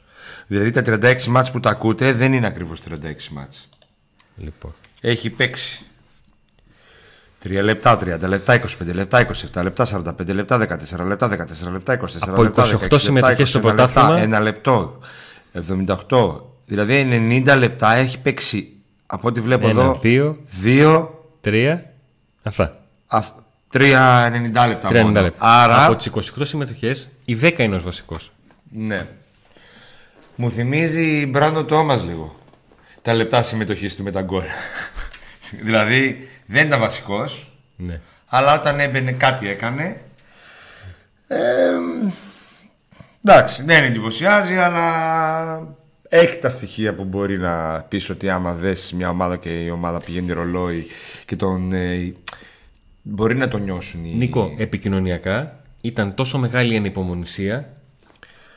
Δηλαδή 0.50 0.70
τα 0.70 0.82
36 0.86 1.24
μάτς 1.26 1.52
που 1.52 1.60
τα 1.60 1.70
ακούτε 1.70 2.14
δεν 2.14 2.34
είναι 2.34 2.48
ακριβώς 2.48 2.82
36 2.82 3.28
μάτς. 3.32 3.70
Λοιπόν. 4.38 4.74
Έχει 5.02 5.30
παίξει 5.30 5.86
3 7.44 7.62
λεπτά, 7.64 8.00
30 8.00 8.28
λεπτά, 8.28 8.54
25 8.62 8.94
λεπτά, 8.94 9.28
27 9.54 9.64
λεπτά, 9.64 9.86
45 9.86 10.34
λεπτά, 10.34 10.58
14 10.58 11.06
λεπτά, 11.06 11.28
14 11.28 11.72
λεπτά, 11.72 11.94
24 11.94 12.06
Από 12.28 12.44
λεπτά, 12.44 12.64
28 12.64 12.68
16 12.76 12.82
λεπτά, 12.82 12.98
συμμετοχές 12.98 13.50
στο 13.50 13.60
21 13.60 13.64
λεπτά, 13.64 13.76
πρωτάθλημα; 13.88 14.20
Ένα 14.22 14.40
λεπτό, 14.40 15.00
78. 15.54 16.42
Δηλαδή 16.66 17.08
90 17.48 17.58
λεπτά 17.58 17.94
έχει 17.94 18.20
παίξει 18.20 18.74
από 19.06 19.28
ό,τι 19.28 19.42
βλέπω 19.42 19.68
Ένα, 19.70 19.82
εδώ. 19.82 20.00
δύο, 20.02 20.38
2, 20.64 21.08
τρία. 21.42 21.94
Αυτά. 22.44 22.84
3-90 23.74 24.68
λεπτά 24.68 24.90
30 24.90 25.02
μόνο. 25.02 25.22
λεπτά. 25.22 25.46
Άρα, 25.64 25.86
Από 25.86 25.96
τις 25.96 26.06
28 26.38 26.42
συμμετοχές, 26.46 27.10
η 27.26 27.36
10 27.42 27.60
είναι 27.60 27.76
ο 27.76 27.80
βασικός. 27.82 28.32
ναι. 28.72 29.08
Μου 30.36 30.52
θυμίζει 30.52 31.26
Μπράντο 31.26 31.64
Τόμας 31.64 32.04
λίγο. 32.04 32.36
Τα 33.02 33.14
λεπτά 33.14 33.44
συμμετοχής 33.44 33.96
του 33.96 34.04
με 34.04 34.12
τα 34.12 34.22
γκολ. 34.22 34.44
δηλαδή 35.64 36.28
δεν 36.52 36.68
ήταν 36.68 36.80
βασικός, 36.80 37.52
Ναι. 37.76 38.02
αλλά 38.26 38.60
όταν 38.60 38.80
έμπαινε 38.80 39.12
κάτι 39.12 39.50
έκανε. 39.50 40.02
Ε, 41.28 41.38
εντάξει, 43.26 43.64
δεν 43.64 43.84
εντυπωσιάζει, 43.84 44.56
αλλά 44.58 45.78
έχει 46.10 46.38
τα 46.38 46.50
στοιχεία 46.50 46.96
που 46.96 47.04
μπορεί 47.04 47.38
να 47.38 47.82
πεις 47.82 48.10
ότι 48.10 48.30
άμα 48.30 48.54
δες 48.54 48.94
μια 48.94 49.10
ομάδα 49.10 49.38
και 49.38 49.64
η 49.64 49.70
ομάδα 49.70 50.00
πηγαίνει 50.00 50.32
ρολόι 50.32 50.88
και 51.26 51.36
τον... 51.36 51.74
ε, 51.74 52.14
μπορεί 53.02 53.36
να 53.38 53.48
τον 53.48 53.64
νιώσουν 53.64 54.06
οι... 54.06 54.14
Νίκο, 54.16 54.56
επικοινωνιακά 54.58 55.60
ήταν 55.82 56.16
τόσο 56.16 56.38
μεγάλη 56.38 56.74
η 56.74 56.78
ανυπομονησία. 56.78 57.74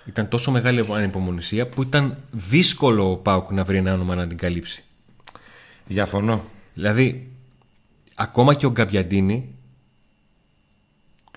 Ήταν 0.05 0.29
τόσο 0.29 0.51
μεγάλη 0.51 0.81
η 0.81 0.87
ανυπομονησία 0.91 1.67
που 1.67 1.83
ήταν 1.83 2.17
δύσκολο 2.31 3.11
ο 3.11 3.17
Πάουκ 3.17 3.51
να 3.51 3.65
βρει 3.65 3.77
ένα 3.77 3.93
όνομα 3.95 4.15
να 4.15 4.27
την 4.27 4.37
καλύψει. 4.37 4.85
Διαφωνώ. 5.87 6.43
Δηλαδή, 6.75 7.27
ακόμα 8.23 8.55
και 8.55 8.67
ο 8.67 8.71
Γκαμπιαντίνη; 8.71 9.55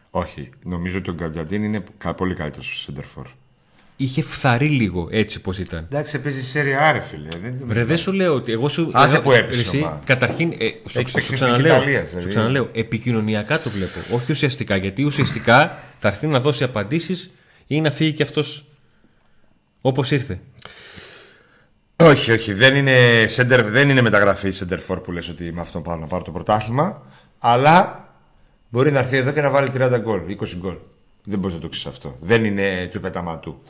Όχι, 0.10 0.50
νομίζω 0.63 0.98
ότι 0.98 1.10
ο 1.10 1.13
Γκαμπιαντίν 1.13 1.63
είναι 1.63 1.84
κα- 1.98 2.13
πολύ 2.13 2.34
καλύτερος 2.36 2.67
στο 2.67 2.76
Σέντερφορ. 2.78 3.27
είχε 3.98 4.21
φθαρεί 4.21 4.67
λίγο 4.69 5.08
έτσι 5.12 5.42
πως 5.42 5.60
ήταν. 5.60 5.83
Εντάξει, 5.90 6.21
παίζει 6.21 6.44
σε 6.44 6.60
άρε, 6.75 7.00
φίλε. 7.02 7.27
Δεν, 7.42 7.67
Ρε, 7.69 7.86
δεν 7.86 7.98
σου 7.98 8.12
λέω 8.12 8.33
ότι 8.36 8.52
εγώ 8.52 8.67
σου. 8.67 8.90
Άσε 8.94 9.15
εγώ- 9.15 9.23
που 9.23 9.31
έπεσε 9.31 9.62
εσύ, 9.62 9.77
η 9.77 9.79
ομάδα. 9.79 10.02
Καταρχήν, 10.06 10.52
ε, 10.52 10.56
σου, 10.90 11.00
Έχει 11.00 11.08
σου, 11.08 11.13
παίξει 11.13 11.33
ξαναλέω, 11.33 11.60
στην 11.60 11.71
Ιταλία, 11.71 12.04
δηλαδή. 12.04 12.21
σου 12.21 12.29
ξαναλέω, 12.29 12.69
επικοινωνιακά 12.73 13.60
το 13.62 13.69
βλέπω. 13.69 14.00
Όχι 14.15 14.31
ουσιαστικά. 14.31 14.75
Γιατί 14.75 15.04
ουσιαστικά 15.04 15.79
θα 16.00 16.08
έρθει 16.08 16.27
να 16.27 16.40
δώσει 16.40 16.63
απαντήσεις 16.63 17.29
ή 17.67 17.81
να 17.81 17.92
φύγει 17.92 18.13
κι 18.13 18.23
αυτός 18.23 18.65
όπως 19.81 20.12
ήρθε. 20.12 20.40
Όχι, 21.96 22.31
όχι. 22.31 22.54
Δεν 22.54 22.75
είναι, 22.75 23.25
center, 23.35 23.62
δεν 23.65 23.89
είναι 23.89 24.02
μεταγραφή 24.02 24.52
Σέντερφορ 24.52 25.00
που 25.00 25.12
λες 25.12 25.29
ότι 25.29 25.52
με 25.54 25.62
αυτόν 25.62 25.81
πάω 25.83 25.96
να 25.96 26.06
πάρω 26.06 26.23
το 26.23 26.31
πρωτάθλημα. 26.31 27.02
Αλλά 27.39 28.08
μπορεί 28.69 28.91
να 28.91 29.00
έρθει 29.00 29.17
εδώ 29.17 29.31
και 29.31 29.41
να 29.41 29.50
βάλει 29.50 29.67
30 29.77 29.98
γκολ, 30.02 30.19
20 30.29 30.56
γκολ. 30.58 30.75
Δεν 31.23 31.39
μπορείς 31.39 31.56
να 31.56 31.62
το 31.62 31.67
ξέρεις 31.69 31.87
αυτό. 31.98 32.15
Δεν 32.19 32.46
είναι 32.46 32.89
του 32.91 33.00
πεταματού. 33.00 33.62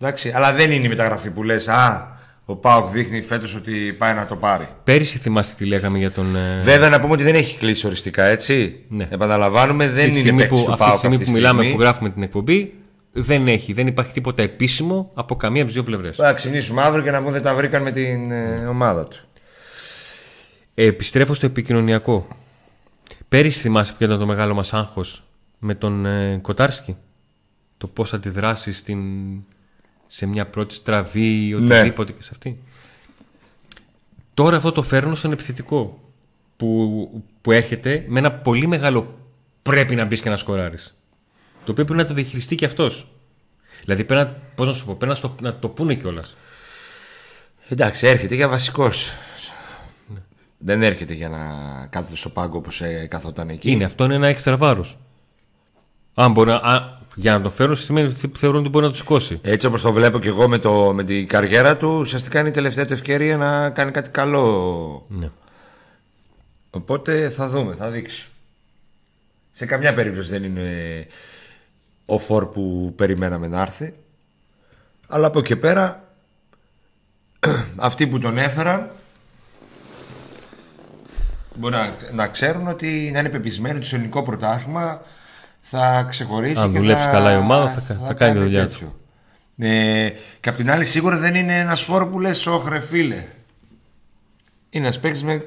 Εντάξει, 0.00 0.32
αλλά 0.34 0.52
δεν 0.52 0.70
είναι 0.70 0.84
η 0.86 0.88
μεταγραφή 0.88 1.30
που 1.30 1.42
λες 1.42 1.68
Α, 1.68 2.14
ο 2.44 2.56
Πάοκ 2.56 2.88
δείχνει 2.88 3.22
φέτος 3.22 3.54
ότι 3.54 3.94
πάει 3.98 4.14
να 4.14 4.26
το 4.26 4.36
πάρει. 4.36 4.68
Πέρυσι 4.84 5.18
θυμάστε 5.18 5.54
τι 5.58 5.64
λέγαμε 5.64 5.98
για 5.98 6.10
τον. 6.10 6.36
ε, 6.36 6.60
Βέβαια 6.62 6.88
να 6.88 7.00
πούμε 7.00 7.12
ότι 7.12 7.22
δεν 7.22 7.34
έχει 7.34 7.58
κλείσει 7.58 7.86
οριστικά, 7.86 8.24
έτσι. 8.24 8.84
Ναι. 8.88 9.08
Επαναλαμβάνουμε, 9.10 9.88
δεν 9.88 9.94
αυτή 9.94 10.02
τη 10.04 10.10
είναι 10.10 10.18
στιγμή 10.18 10.40
παίκτης 10.40 10.60
που, 10.60 10.66
του 10.66 10.72
αυτή 10.72 10.84
τη 10.84 10.88
ΠΑΟΚ 10.88 10.98
στιγμή 10.98 11.14
αυτή 11.14 11.26
που 11.26 11.32
τη 11.32 11.36
μιλάμε, 11.38 11.60
στιγμή. 11.60 11.76
που 11.78 11.84
γράφουμε 11.84 12.10
την 12.10 12.22
εκπομπή, 12.22 12.74
δεν 13.16 13.48
έχει. 13.48 13.72
Δεν 13.72 13.86
υπάρχει 13.86 14.12
τίποτα 14.12 14.42
επίσημο 14.42 15.10
από 15.14 15.36
καμία 15.36 15.62
από 15.62 15.72
τις 15.72 15.74
δύο 15.74 15.90
πλευρές. 15.90 16.16
Θα 16.16 16.32
ξυπνήσουμε 16.32 16.82
αύριο 16.82 17.04
και 17.04 17.10
να 17.10 17.18
πούμε 17.18 17.30
δεν 17.30 17.42
τα 17.42 17.54
βρήκαν 17.54 17.82
με 17.82 17.90
την 17.90 18.30
ε, 18.30 18.66
ομάδα 18.66 19.04
του. 19.04 19.18
επιστρέφω 20.74 21.34
στο 21.34 21.46
επικοινωνιακό. 21.46 22.28
Πέρυσι 23.28 23.60
θυμάσαι 23.60 23.94
ποιο 23.98 24.06
ήταν 24.06 24.18
το 24.18 24.26
μεγάλο 24.26 24.54
μας 24.54 24.72
άγχος 24.72 25.24
με 25.58 25.74
τον 25.74 26.06
ε, 26.06 26.38
Κοτάρσκι; 26.42 26.96
Το 27.78 27.86
πώς 27.86 28.14
αντιδράσει 28.14 28.72
στην 28.72 29.00
σε 30.06 30.26
μια 30.26 30.46
πρώτη 30.46 30.74
στραβή 30.74 31.46
ή 31.46 31.54
οτιδήποτε 31.54 32.12
και 32.12 32.22
σε 32.22 32.30
αυτή. 32.32 32.58
Τώρα 34.34 34.56
αυτό 34.56 34.72
το 34.72 34.82
φέρνω 34.82 35.14
στον 35.14 35.32
επιθετικό 35.32 36.00
που, 36.56 37.22
που 37.40 37.52
έρχεται 37.52 38.04
με 38.08 38.18
ένα 38.18 38.32
πολύ 38.32 38.66
μεγάλο 38.66 39.18
πρέπει 39.62 39.94
να 39.94 40.04
μπεις 40.04 40.20
και 40.20 40.30
να 40.30 40.36
σκοράρεις. 40.36 40.96
Το 41.66 41.72
οποίο 41.72 41.84
πρέπει 41.84 42.00
να 42.00 42.06
το 42.06 42.14
διαχειριστεί 42.14 42.54
και 42.54 42.64
αυτός. 42.64 43.06
Δηλαδή 43.84 44.04
πρέπει 44.04 44.20
να, 44.28 44.36
πώς 44.54 44.66
να 44.66 44.72
σου 44.72 44.84
πω, 44.84 44.94
πρέπει 44.94 45.06
να, 45.12 45.14
στο- 45.14 45.34
να 45.40 45.58
το 45.58 45.68
πούνε 45.68 45.94
κιόλας. 45.94 46.34
Εντάξει, 47.68 48.06
έρχεται 48.06 48.34
για 48.34 48.48
βασικός. 48.48 49.12
Δεν 50.58 50.82
έρχεται 50.82 51.14
για 51.14 51.28
να 51.28 51.38
κάθεται 51.90 52.16
στο 52.16 52.28
πάγκο 52.28 52.58
όπως 52.58 52.82
καθόταν 53.08 53.48
εκεί. 53.48 53.70
Είναι, 53.70 53.84
αυτό 53.84 54.04
είναι 54.04 54.14
ένα 54.14 54.26
έξτρα 54.26 54.56
βάρος. 54.56 54.98
Αν 56.14 56.32
μπορεί 56.32 56.48
να, 56.50 56.54
α, 56.56 56.98
για 57.14 57.32
να 57.32 57.40
το 57.42 57.50
φέρουν 57.50 57.76
σημαίνει 57.76 58.08
ότι 58.08 58.30
θεωρούν 58.38 58.60
ότι 58.60 58.68
μπορεί 58.68 58.84
να 58.84 58.90
το 58.90 58.96
σηκώσει. 58.96 59.40
Έτσι 59.42 59.66
όπως 59.66 59.82
το 59.82 59.92
βλέπω 59.92 60.18
και 60.18 60.28
εγώ 60.28 60.48
με, 60.48 60.58
το, 60.58 60.92
με 60.94 61.04
την 61.04 61.26
καριέρα 61.26 61.76
του, 61.76 61.88
ουσιαστικά 62.00 62.40
είναι 62.40 62.48
η 62.48 62.52
τελευταία 62.52 62.86
του 62.86 62.92
ευκαιρία 62.92 63.36
να 63.36 63.70
κάνει 63.70 63.90
κάτι 63.90 64.10
καλό. 64.10 65.06
Ναι. 65.08 65.30
Οπότε 66.70 67.30
θα 67.30 67.48
δούμε, 67.48 67.74
θα 67.74 67.90
δείξει. 67.90 68.28
Σε 69.50 69.66
καμιά 69.66 69.94
περίπτωση 69.94 70.30
δεν 70.30 70.44
είναι 70.44 71.06
ο 72.06 72.18
φόρ 72.18 72.46
που 72.46 72.92
περιμέναμε 72.96 73.46
να 73.48 73.60
έρθει. 73.62 73.94
Αλλά 75.08 75.26
από 75.26 75.38
εκεί 75.38 75.56
πέρα, 75.56 76.04
αυτοί 77.76 78.06
που 78.06 78.18
τον 78.18 78.38
έφεραν 78.38 78.90
μπορεί 81.54 81.74
να, 81.74 81.94
να 82.12 82.26
ξέρουν 82.26 82.68
ότι 82.68 83.10
να 83.12 83.18
είναι 83.18 83.28
πεπισμένοι 83.28 83.76
ότι 83.76 83.86
στο 83.86 83.96
ελληνικό 83.96 84.22
πρωτάθλημα 84.22 85.00
θα 85.60 86.02
ξεχωρίσει 86.08 86.58
Αν 86.58 86.72
και 86.72 86.78
δουλέψει 86.78 87.02
θα, 87.04 87.10
καλά 87.10 87.32
η 87.32 87.36
ομάδα, 87.36 87.68
θα- 87.70 88.00
θα 88.06 88.14
κάνει 88.14 88.32
τη 88.32 88.38
δουλειά 88.38 88.68
τέτοιο. 88.68 88.96
Ε, 89.58 90.08
και 90.40 90.48
απ' 90.48 90.56
την 90.56 90.70
άλλη 90.70 90.84
σίγουρα 90.84 91.18
δεν 91.18 91.34
είναι 91.34 91.58
ένας 91.58 91.82
φόρ 91.82 92.06
που 92.10 92.20
λες 92.20 92.46
όχρε 92.46 92.80
φίλε 92.80 93.24
είναι 94.70 94.84
ένας 94.86 95.00
παίκτης 95.00 95.22
με, 95.22 95.44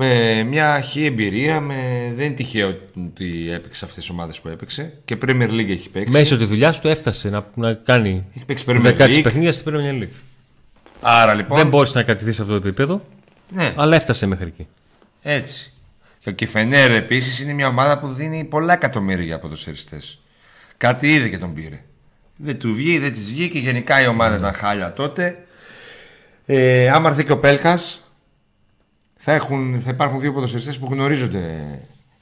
με 0.00 0.42
μια 0.42 0.80
χή 0.80 1.04
εμπειρία 1.04 1.60
με... 1.60 1.74
δεν 2.16 2.26
είναι 2.26 2.34
τυχαίο 2.34 2.68
ότι 2.96 3.52
έπαιξε 3.52 3.84
αυτές 3.84 4.00
τις 4.04 4.10
ομάδες 4.10 4.40
που 4.40 4.48
έπαιξε 4.48 4.98
και 5.04 5.16
Premier 5.22 5.48
League 5.48 5.68
έχει 5.68 5.88
παίξει. 5.88 6.10
Μέσα 6.10 6.36
της 6.36 6.48
δουλειάς 6.48 6.80
του 6.80 6.88
έφτασε 6.88 7.28
να, 7.28 7.46
να 7.54 7.72
κάνει 7.72 8.24
έχει 8.34 8.44
παίξει 8.44 8.64
Premier 8.68 8.96
16 8.98 8.98
League. 8.98 9.20
παιχνίδια 9.22 9.52
στην 9.52 9.72
Premier 9.72 10.02
League. 10.02 10.08
άρα 11.00 11.34
λοιπόν 11.34 11.58
Δεν 11.58 11.68
μπόρεσε 11.68 11.98
να 11.98 12.04
κατηθεί 12.04 12.32
σε 12.32 12.42
αυτό 12.42 12.60
το 12.60 12.66
επίπεδο, 12.68 13.00
ναι, 13.48 13.72
αλλά 13.76 13.96
έφτασε 13.96 14.26
μέχρι 14.26 14.46
εκεί. 14.46 14.66
έτσι. 15.22 15.72
Και 16.34 16.44
η 16.44 16.46
Φενέρ 16.46 16.90
επίσης 16.90 17.40
είναι 17.40 17.52
μια 17.52 17.68
ομάδα 17.68 17.98
που 17.98 18.08
δίνει 18.12 18.44
πολλά 18.44 18.72
εκατομμύρια 18.72 19.24
για 19.24 19.38
ποδοσφαιριστές 19.38 20.20
κάτι 20.76 21.14
είδε 21.14 21.28
και 21.28 21.38
τον 21.38 21.54
πήρε. 21.54 21.82
Δεν 22.36 22.58
του 22.58 22.74
βγει, 22.74 22.98
δεν 22.98 23.12
της 23.12 23.30
βγήκε. 23.30 23.58
Γενικά 23.58 24.02
η 24.02 24.06
ομάδα 24.06 24.36
ήταν 24.36 24.52
χάλια 24.52 24.92
τότε. 24.92 25.38
Ε, 26.46 26.88
άμα 26.90 27.08
έρθει 27.08 27.24
και 27.24 27.32
ο 27.32 27.38
Πέλκας 27.38 28.07
θα, 29.28 29.34
έχουν, 29.34 29.80
θα 29.80 29.90
υπάρχουν 29.90 30.20
δύο 30.20 30.32
ποδοσφαιριστές 30.32 30.78
που 30.78 30.86
γνωρίζονται 30.90 31.64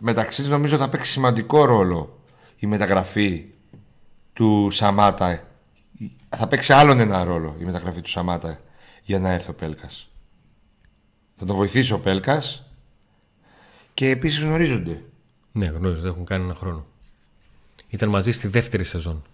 μεταξύ 0.01 0.43
τους 0.43 0.51
νομίζω 0.51 0.77
θα 0.77 0.89
παίξει 0.89 1.11
σημαντικό 1.11 1.65
ρόλο 1.65 2.23
η 2.57 2.67
μεταγραφή 2.67 3.45
του 4.33 4.69
Σαμάτα 4.71 5.43
θα 6.37 6.47
παίξει 6.47 6.73
άλλον 6.73 7.01
ένα 7.01 7.25
ρόλο 7.25 7.57
η 7.59 7.65
μεταγραφή 7.65 8.01
του 8.01 8.09
Σαμάτα 8.11 8.61
για 9.03 9.19
να 9.19 9.31
έρθει 9.31 9.51
ο 9.51 9.55
Πέλκας 9.55 10.11
θα 11.35 11.47
τον 11.47 11.57
βοηθήσει 11.57 11.93
ο 11.93 12.01
Πέλκας 12.01 12.71
και 13.95 14.09
επίσης 14.09 14.43
γνωρίζονται 14.43 15.03
Ναι, 15.53 15.67
γνωρίζω, 15.67 16.01
δεν 16.01 16.11
έχουν 16.11 16.25
κάνει 16.25 16.45
ένα 16.45 16.55
χρόνο. 16.55 16.87
Ήταν 17.89 18.09
μαζί 18.09 18.33
στη 18.33 18.49
δεύτερη 18.49 18.85
σεζόν. 18.85 19.25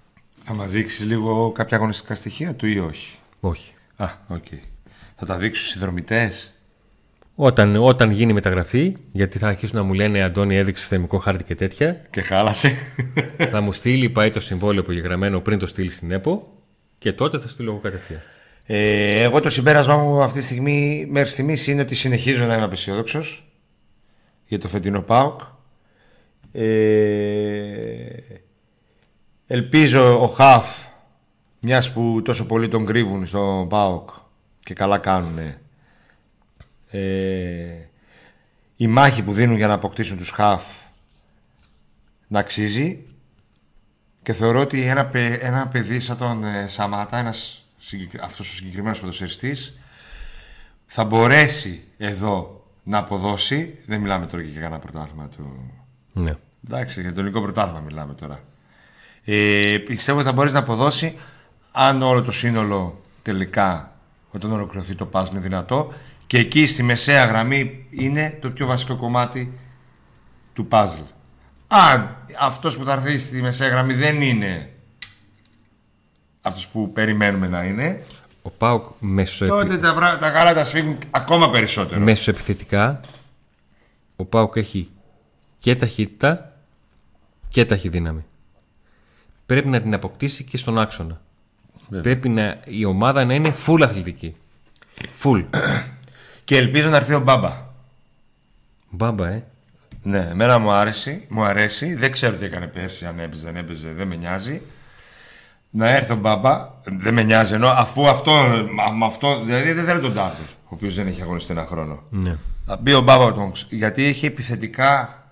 θα 0.42 0.54
μας 0.54 0.70
δείξεις 0.70 1.06
λίγο 1.06 1.52
κάποια 1.52 1.76
αγωνιστικά 1.76 2.14
στοιχεία 2.14 2.56
του 2.56 2.66
ή 2.66 2.78
όχι; 2.78 3.18
Όχι. 3.40 3.74
Α, 3.96 4.10
οκ 4.28 4.44
θα 5.16 5.26
τα 5.26 5.36
δείξουν 5.36 5.64
στους 5.64 5.70
συνδρομητές; 5.70 6.51
Όταν, 7.45 7.76
όταν 7.76 8.11
γίνει 8.11 8.30
η 8.30 8.34
μεταγραφή, 8.34 8.97
γιατί 9.12 9.38
θα 9.38 9.49
αρχίσουν 9.49 9.76
να 9.76 9.82
μου 9.82 9.93
λένε 9.93 10.22
Αντώνη 10.22 10.57
έδειξες 10.57 10.86
θερμικό 10.86 11.18
χάρτη 11.18 11.45
και 11.45 11.55
τέτοια, 11.55 12.07
και 12.11 12.20
χάλασε 12.20 12.74
θα 13.51 13.61
μου 13.61 13.72
στείλει, 13.72 14.11
πάει 14.11 14.30
το 14.30 14.40
συμβόλαιο 14.40 14.82
υπογεγραμμένο 14.82 15.40
πριν 15.40 15.59
το 15.59 15.66
στείλει 15.66 15.90
στην 15.90 16.12
ΕΠΟ 16.12 16.53
και 16.99 17.12
τότε 17.12 17.38
θα 17.38 17.49
στείλω 17.49 17.70
εγώ 17.70 17.80
κατευθείαν. 17.80 18.20
Ε, 18.66 19.22
εγώ 19.22 19.40
το 19.40 19.51
συμπέρασμά 19.51 19.97
μου 19.97 20.22
αυτή 20.22 20.38
τη 20.38 20.45
στιγμή, 20.45 21.07
μέχρι 21.11 21.30
στιγμής 21.30 21.66
είναι 21.66 21.80
ότι 21.80 21.95
συνεχίζω 21.95 22.45
να 22.47 22.55
είμαι 22.55 22.64
απεσιόδοξος 22.64 23.53
για 24.47 24.59
το 24.59 24.68
φετινό 24.68 25.03
ΠΑΟΚ. 25.03 25.40
Ε, 26.53 26.64
ελπίζω 29.47 30.22
ο 30.22 30.26
Χαφ, 30.26 30.66
μιας 31.61 31.93
που 31.93 32.22
τόσο 32.24 32.47
πολύ 32.47 32.68
τον 32.68 32.86
κρύβουν 32.86 33.26
στο 33.26 33.66
ΠΑΟΚ 33.68 34.11
και 34.61 34.74
καλά 34.74 34.99
κάνουν, 34.99 35.38
ε, 36.93 37.88
η 38.76 38.86
μάχη 38.86 39.22
που 39.22 39.32
δίνουν 39.32 39.57
για 39.57 39.66
να 39.66 39.74
αποκτήσουν 39.74 40.16
τους 40.16 40.30
Χαφ 40.30 40.62
να 42.28 42.38
αξίζει 42.38 43.05
και 44.22 44.32
θεωρώ 44.32 44.61
ότι 44.61 44.82
ένα, 44.82 45.07
παι- 45.07 45.43
ένα 45.43 45.68
παιδί 45.68 46.01
σαν 46.01 46.16
τον 46.18 46.45
ε, 46.45 46.66
Σαμάτα, 46.68 47.18
ένας, 47.18 47.64
συγκεκρι- 47.78 48.22
αυτός 48.22 48.51
ο 48.51 48.55
συγκεκριμένος 48.55 49.01
ποδοσφαιριστής, 49.01 49.78
θα 50.86 51.05
μπορέσει 51.05 51.84
εδώ 51.99 52.64
να 52.82 52.99
αποδώσει. 52.99 53.78
Δεν 53.86 54.01
μιλάμε 54.01 54.26
τώρα 54.26 54.43
και 54.43 54.49
για 54.51 54.61
κανένα 54.61 54.80
πρωτάθλημα 54.80 55.28
του. 55.28 55.72
Ναι. 56.12 56.36
Εντάξει, 56.66 57.01
για 57.01 57.12
το 57.12 57.20
ελληνικό 57.20 57.43
πρωτάθλημα 57.43 57.80
μιλάμε 57.80 58.14
τώρα. 58.14 58.40
Ε, 59.24 59.78
πιστεύω 59.84 60.18
ότι 60.18 60.26
θα 60.26 60.32
μπορέσει 60.32 60.55
να 60.55 60.61
αποδώσει 60.61 61.16
αν 61.72 62.03
όλο 62.03 62.22
το 62.22 62.32
σύνολο 62.32 63.03
τελικά, 63.22 63.97
όταν 64.30 64.53
ολοκληρωθεί 64.53 64.95
το 64.95 65.07
πας 65.07 65.30
είναι 65.30 65.40
δυνατό 65.40 65.93
και 66.32 66.38
εκεί 66.38 66.66
στη 66.66 66.82
μεσαία 66.82 67.24
γραμμή 67.24 67.86
είναι 67.90 68.38
το 68.40 68.50
πιο 68.50 68.66
βασικό 68.66 68.96
κομμάτι 68.96 69.58
του 70.52 70.66
παζλ. 70.66 71.00
Αν 71.68 72.24
αυτός 72.38 72.76
που 72.78 72.84
θα 72.84 72.92
έρθει 72.92 73.18
στη 73.18 73.42
μεσαία 73.42 73.68
γραμμή 73.68 73.94
δεν 73.94 74.22
είναι 74.22 74.70
αυτός 76.42 76.68
που 76.68 76.92
περιμένουμε 76.92 77.48
να 77.48 77.64
είναι, 77.64 78.04
Ο 78.42 78.50
Πάουκ 78.50 78.86
μέσω, 78.98 79.46
τότε 79.46 79.78
τα, 79.78 79.94
πρά- 79.94 80.18
τα 80.18 80.28
γάλατα 80.28 80.64
σφίγγουν 80.64 80.98
ακόμα 81.10 81.50
περισσότερο. 81.50 82.00
μέσω 82.00 82.30
επιθετικά, 82.30 83.00
ο 84.16 84.24
Πάουκ 84.24 84.56
έχει 84.56 84.90
και 85.58 85.74
ταχύτητα 85.74 86.56
και 87.48 87.64
ταχυδύναμη. 87.64 88.24
Πρέπει 89.46 89.68
να 89.68 89.80
την 89.80 89.94
αποκτήσει 89.94 90.44
και 90.44 90.56
στον 90.56 90.78
άξονα. 90.78 91.20
Πρέπει 92.02 92.28
να, 92.28 92.60
η 92.66 92.84
ομάδα 92.84 93.24
να 93.24 93.34
είναι 93.34 93.54
full 93.66 93.82
αθλητική. 93.82 94.36
Full. 95.22 95.44
Και 96.45 96.57
ελπίζω 96.57 96.88
να 96.88 96.97
έρθει 96.97 97.14
ο 97.14 97.20
Μπάμπα. 97.20 97.70
Μπάμπα, 98.90 99.28
ε. 99.28 99.45
Ναι, 100.03 100.28
εμένα 100.30 100.59
μου 100.59 100.70
άρεσε, 100.72 101.22
μου 101.28 101.45
αρέσει. 101.45 101.95
Δεν 101.95 102.12
ξέρω 102.12 102.36
τι 102.36 102.45
έκανε 102.45 102.66
πέρσι, 102.66 103.07
αν 103.07 103.18
έπαιζε, 103.18 103.45
δεν 103.45 103.57
έπαιζε, 103.57 103.93
δεν 103.93 104.07
με 104.09 104.16
νοιάζει. 104.16 104.62
Να 105.70 105.88
έρθει 105.88 106.12
ο 106.12 106.16
Μπάμπα, 106.16 106.68
δεν 106.84 107.14
με 107.14 107.22
νοιάζει 107.22 107.55
ενώ 107.55 107.68
αφού 107.68 108.09
αυτό, 108.09 108.30
μα, 108.72 108.90
με 108.93 109.07
αυτό 109.07 109.43
δηλαδή 109.45 109.72
δεν 109.72 109.84
θέλω 109.84 110.01
τον 110.01 110.14
Τάρτο, 110.14 110.43
ο 110.64 110.68
οποίος 110.68 110.95
δεν 110.95 111.07
έχει 111.07 111.22
αγωνιστεί 111.22 111.53
ένα 111.53 111.66
χρόνο. 111.66 112.03
Ναι. 112.11 112.36
Θα 112.66 112.76
μπει 112.76 112.93
ο 112.95 113.01
Μπάμπα 113.01 113.32
τον, 113.34 113.53
ξ- 113.53 113.72
γιατί 113.72 114.05
έχει 114.05 114.26
επιθετικά 114.26 115.22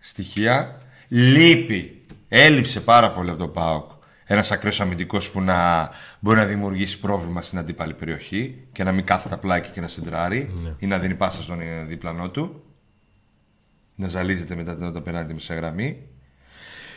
στοιχεία. 0.00 0.80
Λείπει, 1.08 2.02
έλειψε 2.28 2.80
πάρα 2.80 3.10
πολύ 3.10 3.30
από 3.30 3.38
τον 3.38 3.52
Πάοκ. 3.52 3.90
Ένας 4.30 4.50
ακραίος 4.50 4.80
αμυντικός 4.80 5.30
που 5.30 5.40
να 5.40 5.90
μπορεί 6.20 6.36
να 6.38 6.44
δημιουργήσει 6.44 7.00
πρόβλημα 7.00 7.42
στην 7.42 7.58
αντίπαλη 7.58 7.94
περιοχή 7.94 8.66
και 8.72 8.84
να 8.84 8.92
μην 8.92 9.04
κάθεται 9.04 9.34
απλά 9.34 9.56
εκεί 9.56 9.70
και 9.70 9.80
να 9.80 9.88
συντράρει 9.88 10.54
ή 10.78 10.86
να 10.86 10.98
δίνει 10.98 11.14
πάσα 11.14 11.42
στον 11.42 11.60
ε, 11.60 11.84
διπλανό 11.84 12.30
του. 12.30 12.62
Να 13.94 14.08
ζαλίζεται 14.08 14.54
μετά 14.54 14.76
την 14.76 14.84
όταν 14.84 15.02
περνάει 15.02 15.24
τη 15.24 15.32
μεσαία 15.32 15.56
γραμμή. 15.56 16.06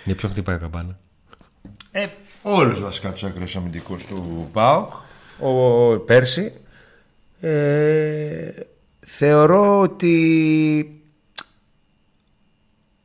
Για 0.03 0.15
ποιον 0.15 0.31
χτυπάει 0.31 0.55
η 0.55 0.59
καμπάνα; 0.59 0.99
Ε, 1.91 2.05
όλους 2.41 2.81
βασικά 2.81 3.11
τους 3.11 3.23
ακραίους 3.23 3.55
αμυντικούς 3.55 4.05
του 4.05 4.49
ΠΑΟΚ 4.51 4.91
ο, 5.39 5.99
πέρσι 5.99 6.53
ε, 7.39 8.51
θεωρώ 8.99 9.79
ότι 9.79 11.01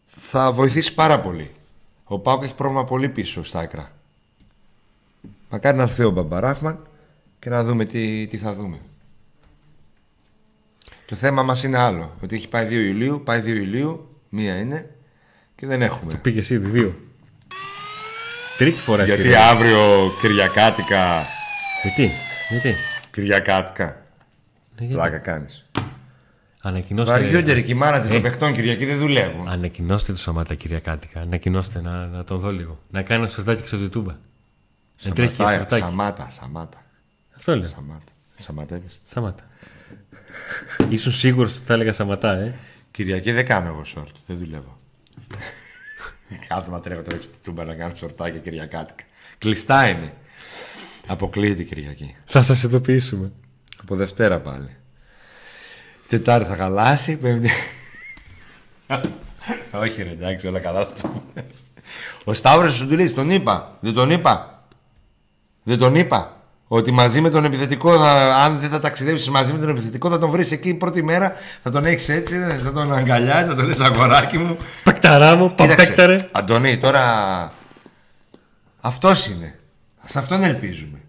θα 0.04 0.52
βοηθήσει 0.52 0.94
πάρα 0.94 1.20
πολύ 1.20 1.50
ο 2.04 2.18
ΠΑΟΚ 2.18 2.42
έχει 2.42 2.54
πρόβλημα 2.54 2.84
πολύ 2.84 3.08
πίσω 3.08 3.44
στα 3.44 3.60
άκρα 3.60 3.95
μακάρι 5.50 5.76
να 5.76 5.82
έρθει 5.82 6.04
ο 6.04 6.10
Μπαμπαράχμαν 6.10 6.86
και 7.38 7.50
να 7.50 7.64
δούμε 7.64 7.84
τι, 7.84 8.26
τι 8.26 8.36
θα 8.36 8.54
δούμε 8.54 8.78
το 11.06 11.16
θέμα 11.16 11.42
μας 11.42 11.62
είναι 11.62 11.78
άλλο 11.78 12.16
ότι 12.22 12.36
έχει 12.36 12.48
πάει 12.48 12.66
2 12.66 12.70
Ιουλίου 12.70 13.22
πάει 13.24 13.40
2 13.40 13.46
Ιουλίου 13.46 14.20
μία 14.28 14.58
είναι 14.58 14.90
και 15.56 15.66
δεν 15.66 15.82
έχουμε 15.82 16.14
Πήγες 16.14 16.44
εσύ 16.44 16.56
δύο. 16.58 16.94
Τρίτη 18.58 18.80
φορά 18.80 19.02
εσύ. 19.02 19.14
γιατί 19.14 19.28
ρε. 19.28 19.36
αύριο 19.36 20.10
Κυριακάτικα 20.20 21.24
Γιατί. 21.82 22.10
Γιατί; 22.50 22.74
Κυριακάτικα. 23.10 23.84
Ναι, 23.84 24.86
γιατί; 24.86 24.92
Πλάκα 24.94 25.18
κάνεις. 25.18 25.66
Ανακοινώστε. 26.60 27.10
Βαριούνται 27.12 27.52
ρε 27.52 27.60
και 27.60 27.70
οι 27.72 27.74
μάνατζερ 27.74 28.10
των 28.10 28.18
Ε. 28.18 28.22
παιχτών 28.22 28.52
Κυριακή 28.52 28.84
δεν 28.84 28.98
δουλεύουν. 28.98 29.48
Ανακοινώστε 29.48 30.12
το 30.12 30.18
Σαμάτα 30.18 30.54
Κυριακάτικα. 30.54 31.20
Ανακοινώστε 31.20 31.80
να, 31.80 32.06
να 32.06 32.24
τον 32.24 32.38
δω 32.38 32.52
λίγο. 32.52 32.78
Να 32.90 33.02
κάνει 33.02 33.20
ένα 33.20 33.30
σορτάκι 33.30 33.66
στο 33.66 33.78
YouTube. 33.80 34.14
Δεν 35.02 35.12
τρέχει 35.14 35.30
και 35.30 35.42
Σαματά, 35.42 35.58
σορτάκι. 35.58 35.82
Σαμάτα, 35.82 36.30
Σαμάτα. 36.30 36.84
Αυτό 37.36 37.56
λέω. 37.56 37.68
Σαμάτα. 37.68 38.12
Σαμάτα 38.34 38.76
είπες. 38.76 39.00
Σταμάτα. 39.04 39.44
Ήσουν 40.88 41.12
σίγουρος 41.12 41.56
ότι 41.56 41.64
θα 41.64 41.74
έλεγα 41.74 41.92
σταματά, 41.92 42.32
ε; 42.32 42.54
Κυριακή 42.90 43.32
δεν 43.32 43.46
κάνω 43.46 43.68
εγώ 43.68 43.84
σορτ. 43.84 44.16
Δεν 44.26 44.38
δουλεύω. 44.38 44.78
Κάθομαι 46.48 46.80
τρέχω 46.80 47.02
τώρα 47.02 47.20
στη 47.22 47.36
τούμπα 47.42 47.64
να 47.64 47.74
κάνω 47.74 47.94
σορτάκια 47.94 48.40
Κυριακάτικα. 48.40 49.04
Κλειστά 49.38 49.88
είναι. 49.88 50.12
Αποκλείεται 51.06 51.62
η 51.62 51.64
Κυριακή. 51.64 52.16
Θα 52.24 52.42
σας 52.42 52.62
ειδοποιήσουμε. 52.62 53.32
Από 53.82 53.96
Δευτέρα 53.96 54.40
πάλι. 54.40 54.76
Τετάρτη 56.08 56.48
θα 56.48 56.56
χαλάσει. 56.56 57.16
Πέμπτη. 57.16 57.50
Όχι 59.72 60.02
ρε 60.02 60.10
εντάξει 60.10 60.46
όλα 60.46 60.58
καλά. 60.58 60.88
Ο 62.24 62.34
Σταύρος 62.34 62.74
σου 62.74 62.88
του 62.88 63.12
τον 63.14 63.30
είπα. 63.30 63.78
Δεν 63.80 63.94
τον 63.94 64.10
είπα. 64.10 64.55
Δεν 65.68 65.78
τον 65.78 65.94
είπα. 65.94 66.36
Ότι 66.68 66.90
μαζί 66.90 67.20
με 67.20 67.30
τον 67.30 67.44
επιθετικό, 67.44 67.98
θα, 67.98 68.36
αν 68.36 68.60
δεν 68.60 68.70
θα 68.70 68.80
ταξιδέψεις 68.80 69.30
μαζί 69.30 69.52
με 69.52 69.58
τον 69.58 69.68
επιθετικό, 69.68 70.10
θα 70.10 70.18
τον 70.18 70.30
βρεις 70.30 70.52
εκεί 70.52 70.74
πρώτη 70.74 71.02
μέρα, 71.02 71.32
θα 71.62 71.70
τον 71.70 71.84
έχεις 71.84 72.08
έτσι, 72.08 72.36
θα 72.64 72.72
τον 72.72 72.92
αγκαλιάζει, 72.92 73.48
θα 73.48 73.54
τον 73.54 73.64
λες 73.64 73.80
αγοράκι 73.80 74.38
μου. 74.38 74.56
Πακταρά 74.84 75.34
μου, 75.34 75.54
παπέκταρε. 75.54 76.16
Αντωνί, 76.32 76.78
τώρα 76.78 77.02
αυτός 78.80 79.26
είναι. 79.26 79.58
Σε 80.04 80.18
αυτόν 80.18 80.42
ελπίζουμε. 80.42 81.00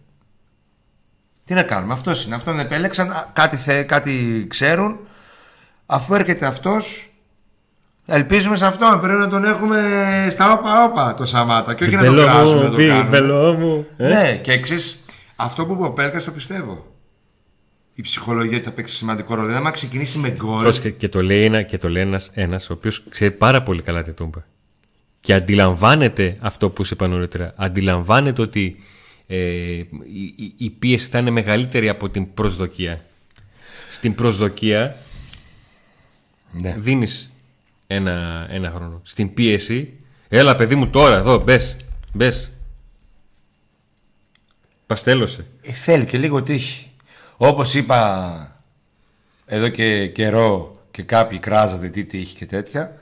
Τι 1.46 1.54
να 1.54 1.64
κάνουμε, 1.64 1.94
αυτός 1.94 2.26
είναι. 2.26 2.36
Αυτόν 2.36 2.60
επέλεξαν, 2.60 3.12
α, 3.12 3.30
κάτι, 3.34 3.56
θε, 3.56 3.84
κάτι 3.84 4.46
ξέρουν. 4.50 5.00
Αφού 5.86 6.14
έρχεται 6.14 6.46
αυτός, 6.46 7.10
ελπίζουμε 8.10 8.56
σε 8.56 8.66
αυτόν. 8.66 9.00
Πρέπει 9.00 9.20
να 9.20 9.28
τον 9.28 9.44
έχουμε 9.44 9.82
στα 10.32 10.54
όπα 10.54 10.84
όπα 10.84 11.14
το 11.14 11.26
Σαμάτα 11.26 11.74
και 11.74 11.84
όχι 11.84 11.96
να 11.96 12.04
τον 12.04 12.16
κράζουμε. 12.16 12.64
να 12.64 12.70
τον 12.70 12.88
κάνουμε. 12.88 13.10
Μπελό 13.10 13.54
μου. 13.54 13.86
ε; 13.98 14.08
Ναι, 14.08 14.38
και 14.38 14.52
εξής, 14.52 15.04
αυτό 15.36 15.66
που 15.66 15.74
είπε 15.74 15.84
ο 15.84 15.92
Πέλκα 15.92 16.24
το 16.24 16.32
πιστεύω. 16.32 16.86
Η 17.94 18.02
ψυχολογία 18.02 18.62
θα 18.64 18.72
παίξει 18.72 18.96
σημαντικό 18.96 19.34
ρόλο. 19.34 19.46
Δηλαδή, 19.48 19.64
άμα 19.64 19.72
ξεκινήσει 19.72 20.18
με 20.18 20.30
γκολ. 20.30 20.62
Πρόσεχε, 20.62 20.90
και 20.90 21.10
το 21.10 21.22
λέει, 21.22 21.44
ένα, 21.44 21.62
και 21.62 21.78
το 21.78 21.90
λέει 21.90 22.04
ένας, 22.04 22.32
ένας 22.34 22.70
ο 22.70 22.74
οποίος 22.74 23.04
ξέρει 23.10 23.32
πάρα 23.32 23.64
πολύ 23.64 23.82
καλά 23.82 24.04
τη 24.04 24.12
τούμπα. 24.12 24.40
Και 25.20 25.34
αντιλαμβάνεται 25.34 26.38
αυτό 26.42 26.70
που 26.70 26.84
σου 26.84 26.94
είπα 26.94 27.08
νωρίτερα. 27.08 27.54
Αντιλαμβάνεται 27.56 28.42
ότι 28.42 28.76
ε, 29.28 29.38
η, 29.38 29.86
η- 30.36 30.54
η 30.58 30.70
πίεση 30.70 31.10
θα 31.10 31.18
είναι 31.20 31.30
μεγαλύτερη 31.30 31.90
από 31.90 32.10
την 32.10 32.34
προσδοκία. 32.34 33.02
Στην 33.92 34.16
προσδοκία 34.16 34.96
Ναι. 36.52 36.76
δίνεις 36.78 37.32
ένα, 37.88 38.48
ένα 38.50 38.72
χρόνο. 38.76 39.02
Στην 39.04 39.34
πίεση, 39.34 39.94
έλα 40.28 40.56
παιδί 40.56 40.76
μου 40.76 40.90
τώρα, 40.90 41.16
εδώ, 41.18 41.38
μπες, 41.38 41.76
μπες. 42.14 42.50
Παστέλωσε. 44.86 45.46
Ε, 45.62 45.72
θέλει 45.72 46.06
και 46.06 46.18
λίγο 46.18 46.44
τύχη. 46.44 46.92
Όπως 47.38 47.74
είπα 47.74 48.62
εδώ 49.46 49.68
και 49.68 50.08
καιρό 50.08 50.82
και 50.92 51.04
κάποιοι 51.04 51.40
κράζατε 51.40 51.90
τι 51.90 52.06
τύχη 52.06 52.36
και 52.36 52.46
τέτοια, 52.46 52.98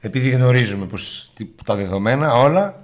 επειδή 0.00 0.30
γνωρίζουμε 0.30 0.86
πως 0.86 1.30
τι- 1.34 1.48
τα 1.64 1.74
δεδομένα 1.76 2.32
όλα 2.32 2.82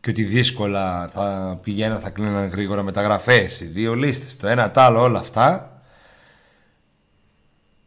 και 0.00 0.10
ότι 0.10 0.22
δύσκολα 0.22 1.08
θα 1.08 1.58
πηγαίναν, 1.62 2.00
θα 2.00 2.10
κλείναν 2.10 2.48
γρήγορα 2.48 2.82
μεταγραφές, 2.82 3.60
οι 3.60 3.64
δύο 3.64 3.94
λίστες, 3.94 4.36
το 4.36 4.46
ένα, 4.46 4.70
το 4.70 4.80
άλλο, 4.80 5.02
όλα 5.02 5.18
αυτά 5.18 5.71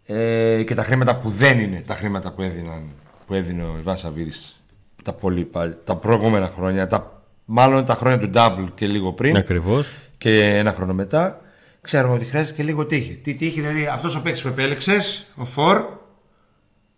ε, 0.05 0.63
και 0.63 0.73
τα 0.75 0.83
χρήματα 0.83 1.15
που 1.17 1.29
δεν 1.29 1.59
είναι 1.59 1.83
τα 1.87 1.95
χρήματα 1.95 2.31
που, 2.31 2.41
έδιναν, 2.41 2.91
που 3.27 3.33
έδινε 3.33 3.63
ο 3.63 3.75
Ιβάν 3.79 3.97
Σαββίδης 3.97 4.59
τα, 5.03 5.13
πολύ, 5.13 5.43
πάλι- 5.45 5.77
τα 5.83 5.95
προηγούμενα 5.95 6.51
χρόνια, 6.55 6.87
τα, 6.87 7.23
μάλλον 7.45 7.85
τα 7.85 7.95
χρόνια 7.95 8.19
του 8.19 8.29
Double 8.33 8.67
και 8.75 8.87
λίγο 8.87 9.13
πριν 9.13 9.35
Ακριβώς. 9.37 9.87
και 10.17 10.57
ένα 10.57 10.73
χρόνο 10.73 10.93
μετά, 10.93 11.41
ξέρουμε 11.81 12.13
ότι 12.15 12.25
χρειάζεται 12.25 12.55
και 12.55 12.63
λίγο 12.63 12.85
τύχη. 12.85 13.15
Τι 13.15 13.35
τύχη, 13.35 13.59
δηλαδή 13.61 13.85
αυτός 13.85 14.15
ο 14.15 14.21
παίκτης 14.21 14.41
που 14.41 14.47
επέλεξες, 14.47 15.25
ο 15.35 15.45
Φορ, 15.45 15.85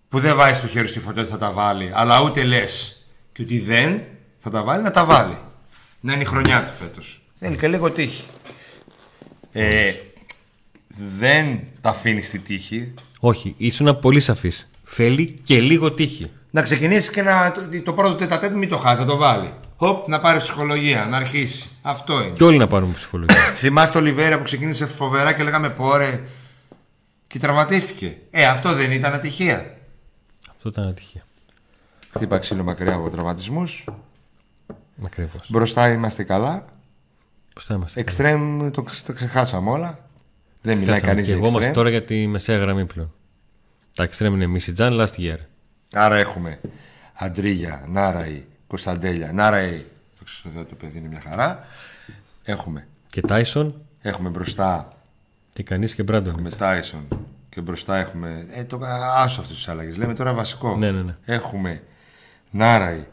που 0.09 0.19
δεν 0.19 0.35
βάζει 0.35 0.61
το 0.61 0.67
χέρι 0.67 0.87
στη 0.87 0.99
φωτιά 0.99 1.21
ότι 1.21 1.31
θα 1.31 1.37
τα 1.37 1.51
βάλει, 1.51 1.91
αλλά 1.93 2.21
ούτε 2.21 2.43
λες 2.43 3.01
και 3.31 3.41
ότι 3.41 3.59
δεν 3.59 4.01
θα 4.37 4.49
τα 4.49 4.63
βάλει, 4.63 4.83
να 4.83 4.91
τα 4.91 5.05
βάλει. 5.05 5.37
Να 5.99 6.13
είναι 6.13 6.21
η 6.21 6.25
χρονιά 6.25 6.63
του 6.63 6.71
φέτος. 6.71 7.21
Θέλει 7.33 7.55
και 7.57 7.67
λίγο 7.67 7.91
τύχη. 7.91 8.23
Ε, 9.51 9.93
δεν 11.17 11.59
τα 11.81 11.89
αφήνεις 11.89 12.27
στη 12.27 12.39
τύχη. 12.39 12.93
Όχι, 13.19 13.53
ήσουν 13.57 13.99
πολύ 13.99 14.19
σαφής. 14.19 14.69
Θέλει 14.83 15.39
και 15.43 15.59
λίγο 15.59 15.91
τύχη. 15.91 16.31
Να 16.51 16.61
ξεκινήσεις 16.61 17.09
και 17.09 17.21
να, 17.21 17.51
το, 17.51 17.81
το 17.83 17.93
πρώτο 17.93 18.15
τετατέτ 18.15 18.53
μην 18.55 18.69
το 18.69 18.77
χάσεις, 18.77 18.99
να 18.99 19.05
το 19.05 19.15
βάλει. 19.15 19.53
Χοπ, 19.77 20.07
να 20.07 20.19
πάρει 20.19 20.39
ψυχολογία, 20.39 21.05
να 21.05 21.17
αρχίσεις. 21.17 21.67
Αυτό 21.81 22.21
είναι. 22.23 22.29
Και 22.33 22.43
όλοι 22.43 22.57
να 22.57 22.67
πάρουν 22.67 22.93
ψυχολογία. 22.93 23.35
Θυμάστε 23.55 23.99
το 23.99 24.05
Λιβέρια 24.05 24.37
που 24.37 24.43
ξεκίνησε 24.43 24.85
φοβερά 24.85 25.33
και 25.33 25.43
λέγαμε 25.43 25.69
πόρε 25.69 26.21
και 27.27 27.39
τραυματίστηκε. 27.39 28.17
Ε, 28.31 28.45
αυτό 28.45 28.73
δεν 28.73 28.91
ήταν 28.91 29.13
ατυχία. 29.13 29.77
Αυτό 30.51 30.69
ήταν 30.69 30.87
ατυχία. 30.87 31.21
Χτύπα 32.13 32.37
ξύλο 32.37 32.63
μακριά 32.63 32.93
από 32.93 33.09
τραυματισμούς. 33.09 33.85
Ακριβώ. 35.05 35.39
Μπροστά 35.47 35.91
είμαστε 35.91 36.23
καλά. 36.23 36.65
Πώ 37.53 37.61
θα 37.61 37.73
είμαστε. 37.73 37.99
Εξτρέμ 37.99 38.69
το, 38.71 38.81
ξε- 38.81 39.05
το 39.05 39.13
ξεχάσαμε 39.13 39.69
όλα. 39.69 40.06
Δεν 40.61 40.77
μιλάει 40.77 40.93
Χάσαμε. 40.93 41.11
κανείς 41.11 41.25
Και 41.27 41.31
για 41.33 41.41
εγώ 41.41 41.49
είμαστε 41.49 41.67
εξτρέμ. 41.67 41.73
τώρα 41.73 41.89
για 41.89 42.03
τη 42.03 42.27
μεσαία 42.27 42.57
γραμμή 42.57 42.85
πλέον. 42.85 43.13
Τα 43.95 44.09
extreme 44.09 44.25
είναι 44.25 44.45
Μισιτζάν, 44.47 44.97
last 44.99 45.19
year. 45.19 45.37
Άρα 45.93 46.15
έχουμε 46.15 46.59
Αντρίγια, 47.13 47.85
Νάραη, 47.87 48.45
Κωνσταντέλια. 48.67 49.33
Νάραη, 49.33 49.85
το 50.19 50.23
ξέρω 50.23 50.65
το 50.65 50.75
παιδί 50.75 50.97
είναι 50.97 51.07
μια 51.07 51.21
χαρά. 51.21 51.65
Έχουμε, 52.43 52.87
Και 53.09 53.21
Τάισον 53.21 53.81
έχουμε 54.01 54.29
μπροστά 54.29 54.87
και 55.53 55.63
κανείς 55.63 55.95
και 55.95 56.03
Μπράντον. 56.03 56.31
Έχουμε 56.33 56.49
Τάισον 56.49 57.07
και 57.49 57.61
μπροστά 57.61 57.97
έχουμε. 57.97 58.47
Ε, 58.51 58.63
το, 58.63 58.79
άσο 59.15 59.41
αυτού 59.41 59.53
του 59.53 59.71
άλλαγε. 59.71 59.97
Λέμε 59.97 60.13
τώρα 60.13 60.33
βασικό. 60.33 60.75
Ναι, 60.77 60.91
ναι, 60.91 61.01
ναι. 61.01 61.15
Έχουμε 61.25 61.83
Νάραη, 62.51 63.03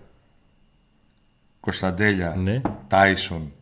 Κωνσταντέλια, 1.60 2.34
Ναι. 2.36 2.60
Τάισον, 2.88 3.52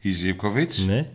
Ιζίκοβιτς. 0.00 0.86
Ναι. 0.86 1.10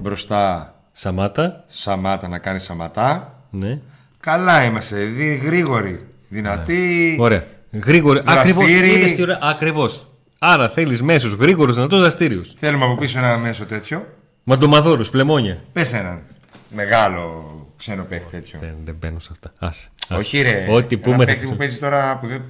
Μπροστά 0.00 0.74
Σαμάτα. 0.92 1.64
Σαμάτα 1.68 2.28
να 2.28 2.38
κάνει 2.38 2.60
Σαματά. 2.60 3.38
Ναι. 3.50 3.78
Καλά 4.20 4.64
είμαστε. 4.64 5.04
Δι, 5.04 5.34
γρήγοροι. 5.34 6.06
Δυνατοί. 6.28 7.16
Ωραία. 7.20 7.44
Γρήγορα. 7.84 8.22
Ακριβώς. 8.26 8.66
Δραστήριοι. 8.66 9.36
Ακριβώς. 9.40 10.06
Άρα 10.38 10.68
θέλεις 10.68 11.02
μέσους 11.02 11.32
γρήγορους 11.32 11.74
δυνατού 11.74 11.98
δραστήριους. 11.98 12.52
Θέλουμε 12.56 12.84
από 12.84 12.94
πίσω 12.94 13.18
ένα 13.18 13.38
μέσο 13.38 13.64
τέτοιο. 13.64 14.06
Μαντομαδόρους, 14.42 15.10
πλεμόνια. 15.10 15.62
Πες 15.72 15.92
έναν 15.92 16.22
μεγάλο 16.68 17.44
ξένο 17.78 18.04
παίχτη 18.04 18.30
τέτοιο. 18.30 18.58
Δεν, 18.58 18.74
δεν 18.84 18.94
μπαίνω 18.94 19.18
σε 19.18 19.28
αυτά. 19.32 19.52
Άσε. 19.58 19.88
άσε. 20.08 20.20
Όχι 20.20 20.42
ρε. 20.42 20.66
Ό,τι 20.70 20.94
ένα 20.94 21.04
πούμε. 21.04 21.24
παίχτη 21.24 21.46
που 21.46 21.56
παίζει 21.56 21.78
τώρα 21.78 22.18
που 22.18 22.26
δεν... 22.26 22.42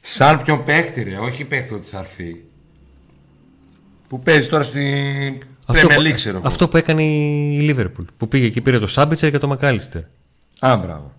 Σαν 0.00 0.42
ποιον 0.42 0.64
παίχτη 0.64 1.02
ρε, 1.02 1.16
όχι 1.16 1.44
παίχτη 1.44 1.74
ότι 1.74 1.88
θα 1.88 1.98
έρθει. 1.98 2.44
Που 4.08 4.20
παίζει 4.20 4.48
τώρα 4.48 4.62
στην 4.62 5.38
Αυτό, 5.66 5.86
Premier 5.88 5.94
που- 5.94 6.02
League 6.02 6.12
ξέρω 6.14 6.36
εγώ. 6.38 6.46
αυτό 6.46 6.68
που 6.68 6.76
έκανε 6.76 7.02
η 7.04 7.58
Λίβερπουλ. 7.60 8.04
Που 8.16 8.28
πήγε 8.28 8.48
και 8.48 8.60
πήρε 8.60 8.78
το 8.78 8.86
Σάμπιτσερ 8.86 9.30
και 9.30 9.38
το 9.38 9.46
Μακάλιστερ. 9.46 10.02
Α, 10.60 10.76
μπράβο. 10.76 11.12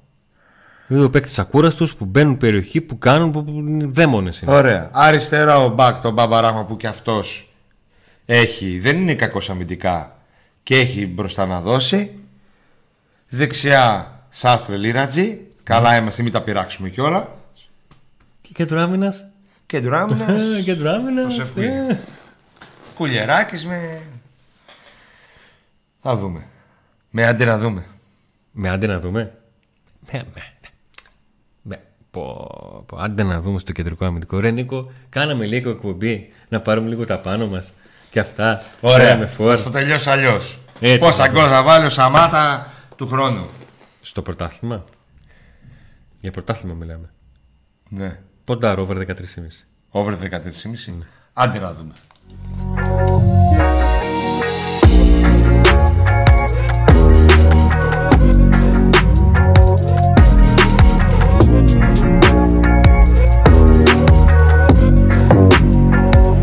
Δύο 0.88 1.10
παίκτε 1.10 1.41
ακούραστου 1.41 1.95
που 1.95 2.06
μπαίνουν 2.06 2.38
περιοχή, 2.38 2.82
που 2.82 2.98
κάνουν, 2.98 3.32
που, 3.32 3.43
που 3.43 3.52
είναι 3.52 3.86
δαίμονες 3.86 4.39
είναι. 4.41 4.52
Ωραία. 4.52 4.89
Αριστερά 4.93 5.58
ο 5.58 5.70
Μπακ, 5.70 5.98
τον 6.02 6.14
Μπαμπαράχμα 6.14 6.66
που 6.66 6.78
κι 6.78 6.88
αυτός 6.88 7.54
έχει, 8.26 8.80
δεν 8.80 8.98
είναι 8.98 9.16
κακός 9.16 9.50
αμυντικά 9.50 10.18
και 10.64 10.76
έχει 10.78 11.08
μπροστά 11.08 11.45
να 11.45 11.62
δώσει. 11.62 12.14
Δεξιά 13.28 14.12
Σάστρε 14.30 14.76
Λίρατζι. 14.78 15.45
Καλά 15.64 15.98
είμαστε, 15.98 16.24
μην 16.24 16.32
τα 16.32 16.41
πειράξουμε 16.41 16.89
κιόλα. 16.89 17.28
Και 18.41 18.50
κέντρο 18.54 18.82
άμυνας. 18.82 19.28
Και 19.66 19.80
Ντουράμινας. 19.82 20.43
Κέντρο 20.64 20.89
άμυνας. 20.91 21.26
Πώς 21.36 21.39
εύκολη. 21.39 21.72
Κουλιεράκης 22.95 23.66
με... 23.66 24.02
Θα 26.00 26.16
δούμε. 26.18 26.48
Με 27.10 27.26
άντε 27.26 27.45
να 27.45 27.58
δούμε. 27.58 27.86
Με 28.52 28.70
άντε 28.70 28.88
να 28.88 29.00
δούμε. 29.00 29.34
Με, 30.12 30.26
με, 30.34 30.41
με. 31.62 31.82
Πω, 32.12 32.84
πω, 32.86 32.98
άντε 32.98 33.24
να 33.24 33.39
δούμε 33.39 33.60
στο 33.60 33.72
κεντρικό 33.72 34.06
αμυντικό. 34.06 34.39
Ρε 34.39 34.52
Νίκο, 34.52 34.91
κάναμε 35.10 35.45
λίγο 35.45 35.70
εκπομπή 35.70 36.34
να 36.50 36.62
πάρουμε 36.62 36.89
λίγο 36.89 37.06
τα 37.06 37.20
πάνω 37.20 37.48
μας. 37.48 37.74
Και 38.10 38.20
αυτά. 38.20 38.62
Ωραία. 38.82 39.08
Κάναμε 39.08 39.28
φόρ. 39.28 39.50
Θα 39.50 39.56
στο 39.56 39.70
τελειώσει 39.70 40.10
αλλιώς. 40.10 40.60
Έτσι. 40.80 40.98
Πόσα 40.98 41.28
γκολ 41.28 41.45
θα 41.50 41.64
βάλει 41.64 41.86
ο 41.86 41.89
Σαμάτα 41.89 42.74
του 42.95 43.08
χρόνου. 43.08 43.45
Στο 44.02 44.22
πρωτάθλημα. 44.22 44.84
Για 46.20 46.32
πρωτάθλημα 46.32 46.74
μιλάμε. 46.74 47.10
Ναι. 47.89 48.20
Ποντάρ 48.43 48.80
over 48.80 48.98
13,5. 48.98 49.14
Over 49.89 50.14
13,5. 50.14 50.39
Άντε 51.34 51.60
να 51.60 51.74
δούμε. 51.74 51.93